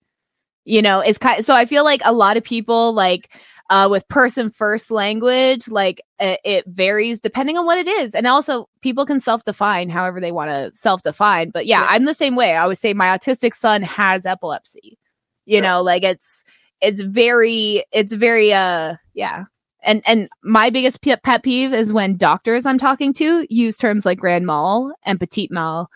you 0.65 0.81
know 0.81 0.99
it's 0.99 1.17
kind 1.17 1.39
of, 1.39 1.45
so 1.45 1.53
i 1.53 1.65
feel 1.65 1.83
like 1.83 2.01
a 2.05 2.13
lot 2.13 2.37
of 2.37 2.43
people 2.43 2.93
like 2.93 3.29
uh, 3.69 3.87
with 3.89 4.07
person 4.07 4.49
first 4.49 4.91
language, 4.91 5.67
like 5.67 6.01
it, 6.19 6.39
it, 6.43 6.65
varies 6.67 7.19
depending 7.19 7.57
on 7.57 7.65
what 7.65 7.77
it 7.77 7.87
is. 7.87 8.13
And 8.13 8.27
also, 8.27 8.67
people 8.81 9.05
can 9.05 9.19
self 9.19 9.43
define 9.45 9.89
however 9.89 10.19
they 10.19 10.31
want 10.31 10.49
to 10.49 10.71
self 10.77 11.01
define. 11.01 11.49
But 11.49 11.65
yeah, 11.65 11.81
yeah, 11.81 11.87
I'm 11.89 12.05
the 12.05 12.13
same 12.13 12.35
way. 12.35 12.55
I 12.55 12.67
would 12.67 12.77
say 12.77 12.93
my 12.93 13.07
autistic 13.07 13.55
son 13.55 13.81
has 13.81 14.25
epilepsy. 14.25 14.97
You 15.45 15.59
know, 15.59 15.81
like 15.81 16.03
it's, 16.03 16.43
it's 16.81 17.01
very, 17.01 17.83
it's 17.91 18.13
very, 18.13 18.53
uh, 18.53 18.95
yeah. 19.13 19.45
And 19.85 20.01
and 20.05 20.29
my 20.43 20.69
biggest 20.69 21.01
pet 21.01 21.43
peeve 21.43 21.73
is 21.73 21.91
when 21.91 22.15
doctors 22.15 22.65
I'm 22.65 22.77
talking 22.77 23.11
to 23.13 23.45
use 23.49 23.75
terms 23.75 24.05
like 24.05 24.19
grand 24.19 24.45
mal 24.45 24.93
and 25.03 25.19
petit 25.19 25.49
mal. 25.51 25.89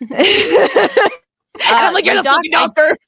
Uh, 1.56 1.74
I'm 1.74 1.94
like, 1.94 2.04
you're 2.04 2.16
the 2.16 2.22
doc- 2.22 2.44
doctor. 2.50 2.98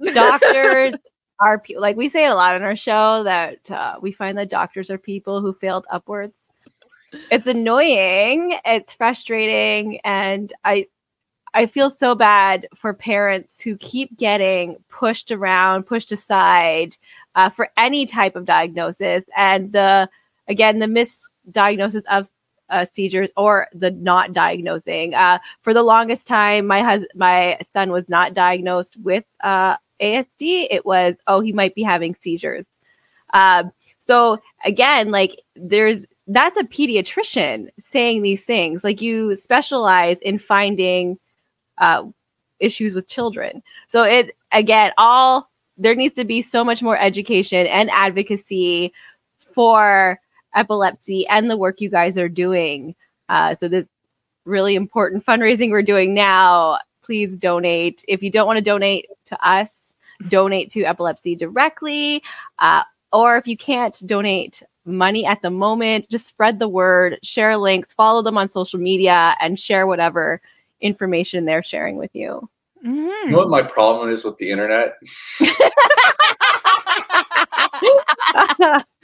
Doctors 0.14 0.94
are 1.40 1.58
people 1.58 1.82
like 1.82 1.96
we 1.96 2.08
say 2.08 2.26
it 2.26 2.30
a 2.30 2.34
lot 2.34 2.54
on 2.54 2.62
our 2.62 2.76
show 2.76 3.24
that 3.24 3.70
uh, 3.70 3.96
we 4.00 4.12
find 4.12 4.36
that 4.38 4.50
doctors 4.50 4.90
are 4.90 4.98
people 4.98 5.40
who 5.40 5.52
failed 5.54 5.86
upwards. 5.90 6.38
It's 7.30 7.46
annoying, 7.46 8.58
it's 8.64 8.94
frustrating, 8.94 10.00
and 10.04 10.52
I 10.64 10.86
I 11.54 11.66
feel 11.66 11.90
so 11.90 12.14
bad 12.14 12.68
for 12.74 12.92
parents 12.92 13.60
who 13.60 13.76
keep 13.76 14.16
getting 14.16 14.76
pushed 14.88 15.32
around, 15.32 15.84
pushed 15.84 16.12
aside 16.12 16.96
uh, 17.34 17.50
for 17.50 17.70
any 17.76 18.04
type 18.06 18.36
of 18.36 18.44
diagnosis, 18.44 19.24
and 19.36 19.72
the 19.72 20.08
again 20.48 20.78
the 20.78 20.86
misdiagnosis 20.86 22.02
of 22.10 22.28
uh, 22.70 22.84
seizures 22.84 23.30
or 23.36 23.68
the 23.72 23.90
not 23.90 24.32
diagnosing. 24.32 25.14
Uh, 25.14 25.38
for 25.60 25.72
the 25.72 25.82
longest 25.82 26.26
time, 26.26 26.66
my 26.66 26.82
hus- 26.82 27.06
my 27.14 27.58
son 27.62 27.90
was 27.90 28.08
not 28.08 28.34
diagnosed 28.34 28.96
with 28.98 29.24
uh, 29.42 29.76
ASD, 30.00 30.68
it 30.70 30.84
was, 30.84 31.16
oh, 31.26 31.40
he 31.40 31.52
might 31.52 31.74
be 31.74 31.82
having 31.82 32.14
seizures. 32.14 32.68
Um, 33.34 33.72
so 33.98 34.38
again, 34.64 35.10
like 35.10 35.40
there's 35.56 36.06
that's 36.26 36.58
a 36.58 36.64
pediatrician 36.64 37.68
saying 37.80 38.22
these 38.22 38.44
things. 38.44 38.84
Like 38.84 39.00
you 39.00 39.34
specialize 39.34 40.20
in 40.20 40.38
finding 40.38 41.18
uh, 41.78 42.04
issues 42.60 42.94
with 42.94 43.08
children. 43.08 43.62
So 43.86 44.02
it 44.02 44.36
again, 44.52 44.92
all 44.98 45.50
there 45.76 45.94
needs 45.94 46.14
to 46.16 46.24
be 46.24 46.42
so 46.42 46.64
much 46.64 46.82
more 46.82 46.98
education 46.98 47.66
and 47.66 47.90
advocacy 47.90 48.92
for 49.38 50.20
epilepsy 50.58 51.26
and 51.28 51.48
the 51.48 51.56
work 51.56 51.80
you 51.80 51.88
guys 51.88 52.18
are 52.18 52.28
doing. 52.28 52.94
Uh, 53.28 53.54
so 53.60 53.68
this 53.68 53.86
really 54.44 54.74
important 54.74 55.24
fundraising 55.24 55.70
we're 55.70 55.82
doing 55.82 56.14
now. 56.14 56.78
Please 57.02 57.38
donate. 57.38 58.04
If 58.08 58.22
you 58.22 58.30
don't 58.30 58.46
want 58.46 58.58
to 58.58 58.62
donate 58.62 59.06
to 59.26 59.46
us, 59.46 59.94
donate 60.28 60.70
to 60.72 60.84
epilepsy 60.84 61.36
directly. 61.36 62.22
Uh, 62.58 62.82
or 63.12 63.36
if 63.36 63.46
you 63.46 63.56
can't 63.56 63.96
donate 64.06 64.62
money 64.84 65.24
at 65.24 65.42
the 65.42 65.50
moment, 65.50 66.08
just 66.08 66.26
spread 66.26 66.58
the 66.58 66.68
word, 66.68 67.18
share 67.22 67.56
links, 67.56 67.94
follow 67.94 68.22
them 68.22 68.36
on 68.36 68.48
social 68.48 68.80
media, 68.80 69.36
and 69.40 69.60
share 69.60 69.86
whatever 69.86 70.40
information 70.80 71.44
they're 71.44 71.62
sharing 71.62 71.96
with 71.96 72.10
you. 72.14 72.48
Mm. 72.84 73.24
You 73.24 73.30
know 73.30 73.38
what 73.38 73.50
my 73.50 73.62
problem 73.62 74.10
is 74.10 74.24
with 74.24 74.38
the 74.38 74.50
internet? 74.50 74.94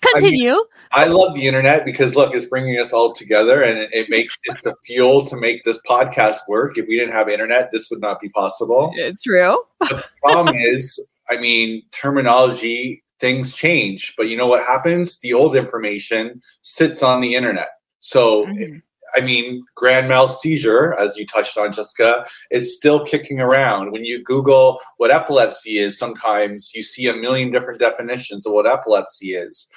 Continue. 0.00 0.50
I, 0.92 1.04
mean, 1.04 1.12
I, 1.12 1.16
love 1.16 1.34
the 1.34 1.46
internet 1.46 1.84
because 1.84 2.16
look, 2.16 2.34
it's 2.34 2.46
bringing 2.46 2.78
us 2.78 2.92
all 2.92 3.12
together, 3.12 3.62
and 3.62 3.78
it, 3.78 3.90
it 3.92 4.10
makes 4.10 4.38
it's 4.44 4.62
the 4.62 4.74
fuel 4.84 5.24
to 5.26 5.36
make 5.36 5.62
this 5.64 5.80
podcast 5.88 6.38
work. 6.48 6.78
If 6.78 6.86
we 6.88 6.98
didn't 6.98 7.12
have 7.12 7.28
internet, 7.28 7.70
this 7.72 7.90
would 7.90 8.00
not 8.00 8.20
be 8.20 8.28
possible. 8.30 8.92
It's 8.96 9.22
true. 9.22 9.62
the 9.80 10.04
problem 10.22 10.54
is, 10.58 11.04
I 11.28 11.36
mean, 11.38 11.82
terminology 11.92 13.02
things 13.20 13.52
change, 13.52 14.14
but 14.16 14.28
you 14.28 14.36
know 14.36 14.46
what 14.46 14.64
happens? 14.64 15.18
The 15.20 15.34
old 15.34 15.54
information 15.54 16.40
sits 16.62 17.02
on 17.02 17.20
the 17.20 17.34
internet. 17.34 17.68
So 18.00 18.46
mm-hmm. 18.46 18.78
I 19.14 19.20
mean, 19.20 19.64
grand 19.74 20.08
mal 20.08 20.28
seizure, 20.28 20.94
as 20.98 21.16
you 21.16 21.26
touched 21.26 21.56
on, 21.58 21.72
Jessica, 21.72 22.26
is 22.50 22.76
still 22.76 23.04
kicking 23.04 23.40
around. 23.40 23.92
When 23.92 24.04
you 24.04 24.22
Google 24.22 24.80
what 24.98 25.10
epilepsy 25.10 25.78
is, 25.78 25.98
sometimes 25.98 26.72
you 26.74 26.82
see 26.82 27.08
a 27.08 27.14
million 27.14 27.50
different 27.50 27.80
definitions 27.80 28.46
of 28.46 28.52
what 28.52 28.66
epilepsy 28.66 29.32
is. 29.32 29.70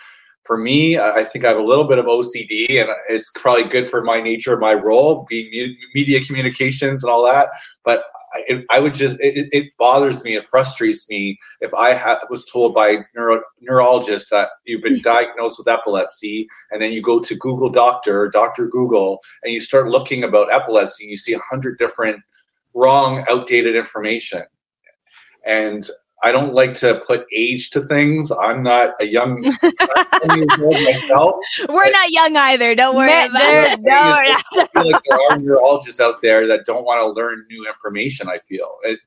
For 0.44 0.58
me, 0.58 1.00
I 1.00 1.24
think 1.24 1.46
I 1.46 1.50
have 1.50 1.58
a 1.58 1.62
little 1.62 1.86
bit 1.86 2.00
of 2.00 2.06
OCD, 2.06 2.82
and 2.82 2.90
it's 3.10 3.32
probably 3.34 3.64
good 3.64 3.90
for 3.90 4.04
my 4.04 4.20
nature, 4.20 4.58
my 4.58 4.74
role, 4.74 5.26
being 5.30 5.78
media 5.96 6.24
communications 6.26 7.02
and 7.02 7.10
all 7.10 7.26
that. 7.26 7.48
But 7.86 8.04
it, 8.48 8.66
I 8.70 8.80
would 8.80 8.96
just 8.96 9.20
it, 9.20 9.50
it, 9.52 9.72
bothers 9.78 10.24
me, 10.24 10.36
it 10.36 10.48
frustrates 10.48 11.10
me 11.10 11.38
if 11.62 11.74
I 11.74 11.94
ha- 11.94 12.22
was 12.30 12.46
told 12.46 12.74
by 12.74 13.00
neuro, 13.16 13.42
neurologist 13.62 14.30
that 14.32 14.50
you've 14.66 14.82
been 14.82 14.96
mm-hmm. 14.96 15.02
diagnosed 15.02 15.60
with 15.60 15.68
epilepsy, 15.68 16.48
and 16.72 16.82
then 16.82 16.92
you 16.92 17.02
go 17.02 17.20
to 17.20 17.36
Google 17.36 17.70
Doctor, 17.70 18.30
Doctor 18.30 18.68
Google, 18.68 19.20
and 19.44 19.54
you 19.54 19.62
start 19.62 19.90
looking 19.90 20.24
about 20.24 20.52
epilepsy, 20.52 21.06
and 21.06 21.12
you 21.12 21.18
see 21.18 21.34
a 21.34 21.40
hundred 21.50 21.78
different 21.78 22.22
wrong, 22.74 23.24
outdated 23.30 23.76
information, 23.76 24.44
and 25.46 25.88
I 26.24 26.32
don't 26.32 26.54
like 26.54 26.74
to 26.76 27.02
put 27.06 27.26
age 27.36 27.70
to 27.72 27.82
things. 27.82 28.32
I'm 28.32 28.64
not 28.64 28.94
a 29.02 29.06
young 29.06 29.42
myself. 30.26 31.36
We're 31.68 31.92
not 31.92 32.12
young 32.12 32.38
either. 32.38 32.74
Don't 32.76 32.96
worry 32.96 33.26
about 33.26 33.42
it. 33.42 33.80
No, 33.84 33.94
I 33.94 34.68
feel 34.68 34.90
like 34.90 35.02
there 35.04 35.20
are 35.30 35.38
neurologists 35.38 36.00
out 36.00 36.22
there 36.22 36.48
that 36.48 36.66
don't 36.66 36.86
want 36.86 37.02
to 37.02 37.20
learn 37.20 37.44
new 37.50 37.68
information. 37.68 38.30
I 38.30 38.40
feel 38.40 38.70
it, 38.84 39.00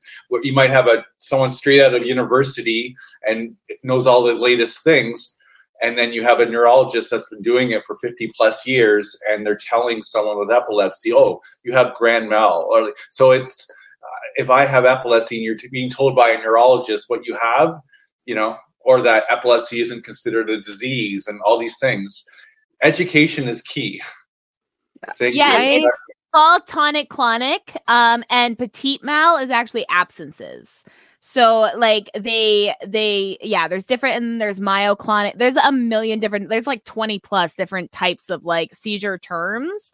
you 0.43 0.53
might 0.53 0.69
have 0.69 0.87
a 0.87 1.05
someone 1.17 1.49
straight 1.49 1.81
out 1.81 1.95
of 1.95 2.05
university 2.05 2.95
and 3.27 3.55
knows 3.81 4.05
all 4.05 4.21
the 4.23 4.35
latest 4.35 4.83
things, 4.83 5.39
and 5.81 5.97
then 5.97 6.13
you 6.13 6.21
have 6.21 6.39
a 6.39 6.45
neurologist 6.45 7.09
that's 7.09 7.29
been 7.29 7.41
doing 7.41 7.71
it 7.71 7.83
for 7.85 7.95
50 7.95 8.31
plus 8.37 8.67
years, 8.67 9.17
and 9.29 9.43
they're 9.43 9.57
telling 9.57 10.03
someone 10.03 10.37
with 10.37 10.51
epilepsy, 10.51 11.11
"Oh, 11.13 11.41
you 11.63 11.73
have 11.73 11.95
grand 11.95 12.29
mal." 12.29 12.67
Or, 12.71 12.93
so 13.09 13.31
it's 13.31 13.67
if 14.35 14.49
I 14.49 14.65
have 14.65 14.85
epilepsy 14.85 15.37
and 15.37 15.45
you're 15.45 15.57
being 15.71 15.89
told 15.89 16.15
by 16.15 16.29
a 16.29 16.37
neurologist 16.37 17.09
what 17.09 17.25
you 17.25 17.35
have, 17.35 17.73
you 18.25 18.35
know, 18.35 18.57
or 18.81 19.01
that 19.01 19.25
epilepsy 19.29 19.79
isn't 19.81 20.03
considered 20.03 20.49
a 20.49 20.61
disease 20.61 21.27
and 21.27 21.39
all 21.41 21.59
these 21.59 21.77
things, 21.79 22.23
education 22.81 23.47
is 23.47 23.61
key. 23.61 24.01
Thank 25.15 25.35
yeah, 25.35 25.59
you. 25.59 25.85
it's 25.85 25.97
called 26.33 26.65
tonic 26.67 27.09
clonic, 27.09 27.75
um, 27.87 28.23
and 28.29 28.57
petit 28.57 28.99
mal 29.03 29.37
is 29.37 29.49
actually 29.49 29.85
absences. 29.89 30.83
So 31.29 31.69
like 31.75 32.09
they 32.17 32.73
they 32.87 33.37
yeah, 33.41 33.67
there's 33.67 33.85
different 33.85 34.15
and 34.15 34.39
there's 34.39 34.61
myoclonic. 34.61 35.37
There's 35.37 35.57
a 35.57 35.73
million 35.73 36.21
different. 36.21 36.47
There's 36.47 36.65
like 36.65 36.85
20 36.85 37.19
plus 37.19 37.53
different 37.53 37.91
types 37.91 38.29
of 38.29 38.45
like 38.45 38.73
seizure 38.73 39.17
terms. 39.17 39.91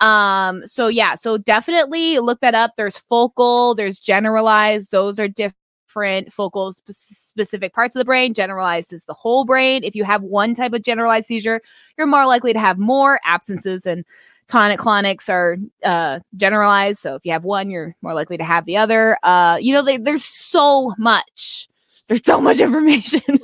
Um, 0.00 0.66
so 0.66 0.88
yeah, 0.88 1.14
so 1.14 1.38
definitely 1.38 2.18
look 2.18 2.40
that 2.40 2.56
up. 2.56 2.72
There's 2.76 2.98
focal, 2.98 3.76
there's 3.76 4.00
generalized, 4.00 4.90
those 4.90 5.20
are 5.20 5.28
different 5.28 6.32
focal 6.32 6.72
sp- 6.74 6.90
specific 6.90 7.72
parts 7.72 7.94
of 7.94 8.00
the 8.00 8.04
brain. 8.04 8.34
Generalized 8.34 8.92
is 8.92 9.04
the 9.04 9.14
whole 9.14 9.44
brain. 9.44 9.84
If 9.84 9.94
you 9.94 10.02
have 10.02 10.24
one 10.24 10.52
type 10.52 10.72
of 10.72 10.82
generalized 10.82 11.26
seizure, 11.26 11.60
you're 11.96 12.08
more 12.08 12.26
likely 12.26 12.52
to 12.54 12.58
have 12.58 12.80
more 12.80 13.20
absences 13.24 13.86
and 13.86 14.04
tonic 14.52 14.78
clonics 14.78 15.30
are 15.30 15.56
uh, 15.82 16.20
generalized. 16.36 17.00
So 17.00 17.14
if 17.14 17.24
you 17.24 17.32
have 17.32 17.44
one, 17.44 17.70
you're 17.70 17.96
more 18.02 18.12
likely 18.12 18.36
to 18.36 18.44
have 18.44 18.66
the 18.66 18.76
other. 18.76 19.16
Uh, 19.22 19.56
you 19.58 19.72
know, 19.72 19.82
they, 19.82 19.96
there's 19.96 20.24
so 20.24 20.92
much. 20.98 21.68
There's 22.06 22.24
so 22.24 22.38
much 22.38 22.60
information. 22.60 23.22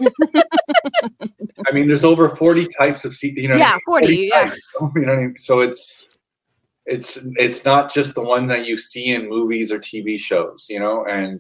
I 1.67 1.73
mean, 1.73 1.89
there's 1.89 2.05
over 2.05 2.29
40 2.29 2.67
types 2.79 3.07
of, 3.07 3.17
you 3.23 3.49
know, 3.49 3.57
yeah, 3.57 3.79
40, 3.87 4.07
40 4.07 4.17
yeah. 4.17 4.45
Types, 4.45 4.61
you 4.97 5.07
know, 5.07 5.33
so 5.37 5.61
it's, 5.61 6.11
it's 6.85 7.19
it's 7.37 7.67
not 7.67 7.93
just 7.93 8.15
the 8.15 8.23
ones 8.23 8.49
that 8.49 8.67
you 8.67 8.79
see 8.79 9.13
in 9.13 9.29
movies 9.29 9.71
or 9.71 9.79
TV 9.79 10.19
shows, 10.19 10.67
you 10.71 10.81
know. 10.81 11.05
And 11.05 11.39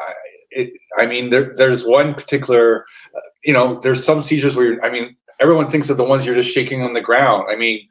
uh, 0.00 0.12
it, 0.52 0.72
I 0.96 1.06
mean, 1.06 1.30
there, 1.30 1.52
there's 1.56 1.84
one 1.84 2.14
particular, 2.14 2.86
uh, 3.16 3.20
you 3.42 3.52
know, 3.52 3.80
there's 3.80 4.04
some 4.04 4.20
seizures 4.20 4.56
where 4.56 4.84
I 4.84 4.90
mean, 4.90 5.16
everyone 5.40 5.68
thinks 5.68 5.90
of 5.90 5.96
the 5.96 6.04
ones 6.04 6.24
you're 6.24 6.36
just 6.36 6.54
shaking 6.54 6.82
on 6.84 6.94
the 6.94 7.00
ground. 7.00 7.46
I 7.50 7.56
mean, 7.56 7.88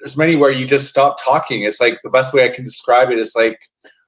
there's 0.00 0.16
many 0.16 0.36
where 0.36 0.50
you 0.50 0.66
just 0.66 0.88
stop 0.88 1.22
talking. 1.22 1.62
It's 1.62 1.80
like 1.80 1.98
the 2.02 2.10
best 2.10 2.32
way 2.32 2.44
I 2.44 2.50
can 2.50 2.64
describe 2.64 3.10
it 3.10 3.18
is 3.18 3.34
like 3.34 3.58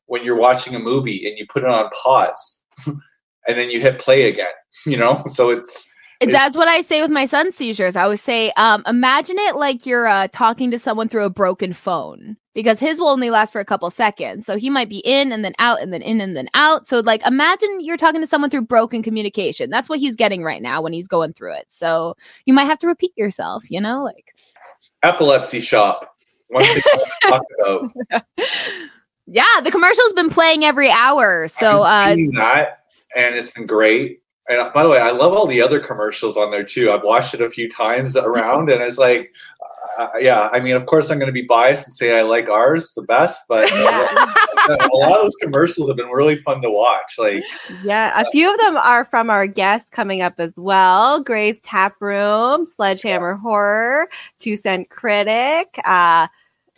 when 0.07 0.25
you're 0.25 0.37
watching 0.37 0.75
a 0.75 0.79
movie 0.79 1.27
and 1.27 1.37
you 1.37 1.47
put 1.49 1.63
it 1.63 1.69
on 1.69 1.91
pause, 1.91 2.63
and 2.87 3.01
then 3.47 3.71
you 3.71 3.81
hit 3.81 3.99
play 3.99 4.29
again. 4.29 4.47
You 4.85 4.99
know, 4.99 5.21
so 5.27 5.49
it's 5.51 5.91
that's 6.21 6.57
what 6.57 6.69
I 6.69 6.81
say 6.81 7.03
with 7.03 7.11
my 7.11 7.27
son's 7.27 7.55
seizures. 7.55 7.97
I 7.97 8.03
always 8.03 8.23
say, 8.23 8.51
um, 8.57 8.83
imagine 8.87 9.37
it 9.39 9.57
like 9.57 9.85
you're 9.85 10.07
uh, 10.07 10.29
talking 10.33 10.71
to 10.71 10.79
someone 10.79 11.09
through 11.09 11.25
a 11.25 11.31
broken 11.31 11.73
phone 11.73 12.37
because 12.55 12.81
his 12.81 12.99
will 12.99 13.09
only 13.09 13.29
last 13.29 13.53
for 13.53 13.61
a 13.61 13.67
couple 13.67 13.91
seconds. 13.91 14.47
So 14.47 14.57
he 14.57 14.71
might 14.71 14.89
be 14.89 15.01
in 15.01 15.31
and 15.31 15.45
then 15.45 15.53
out 15.59 15.83
and 15.83 15.93
then 15.93 16.01
in 16.01 16.23
and 16.23 16.35
then 16.35 16.49
out. 16.55 16.87
So, 16.87 17.01
like, 17.01 17.25
imagine 17.27 17.81
you're 17.81 17.99
talking 17.99 18.23
to 18.23 18.27
someone 18.27 18.49
through 18.49 18.63
broken 18.63 19.03
communication. 19.03 19.69
That's 19.69 19.91
what 19.91 19.99
he's 19.99 20.17
getting 20.17 20.43
right 20.43 20.63
now 20.63 20.81
when 20.81 20.95
he's 20.95 21.09
going 21.09 21.35
through 21.35 21.53
it. 21.53 21.67
So 21.69 22.17
you 22.47 22.55
might 22.55 22.65
have 22.65 22.79
to 22.79 22.87
repeat 22.87 23.13
yourself, 23.17 23.71
you 23.71 23.81
know, 23.81 24.03
like 24.03 24.35
epilepsy 25.03 25.61
shop. 25.61 26.15
One 26.49 26.65
thing 26.65 26.83
talk 27.23 27.43
about. 27.61 28.25
Yeah, 29.29 29.45
the 29.65 29.73
commercial's 29.73 30.13
been 30.13 30.31
playing 30.31 30.65
every 30.65 30.89
hour. 30.89 31.49
So, 31.49 31.81
I've 31.81 32.17
uh, 32.17 32.39
that 32.39 32.85
and 33.17 33.35
it's 33.35 33.51
been 33.51 33.67
great 33.67 34.21
And 34.49 34.73
by 34.73 34.83
the 34.83 34.89
way, 34.89 35.01
I 35.01 35.11
love 35.11 35.33
all 35.33 35.47
the 35.47 35.61
other 35.61 35.81
commercials 35.81 36.37
on 36.37 36.51
there 36.51 36.65
too. 36.65 36.91
I've 36.91 37.03
watched 37.03 37.35
it 37.35 37.41
a 37.41 37.49
few 37.49 37.69
times 37.69 38.17
around, 38.17 38.71
and 38.71 38.81
it's 38.81 38.99
like, 38.99 39.35
uh, 39.61 40.03
uh, 40.03 40.19
yeah. 40.19 40.49
I 40.53 40.61
mean, 40.61 40.77
of 40.77 40.87
course, 40.87 41.11
I'm 41.11 41.19
going 41.19 41.29
to 41.29 41.33
be 41.33 41.47
biased 41.47 41.87
and 41.87 41.95
say 41.95 42.19
I 42.19 42.23
like 42.23 42.49
ours 42.49 42.93
the 42.95 43.03
best, 43.03 43.43
but 43.49 43.71
uh, 43.73 43.77
yeah. 43.77 44.77
a 44.93 44.97
lot 44.97 45.17
of 45.19 45.23
those 45.23 45.37
commercials 45.37 45.89
have 45.89 45.97
been 45.97 46.09
really 46.09 46.37
fun 46.37 46.61
to 46.63 46.71
watch. 46.71 47.15
Like, 47.19 47.43
yeah, 47.83 48.21
a 48.21 48.27
uh, 48.27 48.31
few 48.31 48.53
of 48.53 48.61
them 48.61 48.77
are 48.77 49.05
from 49.07 49.31
our 49.31 49.47
guests 49.47 49.89
coming 49.91 50.23
up 50.23 50.35
as 50.39 50.55
well. 50.57 51.21
Gray's 51.21 51.59
Tap 51.61 51.95
Room, 52.01 52.65
Sledgehammer 52.65 53.35
Horror, 53.35 54.09
Two 54.39 54.57
Cent 54.57 54.91
Critic. 54.91 55.81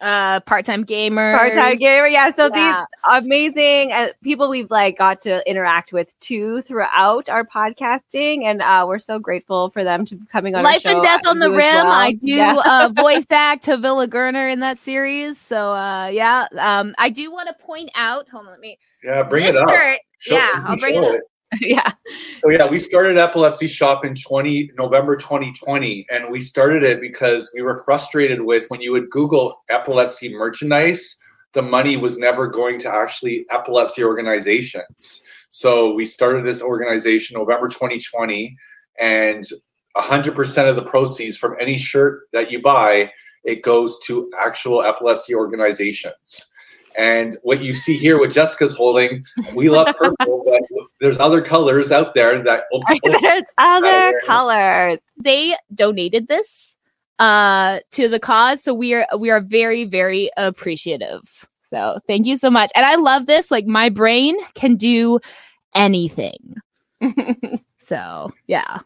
Uh, 0.01 0.39
part-time 0.41 0.85
gamer 0.85 1.37
part-time 1.37 1.77
gamer 1.77 2.07
yeah 2.07 2.31
so 2.31 2.49
yeah. 2.55 2.85
these 2.85 3.23
amazing 3.23 3.93
uh, 3.93 4.09
people 4.23 4.49
we've 4.49 4.71
like 4.71 4.97
got 4.97 5.21
to 5.21 5.43
interact 5.51 5.93
with 5.93 6.19
too 6.21 6.63
throughout 6.63 7.29
our 7.29 7.45
podcasting 7.45 8.45
and 8.45 8.63
uh 8.63 8.85
we're 8.87 9.01
so 9.01 9.19
grateful 9.19 9.71
for 9.71 9.83
them 9.83 10.05
to 10.05 10.15
be 10.15 10.25
coming 10.27 10.55
on 10.55 10.63
life 10.63 10.87
and 10.87 11.03
death 11.03 11.27
on 11.27 11.41
the 11.41 11.51
rim 11.51 11.59
well. 11.59 11.87
i 11.89 12.13
do 12.13 12.27
yeah. 12.29 12.57
uh 12.65 12.89
voice 12.95 13.27
act 13.31 13.65
to 13.65 13.77
villa 13.77 14.07
gerner 14.07 14.53
in 14.53 14.61
that 14.61 14.79
series 14.79 15.37
so 15.37 15.73
uh 15.73 16.07
yeah 16.07 16.47
um 16.59 16.95
i 16.99 17.09
do 17.09 17.33
want 17.33 17.49
to 17.49 17.65
point 17.65 17.91
out 17.97 18.29
hold 18.29 18.47
on 18.47 18.53
let 18.53 18.61
me 18.61 18.79
yeah 19.03 19.25
bring 19.25 19.45
it 19.45 19.57
up 19.57 19.69
shirt, 19.69 19.99
show, 20.19 20.35
yeah 20.35 20.65
i'll 20.67 20.79
bring 20.79 20.95
it 20.95 21.03
up 21.05 21.15
it. 21.17 21.23
yeah. 21.61 21.93
So 22.43 22.51
yeah, 22.51 22.69
we 22.69 22.79
started 22.79 23.17
Epilepsy 23.17 23.69
Shop 23.69 24.05
in 24.05 24.15
20 24.15 24.73
November 24.77 25.17
2020 25.17 26.07
and 26.11 26.31
we 26.31 26.41
started 26.41 26.83
it 26.83 27.01
because 27.01 27.51
we 27.55 27.63
were 27.63 27.83
frustrated 27.85 28.43
with 28.43 28.69
when 28.69 28.81
you 28.81 28.93
would 28.93 29.09
google 29.11 29.63
epilepsy 29.71 30.29
merchandise, 30.29 31.19
the 31.55 31.63
money 31.63 31.97
was 31.97 32.19
never 32.19 32.47
going 32.47 32.79
to 32.81 32.93
actually 32.93 33.47
epilepsy 33.51 34.05
organizations. 34.05 35.23
So 35.49 35.95
we 35.95 36.05
started 36.05 36.45
this 36.45 36.63
organization 36.63 37.39
November 37.39 37.69
2020 37.69 38.57
and 39.01 39.45
100% 39.97 40.69
of 40.69 40.77
the 40.77 40.85
proceeds 40.85 41.39
from 41.39 41.57
any 41.59 41.79
shirt 41.79 42.25
that 42.33 42.51
you 42.51 42.61
buy 42.61 43.11
it 43.45 43.63
goes 43.63 43.99
to 44.01 44.31
actual 44.39 44.83
epilepsy 44.83 45.35
organizations. 45.35 46.53
And 46.99 47.37
what 47.45 47.63
you 47.63 47.75
see 47.75 47.97
here, 47.97 48.19
what 48.19 48.33
Jessica's 48.33 48.77
holding, 48.77 49.25
we 49.55 49.71
love 49.71 49.95
purple, 49.97 50.43
but 50.77 50.87
there's 51.01 51.19
other 51.19 51.41
colors 51.41 51.93
out 51.93 52.13
there 52.13 52.43
that 52.43 52.65
there's 53.23 53.45
other 53.57 54.21
colors. 54.27 54.99
They 55.17 55.55
donated 55.75 56.29
this 56.29 56.77
uh 57.21 57.81
to 57.93 58.09
the 58.09 58.21
cause, 58.21 58.63
so 58.63 58.75
we 58.75 58.95
are 58.95 59.07
we 59.17 59.31
are 59.31 59.41
very 59.41 59.85
very 59.85 60.31
appreciative. 60.37 61.47
So 61.63 61.99
thank 62.07 62.27
you 62.27 62.37
so 62.37 62.51
much. 62.51 62.71
And 62.75 62.85
I 62.85 62.97
love 62.97 63.27
this. 63.27 63.51
Like 63.51 63.67
my 63.67 63.89
brain 63.89 64.37
can 64.55 64.77
do 64.77 65.21
anything. 65.75 66.57
so 67.77 68.33
yeah 68.49 68.81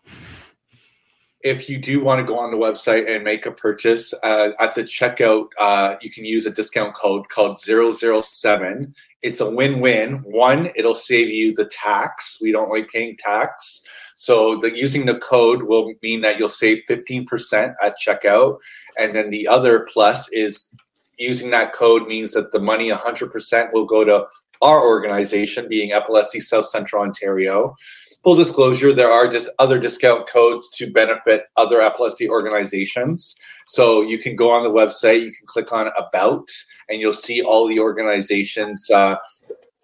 if 1.43 1.69
you 1.69 1.79
do 1.79 2.03
want 2.03 2.21
to 2.21 2.25
go 2.25 2.39
on 2.39 2.51
the 2.51 2.57
website 2.57 3.09
and 3.09 3.25
make 3.25 3.47
a 3.47 3.51
purchase 3.51 4.15
uh, 4.23 4.51
at 4.61 4.75
the 4.75 4.85
checkout, 4.85 5.49
uh, 5.59 5.97
you 6.01 6.11
can 6.11 6.25
use 6.25 6.47
a 6.47 6.51
discount 6.51 6.95
code 6.95 7.29
called 7.29 7.59
007. 7.59 8.95
It's 9.23 9.41
a 9.41 9.51
win 9.51 9.81
win. 9.81 10.19
One, 10.19 10.71
it'll 10.77 10.95
save 10.95 11.29
you 11.29 11.53
the 11.53 11.67
tax. 11.67 12.39
We 12.41 12.53
don't 12.53 12.71
like 12.71 12.89
paying 12.91 13.17
tax. 13.17 13.85
So 14.15 14.57
the, 14.57 14.77
using 14.77 15.07
the 15.07 15.19
code 15.19 15.65
will 15.65 15.93
mean 16.03 16.21
that 16.21 16.39
you'll 16.39 16.49
save 16.49 16.85
15% 16.89 17.75
at 17.83 17.99
checkout. 17.99 18.59
And 18.97 19.15
then 19.15 19.31
the 19.31 19.49
other 19.49 19.87
plus 19.93 20.31
is 20.33 20.73
using 21.19 21.51
that 21.51 21.73
code 21.73 22.07
means 22.07 22.33
that 22.33 22.53
the 22.53 22.61
money 22.61 22.91
100% 22.91 23.73
will 23.73 23.85
go 23.85 24.05
to 24.05 24.27
our 24.61 24.87
organization, 24.87 25.69
being 25.69 25.93
Epilepsy 25.93 26.39
South 26.39 26.67
Central 26.67 27.03
Ontario 27.03 27.75
full 28.23 28.37
disclosure, 28.37 28.93
there 28.93 29.11
are 29.11 29.27
just 29.27 29.51
other 29.59 29.79
discount 29.79 30.29
codes 30.29 30.69
to 30.77 30.91
benefit 30.91 31.45
other 31.57 31.83
epilepsy 31.83 32.29
organizations. 32.29 33.37
So 33.67 34.03
you 34.03 34.19
can 34.19 34.37
go 34.37 34.51
on 34.51 34.63
the 34.63 34.71
website, 34.71 35.23
you 35.23 35.33
can 35.33 35.47
click 35.47 35.73
on 35.73 35.91
About, 35.99 36.49
and 36.89 37.01
you'll 37.01 37.13
see 37.13 37.43
all 37.43 37.67
the 37.67 37.81
organizations 37.81 38.91
uh, 38.91 39.17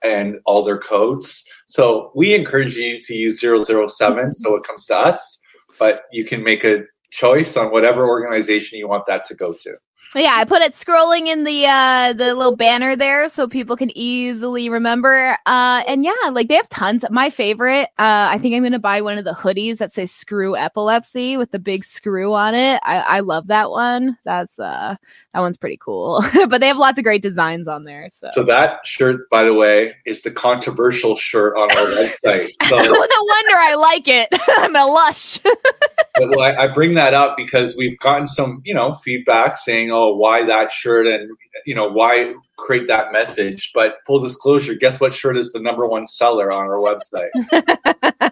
and 0.04 0.38
all 0.44 0.62
their 0.62 0.78
codes. 0.78 1.48
So 1.66 2.12
we 2.14 2.34
encourage 2.34 2.76
you 2.76 3.00
to 3.00 3.14
use 3.14 3.40
007 3.40 4.34
so 4.34 4.54
it 4.54 4.62
comes 4.62 4.86
to 4.86 4.96
us, 4.96 5.40
but 5.78 6.02
you 6.12 6.24
can 6.24 6.44
make 6.44 6.64
a 6.64 6.84
choice 7.10 7.56
on 7.56 7.72
whatever 7.72 8.08
organization 8.08 8.78
you 8.78 8.88
want 8.88 9.06
that 9.06 9.24
to 9.26 9.34
go 9.34 9.52
to. 9.52 9.76
Yeah, 10.14 10.34
I 10.36 10.46
put 10.46 10.62
it 10.62 10.72
scrolling 10.72 11.26
in 11.26 11.44
the 11.44 11.66
uh 11.66 12.14
the 12.14 12.34
little 12.34 12.56
banner 12.56 12.96
there 12.96 13.28
so 13.28 13.46
people 13.46 13.76
can 13.76 13.90
easily 13.96 14.70
remember. 14.70 15.36
Uh 15.44 15.82
and 15.86 16.02
yeah, 16.02 16.14
like 16.32 16.48
they 16.48 16.54
have 16.54 16.68
tons. 16.70 17.04
My 17.10 17.28
favorite, 17.28 17.88
uh 17.98 18.28
I 18.30 18.38
think 18.38 18.54
I'm 18.54 18.62
gonna 18.62 18.78
buy 18.78 19.02
one 19.02 19.18
of 19.18 19.24
the 19.24 19.34
hoodies 19.34 19.78
that 19.78 19.92
says 19.92 20.10
screw 20.10 20.56
epilepsy 20.56 21.36
with 21.36 21.50
the 21.50 21.58
big 21.58 21.84
screw 21.84 22.32
on 22.32 22.54
it. 22.54 22.80
I, 22.84 22.98
I 23.00 23.20
love 23.20 23.48
that 23.48 23.70
one. 23.70 24.16
That's 24.24 24.58
uh 24.58 24.96
that 25.38 25.42
one's 25.42 25.56
pretty 25.56 25.78
cool. 25.80 26.24
but 26.48 26.60
they 26.60 26.66
have 26.66 26.78
lots 26.78 26.98
of 26.98 27.04
great 27.04 27.22
designs 27.22 27.68
on 27.68 27.84
there. 27.84 28.08
So 28.08 28.28
So 28.32 28.42
that 28.42 28.84
shirt, 28.84 29.30
by 29.30 29.44
the 29.44 29.54
way, 29.54 29.94
is 30.04 30.22
the 30.22 30.32
controversial 30.32 31.14
shirt 31.14 31.56
on 31.56 31.70
our 31.70 31.86
website. 32.02 32.48
So 32.68 32.76
no 32.76 32.82
wonder 32.82 33.54
I 33.56 33.76
like 33.78 34.08
it. 34.08 34.28
I'm 34.58 34.74
a 34.74 34.84
lush. 34.84 35.38
but 35.38 36.28
well, 36.28 36.40
I, 36.40 36.64
I 36.64 36.66
bring 36.66 36.94
that 36.94 37.14
up 37.14 37.36
because 37.36 37.76
we've 37.76 37.98
gotten 38.00 38.26
some, 38.26 38.60
you 38.64 38.74
know, 38.74 38.94
feedback 38.94 39.56
saying, 39.56 39.90
oh, 39.92 40.14
why 40.14 40.44
that 40.44 40.72
shirt 40.72 41.06
and 41.06 41.30
you 41.66 41.74
know 41.74 41.88
why 41.88 42.34
create 42.56 42.86
that 42.86 43.12
message 43.12 43.72
but 43.74 43.96
full 44.06 44.20
disclosure 44.20 44.74
guess 44.74 45.00
what 45.00 45.12
shirt 45.12 45.36
is 45.36 45.52
the 45.52 45.58
number 45.58 45.86
one 45.86 46.06
seller 46.06 46.52
on 46.52 46.64
our 46.64 46.78
website 46.78 47.30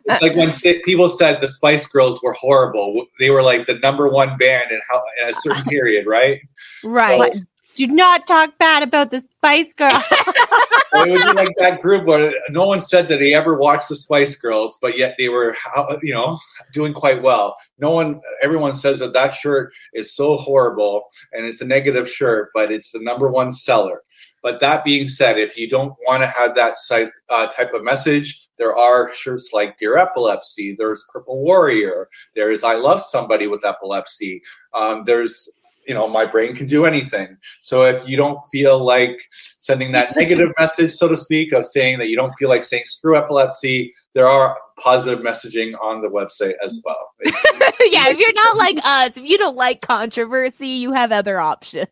it's 0.06 0.22
like 0.22 0.34
when 0.34 0.52
people 0.82 1.08
said 1.08 1.40
the 1.40 1.48
spice 1.48 1.86
girls 1.86 2.22
were 2.22 2.32
horrible 2.34 3.06
they 3.18 3.30
were 3.30 3.42
like 3.42 3.66
the 3.66 3.78
number 3.80 4.08
one 4.08 4.36
band 4.36 4.70
in, 4.70 4.80
how, 4.88 5.02
in 5.22 5.30
a 5.30 5.34
certain 5.34 5.64
period 5.68 6.06
right 6.06 6.40
right 6.84 7.34
so, 7.34 7.40
do 7.76 7.86
not 7.86 8.26
talk 8.26 8.56
bad 8.58 8.82
about 8.82 9.10
the 9.10 9.20
Spice 9.20 9.66
Girls. 9.76 10.02
it 10.10 11.10
would 11.12 11.22
be 11.22 11.32
like 11.34 11.54
that 11.58 11.78
group 11.80 12.04
where 12.04 12.32
no 12.48 12.66
one 12.66 12.80
said 12.80 13.06
that 13.08 13.18
they 13.18 13.34
ever 13.34 13.58
watched 13.58 13.90
the 13.90 13.96
Spice 13.96 14.34
Girls, 14.34 14.78
but 14.80 14.96
yet 14.96 15.14
they 15.18 15.28
were, 15.28 15.54
you 16.02 16.14
know, 16.14 16.38
doing 16.72 16.94
quite 16.94 17.22
well. 17.22 17.54
No 17.78 17.90
one, 17.90 18.22
everyone 18.42 18.72
says 18.72 18.98
that 19.00 19.12
that 19.12 19.34
shirt 19.34 19.74
is 19.92 20.14
so 20.14 20.36
horrible 20.36 21.02
and 21.32 21.44
it's 21.44 21.60
a 21.60 21.66
negative 21.66 22.08
shirt, 22.08 22.50
but 22.54 22.72
it's 22.72 22.92
the 22.92 23.00
number 23.00 23.30
one 23.30 23.52
seller. 23.52 24.02
But 24.42 24.60
that 24.60 24.84
being 24.84 25.08
said, 25.08 25.38
if 25.38 25.56
you 25.58 25.68
don't 25.68 25.94
want 26.06 26.22
to 26.22 26.28
have 26.28 26.54
that 26.54 26.76
type, 26.88 27.12
uh, 27.28 27.46
type 27.48 27.74
of 27.74 27.84
message, 27.84 28.45
there 28.58 28.76
are 28.76 29.12
shirts 29.12 29.50
like 29.52 29.76
Dear 29.76 29.98
Epilepsy, 29.98 30.74
there's 30.76 31.06
Purple 31.12 31.42
Warrior, 31.42 32.08
there's 32.34 32.64
I 32.64 32.74
Love 32.74 33.02
Somebody 33.02 33.46
with 33.46 33.64
Epilepsy, 33.64 34.42
um, 34.74 35.04
there's 35.04 35.48
you 35.86 35.94
know 35.94 36.08
my 36.08 36.26
brain 36.26 36.54
can 36.54 36.66
do 36.66 36.84
anything. 36.84 37.36
So 37.60 37.84
if 37.84 38.06
you 38.08 38.16
don't 38.16 38.42
feel 38.50 38.84
like 38.84 39.18
sending 39.30 39.92
that 39.92 40.16
negative 40.16 40.50
message 40.58 40.92
so 40.92 41.08
to 41.08 41.16
speak 41.16 41.52
of 41.52 41.64
saying 41.64 41.98
that 41.98 42.08
you 42.08 42.16
don't 42.16 42.32
feel 42.34 42.48
like 42.48 42.62
saying 42.62 42.84
screw 42.86 43.16
epilepsy 43.16 43.92
there 44.12 44.26
are 44.26 44.56
positive 44.78 45.24
messaging 45.24 45.72
on 45.80 46.00
the 46.00 46.08
website 46.08 46.54
as 46.64 46.80
well. 46.84 47.12
Yeah 47.80 48.08
if 48.08 48.18
you're 48.18 48.32
not 48.32 48.56
like 48.66 48.78
us 48.84 49.16
if 49.16 49.24
you 49.24 49.38
don't 49.38 49.56
like 49.56 49.80
controversy 49.80 50.68
you 50.68 50.92
have 50.92 51.12
other 51.12 51.38
options 51.38 51.88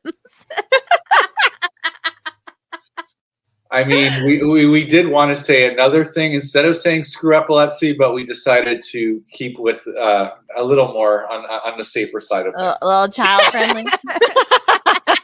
I 3.74 3.82
mean, 3.82 4.24
we, 4.24 4.42
we, 4.44 4.68
we, 4.68 4.84
did 4.84 5.08
want 5.08 5.36
to 5.36 5.42
say 5.42 5.68
another 5.70 6.04
thing 6.04 6.32
instead 6.32 6.64
of 6.64 6.76
saying 6.76 7.02
screw 7.02 7.36
epilepsy, 7.36 7.92
but 7.92 8.14
we 8.14 8.24
decided 8.24 8.80
to 8.90 9.20
keep 9.32 9.58
with 9.58 9.84
uh, 9.98 10.30
a 10.56 10.62
little 10.62 10.92
more 10.92 11.30
on 11.30 11.44
on 11.44 11.76
the 11.76 11.84
safer 11.84 12.20
side 12.20 12.46
of 12.46 12.54
things. 12.54 12.74
A 12.80 12.86
little 12.86 13.08
child 13.08 13.42
friendly, 13.50 13.84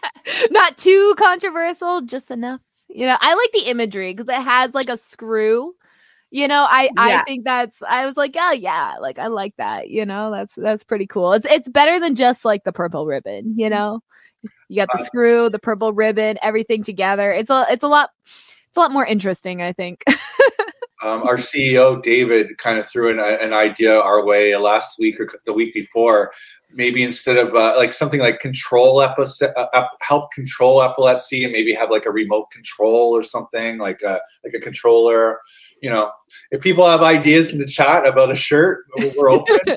not 0.50 0.76
too 0.76 1.14
controversial, 1.16 2.02
just 2.02 2.32
enough. 2.32 2.60
You 2.88 3.06
know, 3.06 3.16
I 3.20 3.34
like 3.34 3.52
the 3.52 3.70
imagery 3.70 4.12
because 4.12 4.28
it 4.28 4.42
has 4.42 4.74
like 4.74 4.88
a 4.88 4.98
screw. 4.98 5.72
You 6.32 6.48
know, 6.48 6.66
I 6.68 6.90
yeah. 6.96 7.20
I 7.20 7.24
think 7.24 7.44
that's 7.44 7.82
I 7.82 8.04
was 8.04 8.16
like, 8.16 8.34
oh 8.36 8.52
yeah, 8.52 8.96
like 9.00 9.20
I 9.20 9.28
like 9.28 9.54
that. 9.58 9.90
You 9.90 10.04
know, 10.04 10.32
that's 10.32 10.56
that's 10.56 10.82
pretty 10.82 11.06
cool. 11.06 11.34
It's 11.34 11.46
it's 11.46 11.68
better 11.68 12.00
than 12.00 12.16
just 12.16 12.44
like 12.44 12.64
the 12.64 12.72
purple 12.72 13.06
ribbon. 13.06 13.54
You 13.56 13.70
know. 13.70 14.00
You 14.70 14.76
got 14.76 14.96
the 14.96 15.04
screw, 15.04 15.50
the 15.50 15.58
purple 15.58 15.92
ribbon, 15.92 16.38
everything 16.42 16.84
together. 16.84 17.32
It's 17.32 17.50
a 17.50 17.66
it's 17.70 17.82
a 17.82 17.88
lot 17.88 18.10
it's 18.24 18.76
a 18.76 18.80
lot 18.80 18.92
more 18.92 19.04
interesting, 19.04 19.62
I 19.62 19.72
think. 19.72 20.04
um, 21.02 21.24
our 21.24 21.38
CEO 21.38 22.00
David 22.00 22.56
kind 22.58 22.78
of 22.78 22.86
threw 22.86 23.10
an, 23.10 23.18
an 23.18 23.52
idea 23.52 23.98
our 23.98 24.24
way 24.24 24.54
last 24.56 24.96
week 25.00 25.18
or 25.18 25.28
the 25.44 25.52
week 25.52 25.74
before. 25.74 26.30
Maybe 26.72 27.02
instead 27.02 27.36
of 27.36 27.52
uh, 27.52 27.74
like 27.76 27.92
something 27.92 28.20
like 28.20 28.38
control 28.38 29.02
epilepsy, 29.02 29.46
uh, 29.56 29.86
help 30.02 30.30
control 30.30 30.80
epilepsy, 30.80 31.42
and 31.42 31.52
maybe 31.52 31.74
have 31.74 31.90
like 31.90 32.06
a 32.06 32.12
remote 32.12 32.52
control 32.52 33.10
or 33.10 33.24
something 33.24 33.78
like 33.78 34.02
a 34.02 34.20
like 34.44 34.54
a 34.54 34.60
controller 34.60 35.40
you 35.80 35.90
know, 35.90 36.10
if 36.50 36.62
people 36.62 36.86
have 36.86 37.02
ideas 37.02 37.52
in 37.52 37.58
the 37.58 37.66
chat 37.66 38.06
about 38.06 38.30
a 38.30 38.36
shirt, 38.36 38.84
we're 39.16 39.30
open. 39.30 39.58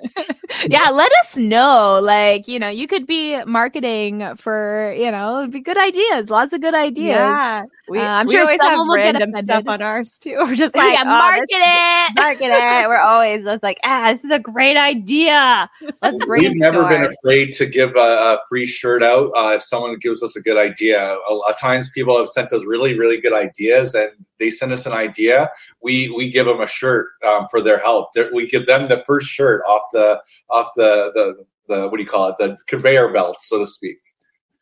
yeah, 0.68 0.90
let 0.90 1.12
us 1.22 1.38
know. 1.38 2.00
Like, 2.02 2.48
you 2.48 2.60
know, 2.60 2.70
you 2.70 2.88
could 2.88 3.08
be 3.08 3.44
marketing 3.46 4.36
for, 4.36 4.94
you 4.98 5.12
know, 5.12 5.48
be 5.48 5.60
good 5.60 5.78
ideas. 5.78 6.30
Lots 6.30 6.54
of 6.54 6.62
good 6.62 6.74
ideas. 6.74 7.16
Yeah. 7.16 7.64
We, 7.88 8.00
uh, 8.00 8.04
I'm 8.04 8.28
we 8.28 8.34
sure 8.34 8.58
someone 8.58 8.88
will 8.88 8.96
get 8.96 9.16
offended. 9.16 9.46
stuff 9.46 9.68
on 9.68 9.82
ours 9.82 10.18
too. 10.18 10.36
We're 10.40 10.56
just 10.56 10.76
like, 10.76 10.94
yeah, 10.94 11.02
oh, 11.02 11.06
market 11.06 11.48
it, 11.52 12.16
market 12.16 12.52
it. 12.52 12.88
We're 12.88 12.98
always 12.98 13.44
just 13.44 13.62
like, 13.62 13.80
ah, 13.84 14.12
this 14.12 14.24
is 14.24 14.32
a 14.32 14.40
great 14.40 14.78
idea. 14.78 15.70
Let's 16.02 16.26
bring. 16.26 16.44
We've 16.44 16.58
never 16.58 16.88
been 16.88 17.04
afraid 17.04 17.52
to 17.52 17.66
give 17.66 17.96
a, 17.96 18.00
a 18.00 18.40
free 18.48 18.66
shirt 18.66 19.04
out 19.04 19.32
uh, 19.36 19.54
if 19.56 19.64
someone 19.64 19.98
gives 20.00 20.24
us 20.24 20.36
a 20.36 20.42
good 20.42 20.58
idea. 20.58 21.18
A 21.30 21.34
lot 21.34 21.52
of 21.52 21.60
times, 21.60 21.92
people 21.92 22.18
have 22.18 22.28
sent 22.28 22.54
us 22.54 22.64
really, 22.66 22.98
really 22.98 23.20
good 23.20 23.34
ideas, 23.34 23.94
and 23.94 24.12
they 24.44 24.52
send 24.52 24.74
us 24.74 24.86
an 24.86 24.92
idea. 24.92 25.50
We 25.82 26.10
we 26.16 26.30
give 26.30 26.46
them 26.46 26.60
a 26.60 26.68
shirt 26.68 27.12
um, 27.26 27.48
for 27.50 27.62
their 27.62 27.80
help. 27.80 28.10
We 28.34 28.48
give 28.48 28.66
them 28.66 28.90
the 28.90 29.04
first 29.08 29.28
shirt 29.28 29.64
off 29.66 29.84
the 29.94 30.22
off 30.50 30.70
the 30.76 31.12
the 31.14 31.46
the 31.74 31.88
what 31.88 31.98
do 31.98 32.04
you 32.04 32.10
call 32.10 32.28
it 32.28 32.36
the 32.38 32.58
conveyor 32.68 33.14
belt, 33.14 33.38
so 33.42 33.60
to 33.60 33.68
speak. 33.68 34.00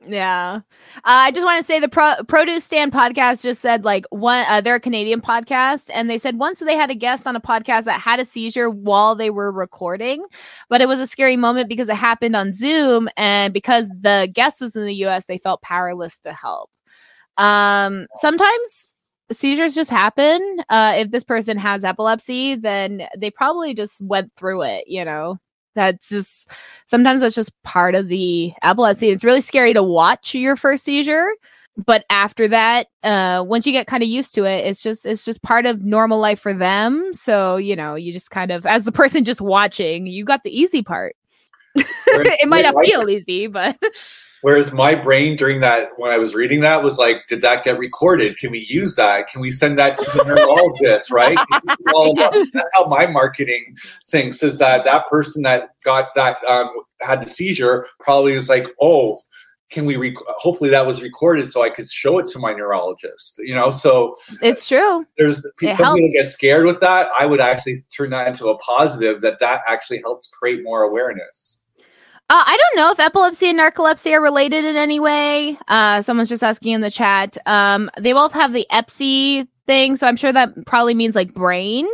Yeah. 0.07 0.61
Uh, 0.97 0.99
I 1.03 1.31
just 1.31 1.45
want 1.45 1.59
to 1.59 1.65
say 1.65 1.79
the 1.79 1.87
Pro- 1.87 2.23
Produce 2.27 2.63
Stand 2.63 2.91
podcast 2.91 3.43
just 3.43 3.61
said 3.61 3.85
like 3.85 4.05
one, 4.09 4.45
uh, 4.49 4.59
they're 4.59 4.75
a 4.75 4.79
Canadian 4.79 5.21
podcast, 5.21 5.91
and 5.93 6.09
they 6.09 6.17
said 6.17 6.39
once 6.39 6.57
they 6.59 6.75
had 6.75 6.89
a 6.89 6.95
guest 6.95 7.27
on 7.27 7.35
a 7.35 7.41
podcast 7.41 7.83
that 7.83 7.99
had 7.99 8.19
a 8.19 8.25
seizure 8.25 8.69
while 8.69 9.13
they 9.15 9.29
were 9.29 9.51
recording, 9.51 10.23
but 10.69 10.81
it 10.81 10.87
was 10.87 10.99
a 10.99 11.05
scary 11.05 11.37
moment 11.37 11.69
because 11.69 11.87
it 11.87 11.95
happened 11.95 12.35
on 12.35 12.53
Zoom, 12.53 13.09
and 13.15 13.53
because 13.53 13.89
the 13.89 14.29
guest 14.33 14.59
was 14.59 14.75
in 14.75 14.85
the 14.85 15.05
US, 15.05 15.25
they 15.25 15.37
felt 15.37 15.61
powerless 15.61 16.19
to 16.21 16.33
help. 16.33 16.71
Um, 17.37 18.07
sometimes 18.15 18.90
seizures 19.31 19.75
just 19.75 19.89
happen. 19.89 20.63
Uh, 20.69 20.93
if 20.97 21.11
this 21.11 21.23
person 21.23 21.57
has 21.57 21.83
epilepsy, 21.83 22.55
then 22.55 23.07
they 23.17 23.31
probably 23.31 23.73
just 23.73 24.01
went 24.01 24.31
through 24.35 24.63
it, 24.63 24.85
you 24.87 25.05
know? 25.05 25.37
That's 25.73 26.09
just 26.09 26.51
sometimes 26.85 27.21
that's 27.21 27.35
just 27.35 27.53
part 27.63 27.95
of 27.95 28.07
the 28.09 28.53
epilepsy. 28.61 29.09
It's 29.09 29.23
really 29.23 29.41
scary 29.41 29.73
to 29.73 29.83
watch 29.83 30.35
your 30.35 30.57
first 30.57 30.83
seizure, 30.83 31.31
but 31.85 32.03
after 32.09 32.47
that, 32.49 32.87
uh, 33.03 33.43
once 33.47 33.65
you 33.65 33.71
get 33.71 33.87
kind 33.87 34.03
of 34.03 34.09
used 34.09 34.35
to 34.35 34.43
it, 34.43 34.65
it's 34.65 34.81
just 34.81 35.05
it's 35.05 35.23
just 35.23 35.41
part 35.41 35.65
of 35.65 35.81
normal 35.81 36.19
life 36.19 36.39
for 36.39 36.53
them. 36.53 37.13
So 37.13 37.55
you 37.55 37.75
know, 37.75 37.95
you 37.95 38.11
just 38.11 38.31
kind 38.31 38.51
of 38.51 38.65
as 38.65 38.83
the 38.83 38.91
person 38.91 39.23
just 39.23 39.41
watching, 39.41 40.07
you 40.07 40.25
got 40.25 40.43
the 40.43 40.57
easy 40.57 40.81
part. 40.81 41.15
it 41.75 42.49
might 42.49 42.63
not 42.63 42.75
feel 42.83 43.09
easy, 43.09 43.47
but 43.47 43.77
Whereas 44.41 44.73
my 44.73 44.95
brain 44.95 45.35
during 45.35 45.59
that, 45.61 45.89
when 45.97 46.11
I 46.11 46.17
was 46.17 46.33
reading 46.33 46.61
that, 46.61 46.83
was 46.83 46.97
like, 46.97 47.27
did 47.27 47.41
that 47.41 47.63
get 47.63 47.77
recorded? 47.77 48.37
Can 48.37 48.51
we 48.51 48.65
use 48.69 48.95
that? 48.95 49.27
Can 49.27 49.41
we 49.41 49.51
send 49.51 49.77
that 49.77 49.97
to 49.97 50.17
the 50.17 50.23
neurologist? 50.23 51.11
right? 51.11 51.37
that's 52.53 52.69
how 52.73 52.85
my 52.87 53.07
marketing 53.07 53.75
thinks 54.07 54.43
is 54.43 54.57
that 54.59 54.83
that 54.85 55.07
person 55.07 55.43
that 55.43 55.69
got 55.83 56.13
that 56.15 56.37
um, 56.47 56.69
had 57.01 57.21
the 57.21 57.27
seizure 57.27 57.87
probably 57.99 58.35
was 58.35 58.49
like, 58.49 58.67
oh, 58.81 59.17
can 59.71 59.85
we? 59.85 59.95
Rec- 59.95 60.15
hopefully 60.37 60.69
that 60.69 60.85
was 60.85 61.01
recorded 61.01 61.47
so 61.47 61.63
I 61.63 61.69
could 61.69 61.89
show 61.89 62.19
it 62.19 62.27
to 62.29 62.39
my 62.39 62.53
neurologist. 62.53 63.35
You 63.39 63.55
know, 63.55 63.71
so 63.71 64.15
it's 64.41 64.67
true. 64.67 65.05
There's 65.17 65.45
it 65.61 65.75
some 65.75 65.95
people 65.95 66.11
get 66.11 66.25
scared 66.25 66.65
with 66.65 66.81
that. 66.81 67.09
I 67.17 67.25
would 67.25 67.39
actually 67.39 67.77
turn 67.95 68.09
that 68.09 68.27
into 68.27 68.49
a 68.49 68.57
positive 68.57 69.21
that 69.21 69.39
that 69.39 69.61
actually 69.67 69.99
helps 69.99 70.27
create 70.27 70.61
more 70.63 70.83
awareness. 70.83 71.60
Uh, 72.31 72.45
I 72.47 72.55
don't 72.55 72.81
know 72.81 72.91
if 72.91 72.99
epilepsy 73.01 73.49
and 73.49 73.59
narcolepsy 73.59 74.13
are 74.13 74.21
related 74.21 74.63
in 74.63 74.77
any 74.77 75.01
way. 75.01 75.57
Uh, 75.67 76.01
someone's 76.01 76.29
just 76.29 76.45
asking 76.45 76.71
in 76.71 76.79
the 76.79 76.89
chat. 76.89 77.37
Um, 77.45 77.91
they 77.99 78.13
both 78.13 78.31
have 78.31 78.53
the 78.53 78.65
EPSI 78.71 79.49
thing, 79.67 79.97
so 79.97 80.07
I'm 80.07 80.15
sure 80.15 80.31
that 80.31 80.65
probably 80.65 80.93
means 80.93 81.13
like 81.13 81.33
brain. 81.33 81.89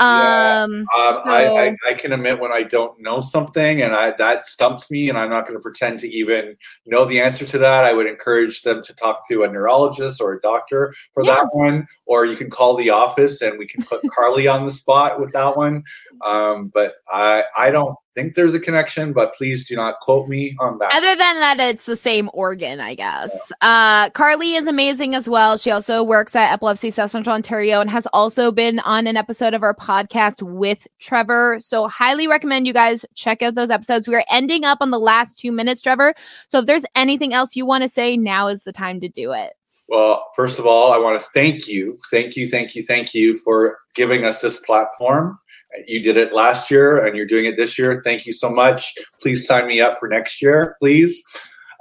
Yeah. 0.00 0.62
Um, 0.64 0.86
um 0.96 1.20
so... 1.24 1.30
I, 1.30 1.66
I, 1.66 1.76
I, 1.84 1.94
can 1.94 2.12
admit 2.12 2.38
when 2.38 2.52
I 2.52 2.62
don't 2.62 3.00
know 3.00 3.20
something 3.20 3.82
and 3.82 3.94
I, 3.94 4.10
that 4.12 4.46
stumps 4.46 4.90
me, 4.90 5.08
and 5.08 5.18
I'm 5.18 5.30
not 5.30 5.46
going 5.46 5.58
to 5.58 5.62
pretend 5.62 5.98
to 6.00 6.08
even 6.08 6.56
know 6.86 7.04
the 7.04 7.20
answer 7.20 7.44
to 7.44 7.58
that. 7.58 7.84
I 7.84 7.92
would 7.92 8.06
encourage 8.06 8.62
them 8.62 8.82
to 8.82 8.94
talk 8.94 9.26
to 9.28 9.42
a 9.42 9.48
neurologist 9.48 10.20
or 10.20 10.34
a 10.34 10.40
doctor 10.42 10.94
for 11.12 11.24
yeah. 11.24 11.34
that 11.34 11.48
one, 11.52 11.86
or 12.06 12.24
you 12.24 12.36
can 12.36 12.50
call 12.50 12.76
the 12.76 12.90
office 12.90 13.42
and 13.42 13.58
we 13.58 13.66
can 13.66 13.82
put 13.82 14.02
Carly 14.10 14.46
on 14.46 14.64
the 14.64 14.70
spot 14.70 15.18
with 15.18 15.32
that 15.32 15.56
one. 15.56 15.82
Um, 16.24 16.70
but 16.72 16.94
I, 17.08 17.44
I 17.56 17.70
don't 17.70 17.96
think 18.14 18.34
there's 18.34 18.54
a 18.54 18.60
connection, 18.60 19.12
but 19.12 19.34
please 19.34 19.64
do 19.66 19.76
not 19.76 19.98
quote 20.00 20.28
me 20.28 20.56
on 20.60 20.78
that. 20.78 20.92
Other 20.94 21.16
than 21.16 21.40
that, 21.40 21.60
it's 21.60 21.86
the 21.86 21.96
same 21.96 22.30
organ, 22.32 22.80
I 22.80 22.94
guess. 22.94 23.52
Yeah. 23.62 24.04
Uh, 24.06 24.10
Carly 24.10 24.54
is 24.54 24.66
amazing 24.66 25.14
as 25.14 25.28
well. 25.28 25.56
She 25.56 25.70
also 25.70 26.02
works 26.02 26.36
at 26.36 26.52
Epilepsy 26.52 26.90
South 26.90 27.10
Central 27.10 27.34
Ontario 27.34 27.80
and 27.80 27.90
has 27.90 28.06
also 28.12 28.52
been 28.52 28.78
on 28.80 29.06
an 29.06 29.16
episode 29.16 29.54
of 29.54 29.62
our 29.62 29.74
podcast 29.74 30.42
with 30.42 30.86
Trevor. 31.00 31.58
So, 31.60 31.88
highly 31.88 32.26
recommend 32.26 32.66
you 32.66 32.72
guys 32.72 33.04
check 33.14 33.42
out 33.42 33.54
those 33.54 33.70
episodes. 33.70 34.08
We 34.08 34.14
are 34.14 34.24
ending 34.30 34.64
up 34.64 34.78
on 34.80 34.90
the 34.90 35.00
last 35.00 35.38
two 35.38 35.52
minutes, 35.52 35.80
Trevor. 35.80 36.14
So, 36.48 36.60
if 36.60 36.66
there's 36.66 36.86
anything 36.94 37.34
else 37.34 37.56
you 37.56 37.66
want 37.66 37.82
to 37.82 37.88
say, 37.88 38.16
now 38.16 38.48
is 38.48 38.64
the 38.64 38.72
time 38.72 39.00
to 39.00 39.08
do 39.08 39.32
it. 39.32 39.52
Well, 39.88 40.30
first 40.34 40.58
of 40.58 40.66
all, 40.66 40.92
I 40.92 40.98
want 40.98 41.20
to 41.20 41.28
thank 41.34 41.68
you, 41.68 41.98
thank 42.10 42.36
you, 42.36 42.48
thank 42.48 42.74
you, 42.74 42.82
thank 42.82 43.12
you 43.12 43.36
for 43.36 43.78
giving 43.94 44.24
us 44.24 44.40
this 44.40 44.60
platform 44.60 45.38
you 45.86 46.02
did 46.02 46.16
it 46.16 46.32
last 46.32 46.70
year 46.70 47.04
and 47.04 47.16
you're 47.16 47.26
doing 47.26 47.46
it 47.46 47.56
this 47.56 47.78
year. 47.78 48.00
Thank 48.02 48.26
you 48.26 48.32
so 48.32 48.50
much. 48.50 48.94
Please 49.20 49.46
sign 49.46 49.66
me 49.66 49.80
up 49.80 49.94
for 49.98 50.08
next 50.08 50.40
year, 50.40 50.76
please. 50.78 51.22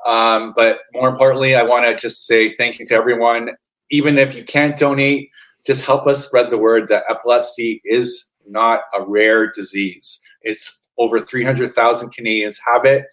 Um, 0.06 0.54
but 0.56 0.80
more 0.94 1.10
importantly, 1.10 1.56
I 1.56 1.64
want 1.64 1.86
to 1.86 1.96
just 1.96 2.26
say 2.26 2.50
thank 2.50 2.80
you 2.80 2.86
to 2.88 2.94
everyone. 2.94 3.52
Even 3.90 4.18
if 4.18 4.36
you 4.36 4.44
can't 4.44 4.78
donate, 4.78 5.30
just 5.66 5.86
help 5.86 6.08
us 6.08 6.26
spread 6.26 6.50
the 6.50 6.58
word 6.58 6.90
that 6.90 7.06
epilepsy 7.10 7.82
is 7.86 8.30
not 8.48 8.82
a 8.94 9.04
rare 9.04 9.52
disease. 9.52 10.20
It's 10.42 10.82
over 10.98 11.20
300,000 11.20 12.12
Canadians 12.12 12.60
have 12.66 12.86
it, 12.86 13.06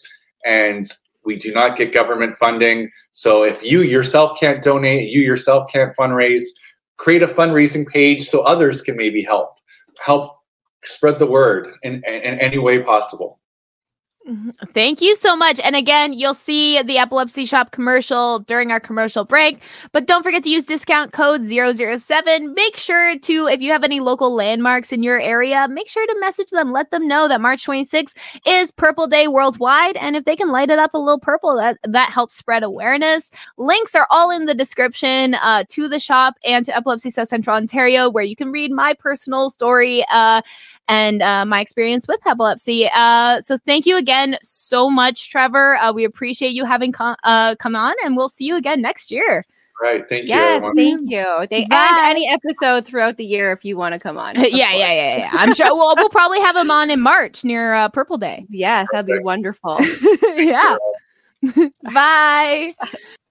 and 0.45 0.85
we 1.24 1.37
do 1.37 1.53
not 1.53 1.76
get 1.76 1.93
government 1.93 2.37
funding. 2.37 2.91
So 3.12 3.45
if 3.45 3.62
you 3.62 3.83
yourself 3.83 4.39
can't 4.41 4.62
donate, 4.62 5.11
you 5.11 5.20
yourself 5.20 5.70
can't 5.70 5.95
fundraise, 5.97 6.43
create 6.97 7.22
a 7.22 7.28
fundraising 7.28 7.87
page 7.87 8.28
so 8.28 8.43
others 8.43 8.83
can 8.83 8.97
maybe 8.97 9.22
help. 9.22 9.51
Help 10.05 10.39
spread 10.85 11.18
the 11.18 11.26
word 11.26 11.68
in, 11.83 11.95
in, 12.07 12.14
in 12.14 12.39
any 12.39 12.59
way 12.59 12.83
possible. 12.83 13.39
Mm-hmm. 14.29 14.51
Thank 14.75 15.01
you 15.01 15.16
so 15.16 15.35
much. 15.35 15.59
And 15.61 15.75
again, 15.75 16.12
you'll 16.12 16.35
see 16.35 16.83
the 16.83 16.99
Epilepsy 16.99 17.47
Shop 17.47 17.71
commercial 17.71 18.41
during 18.41 18.71
our 18.71 18.79
commercial 18.79 19.25
break. 19.25 19.62
But 19.93 20.07
don't 20.07 20.23
forget 20.23 20.45
to 20.45 20.51
use 20.51 20.66
discount 20.66 21.12
code 21.12 21.47
007. 21.47 22.53
Make 22.55 22.77
sure 22.77 23.18
to, 23.18 23.47
if 23.47 23.62
you 23.62 23.73
have 23.73 23.83
any 23.83 23.99
local 23.99 24.35
landmarks 24.35 24.93
in 24.93 25.03
your 25.03 25.18
area, 25.18 25.66
make 25.68 25.89
sure 25.89 26.07
to 26.07 26.16
message 26.21 26.51
them. 26.51 26.71
Let 26.71 26.91
them 26.91 27.09
know 27.09 27.29
that 27.29 27.41
March 27.41 27.66
26th 27.66 28.39
is 28.47 28.71
Purple 28.71 29.07
Day 29.07 29.27
worldwide. 29.27 29.97
And 29.97 30.16
if 30.16 30.27
they 30.27 30.37
can 30.37 30.53
light 30.53 30.68
it 30.68 30.79
up 30.79 30.93
a 30.93 30.99
little 30.99 31.18
purple, 31.18 31.57
that, 31.57 31.79
that 31.85 32.11
helps 32.11 32.35
spread 32.35 32.62
awareness. 32.62 33.31
Links 33.57 33.95
are 33.95 34.07
all 34.11 34.31
in 34.31 34.45
the 34.45 34.55
description 34.55 35.35
uh, 35.37 35.64
to 35.71 35.89
the 35.89 35.99
shop 35.99 36.35
and 36.45 36.66
to 36.66 36.77
Epilepsy 36.77 37.09
South 37.09 37.29
Central 37.29 37.57
Ontario, 37.57 38.11
where 38.11 38.25
you 38.25 38.37
can 38.37 38.53
read 38.53 38.71
my 38.71 38.93
personal 38.93 39.49
story 39.49 40.05
uh, 40.12 40.43
and 40.91 41.22
uh, 41.22 41.45
my 41.45 41.61
experience 41.61 42.07
with 42.09 42.20
epilepsy. 42.26 42.88
Uh, 42.95 43.41
so 43.41 43.57
thank 43.59 43.86
you 43.86 43.97
again 43.97 44.36
so 44.43 44.91
much, 44.91 45.30
Trevor. 45.30 45.76
Uh, 45.76 45.93
we 45.93 46.05
appreciate 46.05 46.53
you 46.53 46.64
having 46.64 46.93
com- 46.93 47.16
uh, 47.24 47.55
come 47.57 47.76
on, 47.76 47.95
and 48.05 48.16
we'll 48.16 48.28
see 48.28 48.45
you 48.45 48.57
again 48.57 48.82
next 48.82 49.11
year. 49.11 49.45
Right. 49.80 50.07
Thank 50.07 50.24
you. 50.24 50.34
Yes, 50.34 50.62
thank 50.76 51.11
you. 51.11 51.47
They 51.49 51.66
add 51.70 52.11
any 52.11 52.28
episode 52.30 52.84
throughout 52.84 53.16
the 53.16 53.24
year 53.24 53.51
if 53.53 53.64
you 53.64 53.78
want 53.78 53.95
to 53.95 53.99
come 53.99 54.18
on. 54.18 54.34
yeah, 54.36 54.47
yeah, 54.51 54.74
yeah, 54.74 55.16
yeah. 55.16 55.30
I'm 55.32 55.55
sure 55.55 55.74
we'll, 55.74 55.95
we'll 55.97 56.11
probably 56.11 56.41
have 56.41 56.55
him 56.55 56.70
on 56.70 56.91
in 56.91 57.01
March 57.01 57.45
near 57.45 57.72
uh, 57.72 57.88
Purple 57.88 58.18
Day. 58.18 58.47
Yes, 58.51 58.88
that'd 58.93 59.07
be 59.07 59.18
wonderful. 59.20 59.78
yeah. 60.34 60.76
Bye. 61.82 62.74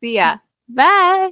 See 0.02 0.16
ya. 0.16 0.38
Bye. 0.68 1.32